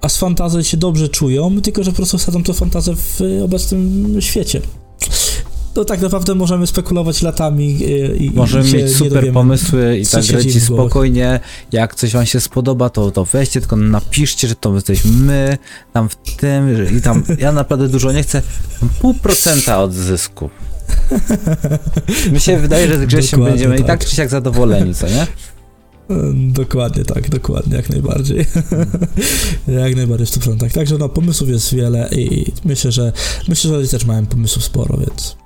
a 0.00 0.08
z 0.08 0.16
fantazy 0.16 0.64
się 0.64 0.76
dobrze 0.76 1.08
czują, 1.08 1.60
tylko 1.60 1.84
że 1.84 1.90
po 1.90 1.96
prostu 1.96 2.18
wsadzą 2.18 2.42
to 2.42 2.52
fantazję 2.52 2.94
w 2.96 3.20
obecnym 3.44 4.16
świecie. 4.20 4.62
No 5.76 5.84
tak 5.84 6.00
naprawdę 6.00 6.34
możemy 6.34 6.66
spekulować 6.66 7.22
latami 7.22 7.78
y, 7.82 8.16
i, 8.16 8.26
i 8.26 8.30
Możemy 8.30 8.72
mieć 8.72 8.92
super 8.96 9.12
dowiemy, 9.12 9.32
pomysły 9.32 9.98
i 9.98 10.06
tak 10.06 10.24
głowach. 10.26 10.62
spokojnie. 10.62 11.40
Jak 11.72 11.94
coś 11.94 12.12
wam 12.12 12.26
się 12.26 12.40
spodoba, 12.40 12.90
to, 12.90 13.10
to 13.10 13.24
weźcie, 13.24 13.60
tylko 13.60 13.76
napiszcie, 13.76 14.48
że 14.48 14.54
to 14.54 14.74
jesteśmy 14.74 15.10
my, 15.12 15.58
tam 15.92 16.08
w 16.08 16.16
tym 16.16 16.76
że- 16.76 16.92
i 16.92 17.00
tam. 17.02 17.22
Ja 17.38 17.52
naprawdę 17.52 17.88
dużo 17.88 18.12
nie 18.12 18.22
chcę. 18.22 18.42
Pół 19.00 19.14
procenta 19.14 19.82
od 19.82 19.92
zysku. 19.94 20.50
Mi 22.32 22.40
się 22.40 22.58
wydaje, 22.58 22.88
że 22.88 22.98
z 22.98 23.06
Grzesiem 23.06 23.44
będziemy 23.44 23.74
i 23.74 23.78
tak. 23.78 23.86
tak 23.86 24.04
czy 24.04 24.16
siak 24.16 24.28
zadowoleni, 24.28 24.94
co 24.94 25.06
nie? 25.06 25.26
Mm, 26.10 26.52
Dokładnie 26.52 27.04
tak, 27.04 27.28
dokładnie, 27.28 27.76
jak 27.76 27.90
najbardziej. 27.90 28.46
jak 29.84 29.96
najbardziej 29.96 30.26
w 30.26 30.30
100%. 30.30 30.74
Także 30.74 30.98
no, 30.98 31.08
pomysłów 31.08 31.50
jest 31.50 31.74
wiele 31.74 32.08
i 32.12 32.52
myślę, 32.64 32.92
że 32.92 33.12
myślę, 33.48 33.70
że 33.70 33.78
oni 33.78 33.88
też 33.88 34.04
mają 34.04 34.26
pomysłów 34.26 34.64
sporo, 34.64 34.96
więc 34.96 35.36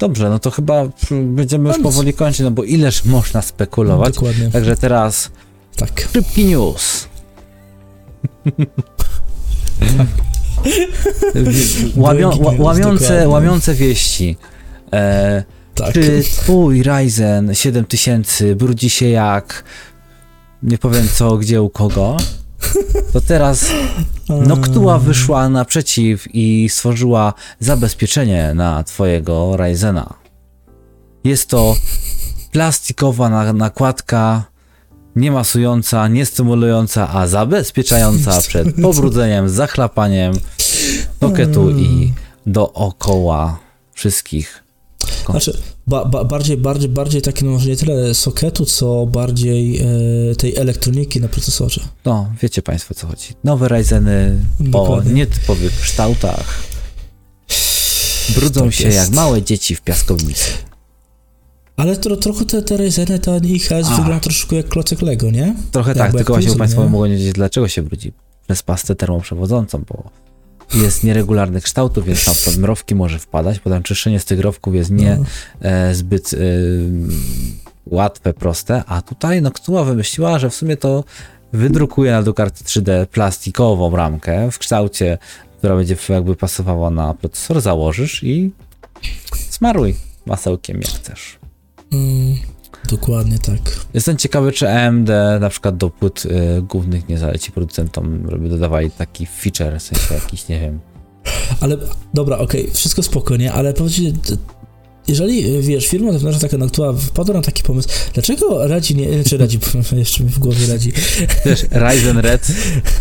Dobrze, 0.00 0.30
no 0.30 0.38
to 0.38 0.50
chyba 0.50 0.88
będziemy 1.22 1.68
już 1.68 1.78
powoli 1.78 2.12
kończyć, 2.14 2.40
no 2.40 2.50
bo 2.50 2.64
ileż 2.64 3.04
można 3.04 3.42
spekulować. 3.42 4.14
dokładnie. 4.14 4.50
Także 4.50 4.76
teraz 4.76 5.30
Tak. 5.76 6.08
szybki 6.12 6.44
news. 6.44 7.08
Łamio, 11.96 12.28
Breaking 12.28 12.46
ła- 12.48 12.52
news, 12.52 12.60
łamiące, 12.66 13.04
dokładnie. 13.04 13.28
łamiące 13.28 13.74
wieści. 13.74 14.36
E, 14.92 15.44
Tak. 15.74 15.92
Czy 15.94 16.22
twój 16.22 16.82
Ryzen 16.82 17.54
7000 17.54 18.56
brudzi 18.56 18.90
się 18.90 19.08
jak 19.08 19.64
nie 20.62 20.78
powiem 20.78 21.08
co, 21.14 21.36
gdzie, 21.36 21.62
u 21.62 21.70
kogo? 21.70 22.16
To 23.12 23.20
teraz 23.20 23.66
Noctua 24.28 24.98
wyszła 24.98 25.48
naprzeciw 25.48 26.34
i 26.34 26.68
stworzyła 26.68 27.34
zabezpieczenie 27.60 28.52
na 28.54 28.84
twojego 28.84 29.56
Ryzena. 29.56 30.14
Jest 31.24 31.48
to 31.48 31.76
plastikowa 32.52 33.28
na- 33.28 33.52
nakładka, 33.52 34.44
nie 35.16 35.30
masująca, 35.32 36.08
nie 36.08 36.26
stymulująca, 36.26 37.08
a 37.08 37.26
zabezpieczająca 37.26 38.40
przed 38.40 38.68
pobrudzeniem, 38.82 39.48
zachlapaniem 39.48 40.34
sokietu 41.20 41.70
i 41.70 42.12
dookoła 42.46 43.58
wszystkich. 43.92 44.62
Znaczy, 45.30 45.62
ba, 45.90 46.04
ba, 46.04 46.24
bardziej, 46.24 46.56
bardziej, 46.56 46.88
bardziej 46.88 47.22
takie, 47.22 47.44
no 47.44 47.50
może 47.50 47.68
nie 47.68 47.76
tyle 47.76 48.14
sokietu, 48.14 48.64
co 48.64 49.06
bardziej 49.06 49.78
e, 49.78 49.84
tej 50.36 50.56
elektroniki 50.56 51.20
na 51.20 51.28
procesorze. 51.28 51.80
No, 52.04 52.32
wiecie 52.42 52.62
Państwo 52.62 52.94
co 52.94 53.06
chodzi. 53.06 53.26
Nowe 53.44 53.68
Ryzeny 53.68 54.38
o 54.60 54.62
Dokładnie. 54.62 55.12
nietypowych 55.12 55.80
kształtach 55.80 56.62
brudzą 58.34 58.64
Tak 58.64 58.74
się 58.74 58.84
jest. 58.84 58.96
jak 58.98 59.10
małe 59.10 59.42
dzieci 59.42 59.76
w 59.76 59.80
piaskownicy. 59.80 60.50
Ale 61.76 61.96
tro, 61.96 62.16
trochę 62.16 62.44
te, 62.44 62.62
te 62.62 62.76
Ryzeny, 62.76 63.18
ten 63.18 63.46
IHS 63.46 63.72
A. 63.72 63.96
wygląda 63.96 64.20
troszkę 64.20 64.56
jak 64.56 64.68
klocek 64.68 65.02
Lego, 65.02 65.30
nie? 65.30 65.54
Trochę 65.72 65.90
Jakby 65.90 65.98
tak, 65.98 66.08
jak 66.08 66.16
tylko 66.16 66.32
właśnie 66.32 66.56
Państwo 66.56 66.88
mogą 66.88 67.06
nie 67.06 67.16
wiedzieć, 67.16 67.32
dlaczego 67.32 67.68
się 67.68 67.82
brudzi 67.82 68.12
przez 68.46 68.62
pastę 68.62 68.94
termoprzewodzącą, 68.96 69.82
bo 69.88 70.10
jest 70.74 71.04
nieregularnych 71.04 71.64
kształtów, 71.64 72.04
więc 72.04 72.24
tam 72.24 72.34
pod 72.44 72.56
mrowki 72.56 72.94
może 72.94 73.18
wpadać, 73.18 73.58
potem 73.58 73.82
czyszczenie 73.82 74.20
z 74.20 74.24
tych 74.24 74.40
rowków 74.40 74.74
jest 74.74 74.90
nie 74.90 75.16
No. 75.16 75.24
e, 75.68 75.94
zbyt 75.94 76.34
e, 76.34 76.36
łatwe, 77.86 78.32
proste, 78.34 78.82
a 78.86 79.02
tutaj 79.02 79.42
Noctua 79.42 79.84
wymyśliła, 79.84 80.38
że 80.38 80.50
w 80.50 80.54
sumie 80.54 80.76
to 80.76 81.04
wydrukuje 81.52 82.12
na 82.12 82.22
do 82.22 82.34
karty 82.34 82.64
3D 82.64 83.06
plastikową 83.06 83.96
ramkę 83.96 84.50
w 84.50 84.58
kształcie, 84.58 85.18
która 85.58 85.76
będzie 85.76 85.96
jakby 86.08 86.36
pasowała 86.36 86.90
na 86.90 87.14
procesor, 87.14 87.60
założysz 87.60 88.24
i 88.24 88.50
smaruj. 89.50 89.96
Masełkiem 90.26 90.76
jak 90.76 90.90
chcesz. 90.90 91.38
Mm, 91.92 92.36
dokładnie 92.88 93.38
tak. 93.38 93.60
Jestem 93.94 94.16
ciekawy, 94.16 94.52
czy 94.52 94.70
AMD 94.70 95.08
na 95.40 95.48
przykład 95.48 95.76
do 95.76 95.90
płyt 95.90 96.24
y, 96.24 96.62
głównych 96.62 97.08
nie 97.08 97.18
zaleci 97.18 97.52
producentom, 97.52 98.26
żeby 98.30 98.48
dodawali 98.48 98.90
taki 98.90 99.26
feature, 99.26 99.78
w 99.78 99.82
sensie 99.82 100.14
jakiś, 100.14 100.48
nie 100.48 100.60
wiem. 100.60 100.80
Ale 101.60 101.76
dobra, 102.14 102.38
okej, 102.38 102.70
wszystko 102.72 103.02
spokojnie, 103.02 103.52
ale 103.52 103.72
powiedzcie, 103.72 104.12
jeżeli, 105.08 105.56
y, 105.56 105.62
wiesz, 105.62 105.86
firma 105.86 106.12
zewnętrzna 106.12 106.48
taka, 106.48 106.58
na 106.58 106.66
która 106.66 106.92
wpadła 106.92 107.34
na 107.34 107.42
taki 107.42 107.62
pomysł, 107.62 107.88
dlaczego 108.14 108.66
radzi 108.68 108.96
nie, 108.96 109.24
czy 109.24 109.38
radzi, 109.38 109.58
jeszcze 109.92 110.24
mi 110.24 110.30
w 110.30 110.38
głowie 110.38 110.66
radzi. 110.66 110.92
Wiesz, 111.46 111.66
Ryzen 111.70 112.18
Red. 112.18 112.46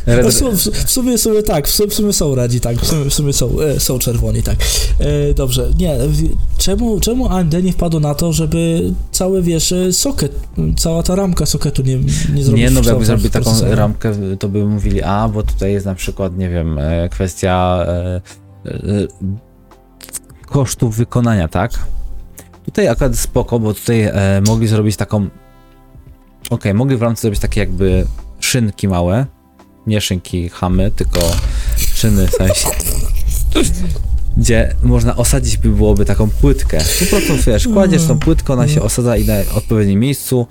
Red 0.05 0.25
No, 0.25 0.31
w, 0.31 0.33
sumie, 0.33 0.51
w 0.85 0.91
sumie, 0.91 1.17
w 1.17 1.21
sumie 1.21 1.43
tak, 1.43 1.67
w 1.67 1.71
sumie, 1.71 1.89
w 1.89 1.93
sumie 1.93 2.13
są 2.13 2.35
radzi, 2.35 2.59
tak, 2.59 2.77
w 2.77 2.87
sumie, 2.87 3.09
w 3.09 3.13
sumie 3.13 3.33
są, 3.33 3.59
e, 3.59 3.79
są 3.79 3.99
czerwoni, 3.99 4.43
tak. 4.43 4.57
E, 4.99 5.33
dobrze, 5.33 5.71
nie, 5.79 5.97
czemu, 6.57 6.99
czemu 6.99 7.29
AMD 7.29 7.63
nie 7.63 7.73
wpadło 7.73 7.99
na 7.99 8.15
to, 8.15 8.33
żeby 8.33 8.93
cały, 9.11 9.41
wiesz, 9.41 9.71
e, 9.71 9.93
soket, 9.93 10.39
cała 10.77 11.03
ta 11.03 11.15
ramka 11.15 11.45
soketu 11.45 11.81
nie, 11.81 11.99
nie 12.33 12.43
zrobić 12.43 12.63
nie, 12.63 12.71
no 12.71 12.81
jakby 12.83 13.05
zrobili 13.05 13.29
taką 13.29 13.51
ramkę, 13.61 14.13
to 14.39 14.49
by 14.49 14.65
mówili, 14.65 15.01
a, 15.01 15.29
bo 15.29 15.43
tutaj 15.43 15.71
jest 15.71 15.85
na 15.85 15.95
przykład, 15.95 16.37
nie 16.37 16.49
wiem, 16.49 16.79
e, 16.79 17.09
kwestia 17.09 17.85
e, 17.87 18.21
e, 18.65 19.07
kosztów 20.49 20.95
wykonania, 20.95 21.47
tak? 21.47 21.71
Tutaj 22.65 22.87
akurat 22.87 23.17
spoko, 23.17 23.59
bo 23.59 23.73
tutaj 23.73 24.01
e, 24.01 24.41
mogli 24.47 24.67
zrobić 24.67 24.95
taką, 24.95 25.29
okej, 26.49 26.73
mogli 26.73 26.97
w 26.97 27.01
ramce 27.01 27.21
zrobić 27.21 27.39
takie 27.39 27.59
jakby 27.59 28.05
szynki 28.39 28.87
małe, 28.87 29.25
nie 29.87 30.01
szynki 30.01 30.49
chamy, 30.49 30.91
tylko 30.91 31.19
szyny 31.77 32.27
w 32.27 32.31
sensie, 32.31 32.67
gdzie 34.37 34.75
można 34.83 35.15
osadzić 35.15 35.57
by 35.57 35.69
byłoby 35.69 36.05
taką 36.05 36.29
płytkę. 36.29 36.77
Po 36.99 37.05
prostu 37.05 37.33
wiesz, 37.47 37.67
kładziesz 37.67 38.05
tą 38.07 38.19
płytkę, 38.19 38.53
ona 38.53 38.67
się 38.67 38.81
osadza 38.81 39.17
i 39.17 39.25
na 39.25 39.33
odpowiednim 39.55 39.99
miejscu, 39.99 40.47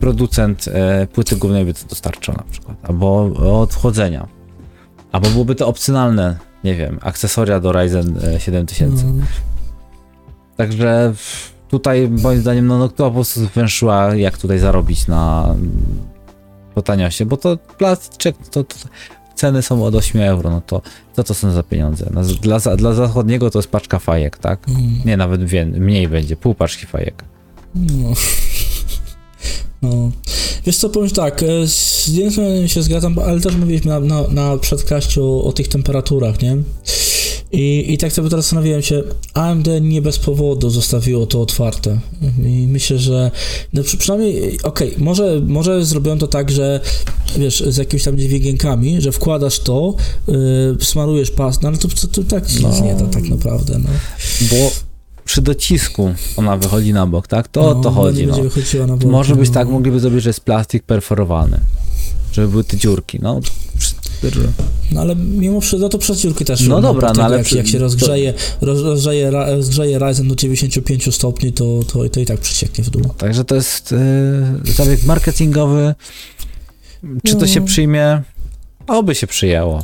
producent 0.00 0.68
e, 0.68 1.06
płyty 1.06 1.36
głównej 1.36 1.64
by 1.64 1.74
to 1.74 1.86
dostarczał 1.88 2.34
na 2.34 2.44
przykład, 2.50 2.76
albo 2.82 3.22
od 3.62 3.74
chłodzenia. 3.74 4.26
Albo 5.12 5.30
byłoby 5.30 5.54
to 5.54 5.68
opcjonalne, 5.68 6.38
nie 6.64 6.74
wiem, 6.74 6.98
akcesoria 7.02 7.60
do 7.60 7.72
Ryzen 7.72 8.18
e, 8.24 8.40
7000. 8.40 9.04
No. 9.06 9.12
Także 10.56 11.12
tutaj 11.68 12.08
moim 12.08 12.40
zdaniem 12.40 12.66
no, 12.66 12.78
no 12.78 12.88
to 12.88 13.04
po 13.08 13.10
prostu 13.10 13.40
zwęszyła 13.40 14.14
jak 14.14 14.38
tutaj 14.38 14.58
zarobić 14.58 15.06
na 15.06 15.44
mm, 15.50 15.70
po 16.74 16.82
taniosie, 16.82 17.26
bo 17.26 17.36
to 17.36 17.56
plastik, 17.56 18.36
to, 18.50 18.64
to 18.64 18.76
ceny 19.34 19.62
są 19.62 19.84
od 19.84 19.94
8 19.94 20.22
euro, 20.22 20.50
no 20.50 20.60
to 20.60 20.82
co 21.12 21.24
to 21.24 21.34
są 21.34 21.50
za 21.50 21.62
pieniądze? 21.62 22.10
No, 22.14 22.22
dla, 22.22 22.58
dla 22.58 22.92
zachodniego 22.92 23.50
to 23.50 23.58
jest 23.58 23.70
paczka 23.70 23.98
fajek, 23.98 24.38
tak? 24.38 24.68
Mm. 24.68 24.80
Nie, 25.04 25.16
nawet 25.16 25.44
wie, 25.44 25.66
mniej 25.66 26.08
będzie, 26.08 26.36
pół 26.36 26.54
paczki 26.54 26.86
fajek. 26.86 27.24
No. 27.74 28.12
No. 29.84 30.10
Wiesz 30.66 30.76
co, 30.76 30.88
powiem 30.88 31.10
tak, 31.10 31.42
e, 31.42 31.68
z 31.68 32.10
strony 32.30 32.68
się 32.68 32.82
zgadzam, 32.82 33.18
ale 33.18 33.40
też 33.40 33.56
mówiliśmy 33.56 33.90
na, 33.90 34.00
na, 34.00 34.28
na 34.28 34.58
przedkaściu 34.58 35.42
o, 35.46 35.52
tych 35.52 35.68
temperaturach, 35.68 36.42
nie? 36.42 36.56
I, 37.52 37.92
I 37.92 37.98
tak 37.98 38.12
sobie 38.12 38.30
teraz 38.30 38.44
zastanawiałem 38.44 38.82
się, 38.82 39.02
AMD 39.34 39.68
nie 39.80 40.02
bez 40.02 40.18
powodu 40.18 40.70
zostawiło 40.70 41.26
to 41.26 41.40
otwarte. 41.40 41.98
I 42.44 42.66
myślę, 42.68 42.98
że 42.98 43.30
no 43.72 43.82
przy, 43.82 43.96
przynajmniej, 43.96 44.58
okej, 44.62 44.94
może, 44.98 45.40
może 45.46 45.84
zrobią 45.84 46.18
to 46.18 46.26
tak, 46.26 46.50
że 46.50 46.80
wiesz, 47.38 47.60
z 47.66 47.76
jakimiś 47.76 48.04
tam 48.04 48.18
dźwiginkami, 48.18 49.00
że 49.00 49.12
wkładasz 49.12 49.58
to, 49.58 49.94
yy, 50.28 50.76
smarujesz 50.80 51.30
pas, 51.30 51.62
no 51.62 51.68
ale 51.68 51.78
to, 51.78 51.88
to, 51.88 52.08
to 52.08 52.22
tak 52.24 52.50
się 52.50 52.60
No. 52.62 52.80
nie 52.80 52.94
da 52.94 53.06
tak 53.06 53.28
naprawdę, 53.28 53.78
no. 53.78 53.88
Bo 54.50 54.70
przy 55.24 55.42
docisku 55.42 56.14
ona 56.36 56.56
wychodzi 56.56 56.92
na 56.92 57.06
bok, 57.06 57.26
tak? 57.26 57.48
To 57.48 57.70
o 57.70 57.74
no, 57.74 57.80
to 57.80 57.90
chodzi, 57.90 58.20
nie 58.20 58.26
no. 58.26 58.32
będzie 58.34 58.48
wychodziła 58.48 58.86
na 58.86 58.96
bok, 58.96 59.10
Może 59.10 59.36
być 59.36 59.48
no. 59.48 59.54
tak, 59.54 59.68
mogliby 59.68 60.00
zrobić, 60.00 60.22
że 60.22 60.30
jest 60.30 60.40
plastik 60.40 60.82
perforowany. 60.82 61.60
Żeby 62.32 62.48
były 62.48 62.64
te 62.64 62.76
dziurki, 62.76 63.18
no. 63.22 63.40
No 64.92 65.00
ale 65.00 65.16
mimo 65.16 65.60
wszystko, 65.60 65.78
no 65.78 65.88
to 65.88 65.98
przez 65.98 66.18
dziurki 66.20 66.44
też. 66.44 66.60
No 66.68 66.80
dobra, 66.80 67.00
dlatego 67.00 67.18
no 67.18 67.24
ale 67.24 67.36
jak, 67.36 67.46
przy- 67.46 67.56
jak 67.56 67.66
się 67.66 67.78
rozgrzeje, 67.78 68.34
roz, 68.60 68.80
rozgrzeje, 68.80 69.30
rozgrzeje 69.30 69.98
Ryzen 69.98 70.28
do 70.28 70.36
95 70.36 71.14
stopni, 71.14 71.52
to, 71.52 71.80
to, 71.92 72.08
to 72.08 72.20
i 72.20 72.26
tak 72.26 72.40
przecieknie 72.40 72.84
w 72.84 72.90
dół. 72.90 73.02
Także 73.18 73.44
to 73.44 73.54
jest 73.54 73.92
yy, 74.66 74.72
zabieg 74.72 75.04
marketingowy. 75.04 75.94
Czy 77.24 77.36
to 77.36 77.46
się 77.46 77.60
No. 77.60 77.66
przyjmie? 77.66 78.22
Oby 78.86 79.14
się 79.14 79.26
przyjęło. 79.26 79.82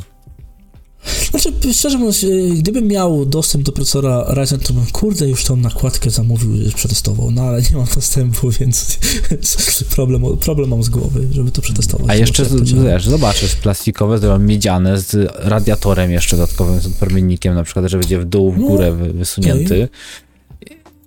Znaczy, 1.31 1.73
szczerze 1.73 1.97
mówiąc, 1.97 2.23
y, 2.23 2.49
gdybym 2.57 2.87
miał 2.87 3.25
dostęp 3.25 3.63
do 3.63 3.71
procesora 3.71 4.25
Ryzen, 4.27 4.59
to 4.59 4.73
bym 4.73 4.85
kurde 4.85 5.29
już 5.29 5.43
tą 5.45 5.55
nakładkę 5.55 6.09
zamówił, 6.09 6.67
y, 6.67 6.71
przetestował, 6.75 7.31
no 7.31 7.41
ale 7.41 7.61
nie 7.61 7.77
mam 7.77 7.85
dostępu, 7.95 8.51
więc 8.59 8.97
problem, 9.95 10.23
problem 10.37 10.69
mam 10.69 10.83
z 10.83 10.89
głowy, 10.89 11.27
żeby 11.31 11.51
to 11.51 11.61
przetestować. 11.61 12.09
A 12.09 12.15
jeszcze, 12.15 12.45
to 12.45 12.55
wiesz, 12.83 13.05
zobaczysz, 13.07 13.55
plastikowe, 13.55 14.19
zrobią 14.19 14.45
miedziane 14.45 15.01
z 15.01 15.31
radiatorem 15.39 16.11
jeszcze 16.11 16.37
dodatkowym, 16.37 16.79
z 16.81 16.87
promiennikiem, 16.87 17.55
na 17.55 17.63
przykład, 17.63 17.85
że 17.85 17.97
będzie 17.99 18.19
w 18.19 18.25
dół, 18.25 18.51
w 18.51 18.57
No, 18.57 18.67
górę 18.67 18.91
wy- 18.91 19.13
wysunięty. 19.13 19.89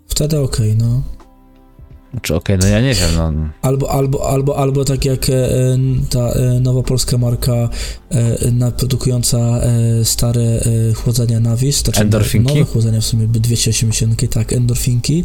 Wtedy 0.09 0.39
okej, 0.39 0.77
no. 0.77 1.03
Czy 2.23 2.35
okej, 2.35 2.59
no 2.59 2.67
ja 2.67 2.81
nie 2.81 2.95
wiem, 2.95 3.11
no. 3.17 3.33
Albo, 3.63 3.91
albo, 3.91 4.29
albo, 4.29 4.57
albo 4.59 4.85
tak 4.85 5.05
jak 5.05 5.31
e, 5.31 5.33
ta 6.11 6.29
e, 6.33 6.61
nowa 6.61 6.83
polska 6.83 7.19
marka 7.19 7.69
e, 8.11 8.71
produkująca 8.77 9.39
e, 9.39 10.05
stare 10.05 10.43
e, 10.43 10.93
chłodzenia 10.95 11.41
Navis, 11.41 11.83
to 11.83 11.85
znaczy 11.85 12.01
Endorfinki? 12.01 12.55
nowe 12.55 12.65
chłodzenia 12.65 13.01
w 13.01 13.05
sumie 13.05 13.27
280, 13.27 14.31
tak, 14.31 14.53
endorfinki, 14.53 15.25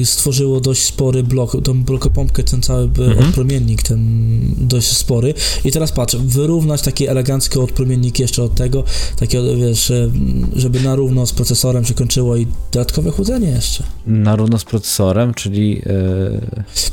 e, 0.00 0.04
stworzyło 0.04 0.60
dość 0.60 0.82
spory 0.82 1.22
blok, 1.22 1.62
tą 1.64 1.84
blokopompkę, 1.84 2.42
ten 2.42 2.62
cały 2.62 2.86
Mhm. 2.98 3.18
odpromiennik, 3.28 3.82
ten 3.82 4.00
dość 4.56 4.96
spory 4.96 5.34
i 5.64 5.72
teraz 5.72 5.92
patrz, 5.92 6.16
wyrównać 6.16 6.82
taki 6.82 7.06
elegancki 7.08 7.58
odpromiennik 7.58 8.18
jeszcze 8.18 8.42
od 8.42 8.54
tego, 8.54 8.84
takie, 9.18 9.42
wiesz, 9.56 9.90
e, 9.90 10.10
żeby 10.56 10.80
na 10.80 10.94
równo 10.94 11.26
z 11.26 11.32
procesorem 11.32 11.84
się 11.84 11.94
kończyło 11.94 12.36
i 12.36 12.46
dodatkowe 12.72 13.10
chłodzenie 13.10 13.48
jeszcze. 13.48 13.84
Na 14.06 14.36
równo 14.36 14.58
z 14.58 14.64
procesorem, 14.64 15.34
czyli 15.34 15.82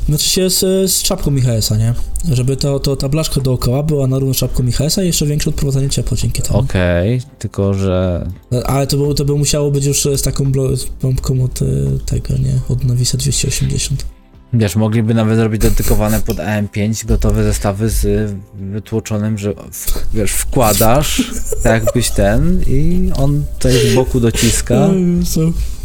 Znaczy 0.08 0.28
się 0.28 0.50
z, 0.50 0.60
z 0.92 1.02
czapką 1.02 1.30
Michaesa, 1.30 1.76
nie? 1.76 1.94
Żeby 2.32 2.56
to, 2.56 2.80
to, 2.80 2.96
ta 2.96 3.08
blaszka 3.08 3.40
dookoła 3.40 3.82
była 3.82 4.06
na 4.06 4.18
równo 4.18 4.34
czapką 4.34 4.62
Michaesa 4.62 5.02
i 5.02 5.06
jeszcze 5.06 5.26
większe 5.26 5.50
odprowadzanie 5.50 5.90
ciepła 5.90 6.16
dzięki 6.16 6.42
temu. 6.42 6.58
okej, 6.58 7.20
tylko 7.38 7.74
że 7.74 8.26
Ale 8.64 8.86
to 8.86 8.96
by, 8.96 9.14
to 9.14 9.24
by 9.24 9.34
musiało 9.34 9.70
być 9.70 9.84
już 9.84 10.08
z 10.16 10.22
taką 10.22 10.52
pompką 11.00 11.42
od 11.42 11.62
e, 11.62 11.66
tego, 12.06 12.34
nie? 12.34 12.60
Od 12.68 12.84
Navisa 12.84 13.18
280. 13.18 14.13
Wiesz, 14.54 14.76
mogliby 14.76 15.14
nawet 15.14 15.36
zrobić 15.38 15.60
dedykowane 15.60 16.20
pod 16.20 16.36
AM5 16.36 17.06
gotowe 17.06 17.44
zestawy 17.44 17.90
z 17.90 18.32
wytłoczonym, 18.54 19.38
że 19.38 19.54
w, 19.72 20.06
wiesz, 20.14 20.30
wkładasz, 20.32 21.30
tak 21.62 21.84
jakbyś 21.84 22.10
ten 22.10 22.62
i 22.66 23.10
on 23.16 23.44
tutaj 23.58 23.72
z 23.92 23.94
boku 23.94 24.20
dociska. 24.20 24.74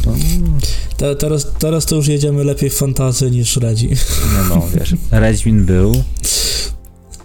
No, 0.06 0.12
Te, 0.96 1.16
teraz, 1.16 1.46
teraz 1.58 1.86
to 1.86 1.96
już 1.96 2.06
jedziemy 2.08 2.44
lepiej 2.44 2.70
w 2.70 2.74
fantazy 2.74 3.30
niż 3.30 3.56
Redzi. 3.56 3.88
no, 4.48 4.54
no 4.54 4.66
wiesz, 4.78 4.94
Redźmin 5.10 5.64
był, 5.64 5.92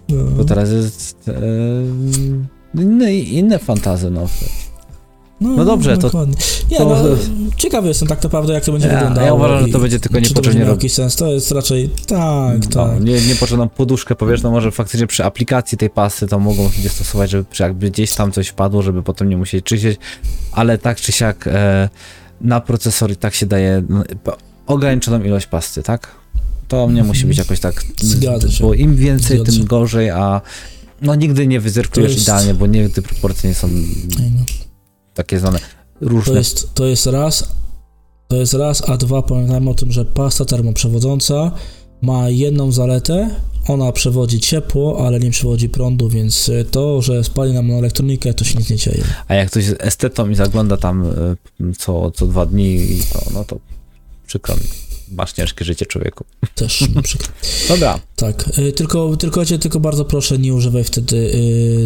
No. 0.09 0.23
bo 0.23 0.43
teraz 0.45 0.69
jest 0.71 1.15
e, 1.27 1.41
inne, 2.81 3.13
inne 3.15 3.59
fantazy, 3.59 4.11
no. 4.11 4.27
no 5.41 5.65
dobrze, 5.65 5.95
to- 5.97 6.01
dokładnie. 6.01 6.35
Nie, 6.71 6.77
to- 6.77 6.85
no, 6.85 7.17
ciekawy 7.57 7.87
jestem 7.87 8.07
tak 8.07 8.23
naprawdę, 8.23 8.53
jak 8.53 8.65
to 8.65 8.71
będzie 8.71 8.87
Ja- 8.87 8.93
wyglądało. 8.93 9.27
ja 9.27 9.33
uważam, 9.33 9.65
że 9.67 9.73
to 9.73 9.79
będzie 9.79 9.99
tylko 9.99 10.15
czy 10.17 10.21
to 10.23 10.27
niepotrzebnie 10.29 10.49
będzie 10.59 10.65
miało 10.65 10.75
jakiś 10.75 10.93
sens. 10.93 11.15
To 11.15 11.27
jest 11.27 11.51
raczej 11.51 11.89
tak, 12.07 12.59
No, 12.75 12.85
tak. 12.85 13.03
nie, 13.03 13.21
niepotrzebną 13.21 13.69
poduszkę 13.69 14.15
powierzchną 14.15 14.51
może 14.51 14.71
faktycznie 14.71 15.07
przy 15.07 15.23
aplikacji 15.25 15.77
tej 15.77 15.89
pasy 15.89 16.27
to 16.27 16.39
mogą 16.39 16.63
ludzie 16.63 16.89
stosować, 16.89 17.29
żeby 17.29 17.45
jakby 17.59 17.91
gdzieś 17.91 18.13
tam 18.15 18.31
coś 18.31 18.47
wpadło, 18.47 18.81
żeby 18.81 19.03
potem 19.03 19.29
nie 19.29 19.37
musieć 19.37 19.65
czyścić, 19.65 19.97
ale 20.51 20.77
tak 20.77 20.97
czy 21.01 21.11
siak 21.11 21.47
e, 21.47 21.89
na 22.41 22.61
procesor 22.61 23.11
i 23.11 23.15
tak 23.15 23.33
się 23.35 23.45
daje 23.45 23.83
no, 23.89 24.03
ograniczoną 24.67 25.23
ilość 25.23 25.45
pasty, 25.47 25.83
tak? 25.83 26.11
To 26.67 26.77
nie 26.77 26.83
Mhm. 26.89 27.07
musi 27.07 27.25
być 27.25 27.37
jakoś 27.37 27.59
tak, 27.59 27.83
Zgadza 28.01 28.51
się. 28.51 28.63
bo 28.63 28.73
im 28.73 28.95
więcej, 28.95 29.37
Zgadza 29.37 29.51
tym 29.51 29.61
się. 29.61 29.67
gorzej, 29.67 30.09
a 30.09 30.41
no 31.01 31.15
nigdy 31.15 31.47
nie 31.47 31.59
wyzerkujesz 31.59 32.11
jest- 32.11 32.23
idealnie, 32.23 32.53
bo 32.53 32.67
nigdy 32.67 33.01
proporcje 33.01 33.49
nie 33.49 33.55
są 33.55 33.67
no. 33.67 34.45
takie 35.13 35.39
znane. 35.39 35.59
To 35.99 36.09
Różne. 36.09 36.33
jest, 36.33 36.73
to 36.73 36.85
jest 36.85 37.05
raz, 37.05 37.47
to 38.27 38.35
jest 38.35 38.53
raz, 38.53 38.89
a 38.89 38.97
dwa 38.97 39.21
pamiętajmy 39.21 39.69
o 39.69 39.73
tym, 39.73 39.91
że 39.91 40.05
pasta 40.05 40.45
termoprzewodząca 40.45 41.51
ma 42.01 42.29
jedną 42.29 42.71
zaletę, 42.71 43.29
ona 43.67 43.91
przewodzi 43.91 44.39
ciepło, 44.39 45.07
ale 45.07 45.19
nie 45.19 45.31
przewodzi 45.31 45.69
prądu, 45.69 46.09
więc 46.09 46.49
y, 46.49 46.65
to, 46.71 47.01
że 47.01 47.23
spali 47.23 47.53
nam 47.53 47.67
na 47.67 47.73
elektronikę, 47.73 48.33
to 48.33 48.43
się 48.43 48.57
nic 48.57 48.69
nie 48.69 48.75
dzieje. 48.75 49.03
A 49.27 49.35
jak 49.35 49.49
ktoś 49.51 49.65
jest 49.65 49.77
estetą 49.79 50.29
i 50.29 50.35
zagląda 50.35 50.77
tam 50.77 51.03
e, 51.03 51.13
co, 51.77 52.11
co 52.11 52.27
dwa 52.27 52.45
dni, 52.45 52.99
to, 53.13 53.19
no 53.33 53.43
to 53.43 53.59
przykro 54.27 54.55
mi. 54.55 54.63
Masz 55.11 55.33
ciężkie 55.33 55.65
życie 55.65 55.85
człowieku. 55.85 56.25
Też 56.55 56.89
na 56.95 57.01
przykład. 57.01 57.31
Dobra. 57.69 57.99
Tak, 58.15 58.57
y, 58.59 58.71
tylko, 58.71 59.17
tylko 59.17 59.45
cię 59.45 59.59
tylko 59.59 59.79
bardzo 59.79 60.05
proszę, 60.05 60.37
nie 60.37 60.53
używaj 60.53 60.83
wtedy 60.83 61.31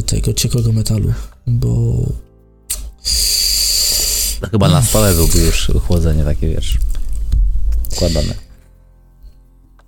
tego 0.06 0.34
ciekłego 0.34 0.74
metalu, 0.74 1.14
bo 1.48 2.04
Chyba 4.52 4.70
na 4.70 4.82
stole 4.82 5.14
byłby 5.14 5.40
już 5.40 5.72
chłodzenie 5.88 6.24
takie, 6.24 6.48
wiesz, 6.50 6.78
układane. 7.92 8.34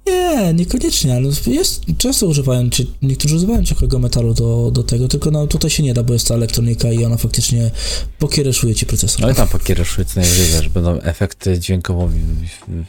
Nie, 0.08 0.54
niekoniecznie, 0.54 1.16
ale 1.16 1.30
jest, 1.47 1.82
często 1.97 2.28
używają, 2.28 2.70
czy 2.70 2.88
niektórzy 3.02 3.36
używają 3.36 3.64
ciekłego 3.64 3.99
metalu 3.99 4.34
do, 4.34 4.72
do 4.74 4.84
tego, 4.84 5.08
tylko 5.08 5.32
no 5.32 5.47
tutaj 5.47 5.70
się 5.70 5.84
nie 5.84 5.93
da, 5.93 6.04
bo 6.04 6.14
jest 6.14 6.28
ta 6.28 6.34
elektronika 6.36 6.91
i 6.91 7.06
ona 7.06 7.18
faktycznie 7.18 7.72
pokiereszuje 8.20 8.76
ci 8.76 8.86
procesor. 8.86 9.24
Ale 9.26 9.36
tam 9.36 9.47
pokierujesz 9.47 9.95
co 10.08 10.20
najwyżej, 10.20 10.45
wiesz, 10.47 10.70
będą 10.70 10.99
efekty 11.02 11.60
dźwiękowo 11.60 12.08
wi- 12.10 12.20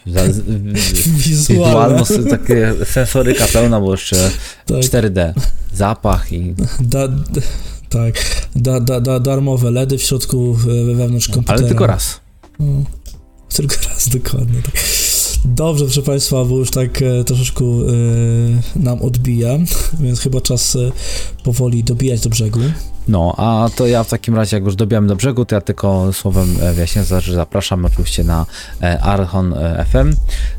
wi- 0.07 0.13
za- 0.13 0.23
wizualno, 1.07 2.05
takie 2.31 2.75
sensoryka 2.93 3.47
pełna, 3.47 3.81
bo 3.81 3.91
jeszcze 3.93 4.31
Tak. 4.67 4.77
4D, 4.79 5.33
zapach 5.75 6.33
i... 6.33 6.55
Da, 6.81 7.09
tak, 7.93 8.47
da, 8.57 8.81
da, 8.81 9.01
da, 9.01 9.21
darmowe 9.21 9.71
LEDy 9.71 9.99
w 9.99 10.03
środku, 10.03 10.57
e, 10.91 10.95
wewnątrz 10.95 11.29
komputera. 11.29 11.59
Ale 11.59 11.69
tylko 11.69 11.87
raz. 11.87 12.21
No, 12.61 12.67
tylko 13.57 13.75
raz, 13.89 14.09
dokładnie. 14.09 14.63
Tak. 14.63 14.75
Dobrze, 15.45 15.85
proszę 15.85 16.03
Państwa, 16.03 16.45
bo 16.45 16.59
już 16.59 16.71
tak 16.71 17.03
e, 17.03 17.25
troszeczkę 17.25 17.65
e, 17.65 18.79
nam 18.79 19.03
odbija, 19.03 19.59
więc 20.03 20.21
chyba 20.21 20.41
czas 20.41 20.77
e, 20.77 20.93
powoli 21.45 21.85
dobijać 21.85 22.21
do 22.21 22.31
brzegu. 22.31 22.61
No, 23.09 23.35
a 23.37 23.69
to 23.77 23.87
ja 23.87 24.05
w 24.05 24.09
takim 24.09 24.35
razie, 24.35 24.57
jak 24.57 24.65
już 24.65 24.77
dobijamy 24.77 25.09
do 25.09 25.17
brzegu, 25.17 25.45
to 25.45 25.55
ja 25.55 25.61
tylko 25.61 26.13
słowem 26.13 26.57
e, 26.61 26.73
wyjaśnię, 26.73 27.05
że 27.05 27.35
zapraszam 27.35 27.85
oczywiście 27.85 28.25
na 28.25 28.47
e, 28.83 29.01
Archon 29.01 29.55
FM. 29.93 30.17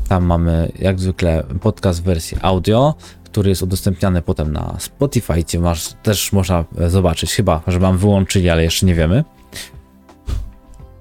Tam 0.08 0.24
mamy 0.24 0.72
jak 0.78 1.00
zwykle 1.00 1.44
podcast 1.60 2.00
w 2.00 2.02
wersji 2.02 2.36
audio, 2.42 2.94
który 3.34 3.48
jest 3.48 3.62
udostępniany 3.62 4.22
potem 4.22 4.52
na 4.52 4.76
Spotify, 4.78 5.34
gdzie 5.34 5.60
masz, 5.60 5.94
też 6.02 6.32
można 6.32 6.64
e, 6.78 6.90
zobaczyć, 6.90 7.32
chyba, 7.34 7.62
że 7.66 7.80
mam 7.80 7.98
wyłączyli, 7.98 8.50
ale 8.50 8.62
jeszcze 8.62 8.86
nie 8.86 8.94
wiemy. 8.94 9.24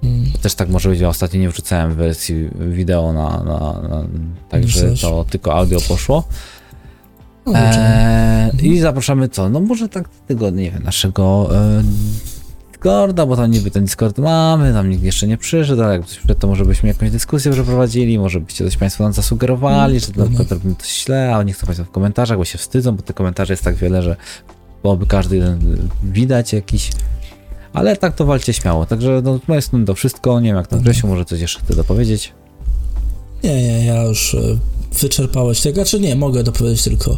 Mm, 0.03 0.25
Też 0.41 0.55
tak 0.55 0.69
może 0.69 0.89
być, 0.89 0.99
ja 0.99 1.07
ostatnio 1.07 1.39
nie 1.39 1.49
wrzucałem 1.49 1.95
wersji 1.95 2.49
wideo 2.59 3.13
na, 3.13 3.29
na, 3.43 3.89
na 3.89 4.03
także 4.49 4.95
to 5.01 5.25
tylko 5.29 5.53
audio 5.55 5.79
poszło. 5.87 6.23
Eee, 7.53 8.67
I 8.67 8.79
zapraszamy 8.79 9.29
co? 9.29 9.49
No 9.49 9.59
może 9.59 9.89
tak 9.89 10.09
tego, 10.27 10.49
nie 10.49 10.71
wiem, 10.71 10.83
naszego 10.83 11.49
e, 11.55 11.83
Discorda, 12.83 13.25
bo 13.25 13.35
tam 13.35 13.51
niby 13.51 13.71
ten 13.71 13.83
Discord 13.83 14.17
mamy, 14.17 14.73
tam 14.73 14.89
nikt 14.89 15.03
jeszcze 15.03 15.27
nie 15.27 15.37
przyszedł, 15.37 15.81
ale 15.83 15.93
jak 15.93 16.01
ktoś 16.01 16.17
przyszedł, 16.17 16.39
to 16.39 16.47
może 16.47 16.65
byśmy 16.65 16.89
jakąś 16.89 17.11
dyskusję 17.11 17.51
przeprowadzili, 17.51 18.19
może 18.19 18.39
byście 18.39 18.65
coś 18.65 18.77
Państwo 18.77 19.03
nam 19.03 19.13
zasugerowali, 19.13 19.99
że 19.99 20.07
na 20.07 20.11
dokładnie. 20.13 20.35
przykład 20.35 20.51
robimy 20.51 20.75
coś 20.79 21.03
źle, 21.03 21.35
a 21.35 21.43
nie 21.43 21.53
chcą 21.53 21.65
Państwo 21.65 21.85
w 21.85 21.91
komentarzach, 21.91 22.37
bo 22.37 22.45
się 22.45 22.57
wstydzą, 22.57 22.95
bo 22.95 23.01
te 23.01 23.13
komentarze 23.13 23.53
jest 23.53 23.63
tak 23.63 23.75
wiele, 23.75 24.01
że 24.01 24.15
byłoby 24.81 25.05
każdy 25.07 25.35
jeden 25.35 25.89
widać 26.03 26.53
jakiś. 26.53 26.91
Ale 27.73 27.97
tak 27.97 28.15
to 28.15 28.25
walcie 28.25 28.53
śmiało. 28.53 28.85
Także 28.85 29.21
no, 29.23 29.39
mojej 29.47 29.61
strony 29.61 29.85
to 29.85 29.95
wszystko. 29.95 30.39
Nie 30.39 30.47
wiem 30.47 30.57
jak 30.57 30.67
tam. 30.67 30.81
Grzesiu, 30.81 31.07
może 31.07 31.25
coś 31.25 31.39
jeszcze 31.39 31.59
chce 31.59 31.75
dopowiedzieć. 31.75 32.33
Nie, 33.43 33.63
nie, 33.63 33.85
ja 33.85 34.03
już 34.03 34.35
e, 34.35 34.39
wyczerpałeś 35.01 35.61
tego, 35.61 35.85
czy 35.85 35.99
nie, 35.99 36.15
mogę 36.15 36.43
dopowiedzieć 36.43 36.83
tylko, 36.83 37.17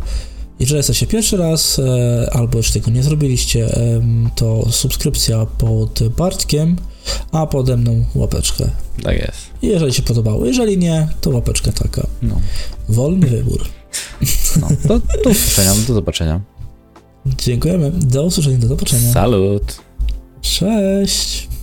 jeżeli 0.59 0.77
jesteście 0.77 1.07
pierwszy 1.07 1.37
raz, 1.37 1.79
e, 1.79 2.29
albo 2.33 2.57
już 2.57 2.71
tego 2.71 2.91
nie 2.91 3.03
zrobiliście, 3.03 3.75
em, 3.77 4.29
to 4.35 4.71
subskrypcja 4.71 5.45
pod 5.45 5.99
Bartkiem, 6.17 6.75
a 7.31 7.47
pode 7.47 7.77
mną 7.77 8.05
łapeczkę. 8.15 8.69
Tak 9.03 9.17
jest. 9.17 9.37
Jeżeli 9.61 9.93
się 9.93 10.01
podobało, 10.01 10.45
jeżeli 10.45 10.77
nie, 10.77 11.07
to 11.21 11.29
łapeczka 11.29 11.71
taka. 11.71 12.07
No, 12.21 12.41
Wolny 12.89 13.27
wybór. 13.27 13.61
no. 14.61 14.67
To 14.87 14.99
do 15.23 15.29
usłyszenia, 15.29 15.73
do 15.87 15.93
zobaczenia. 15.93 16.41
Dziękujemy. 17.25 17.91
Do 17.91 18.23
usłyszenia, 18.23 18.57
do 18.57 18.67
zobaczenia. 18.67 19.13
Salut! 19.13 19.77
Cześć. 20.41 21.47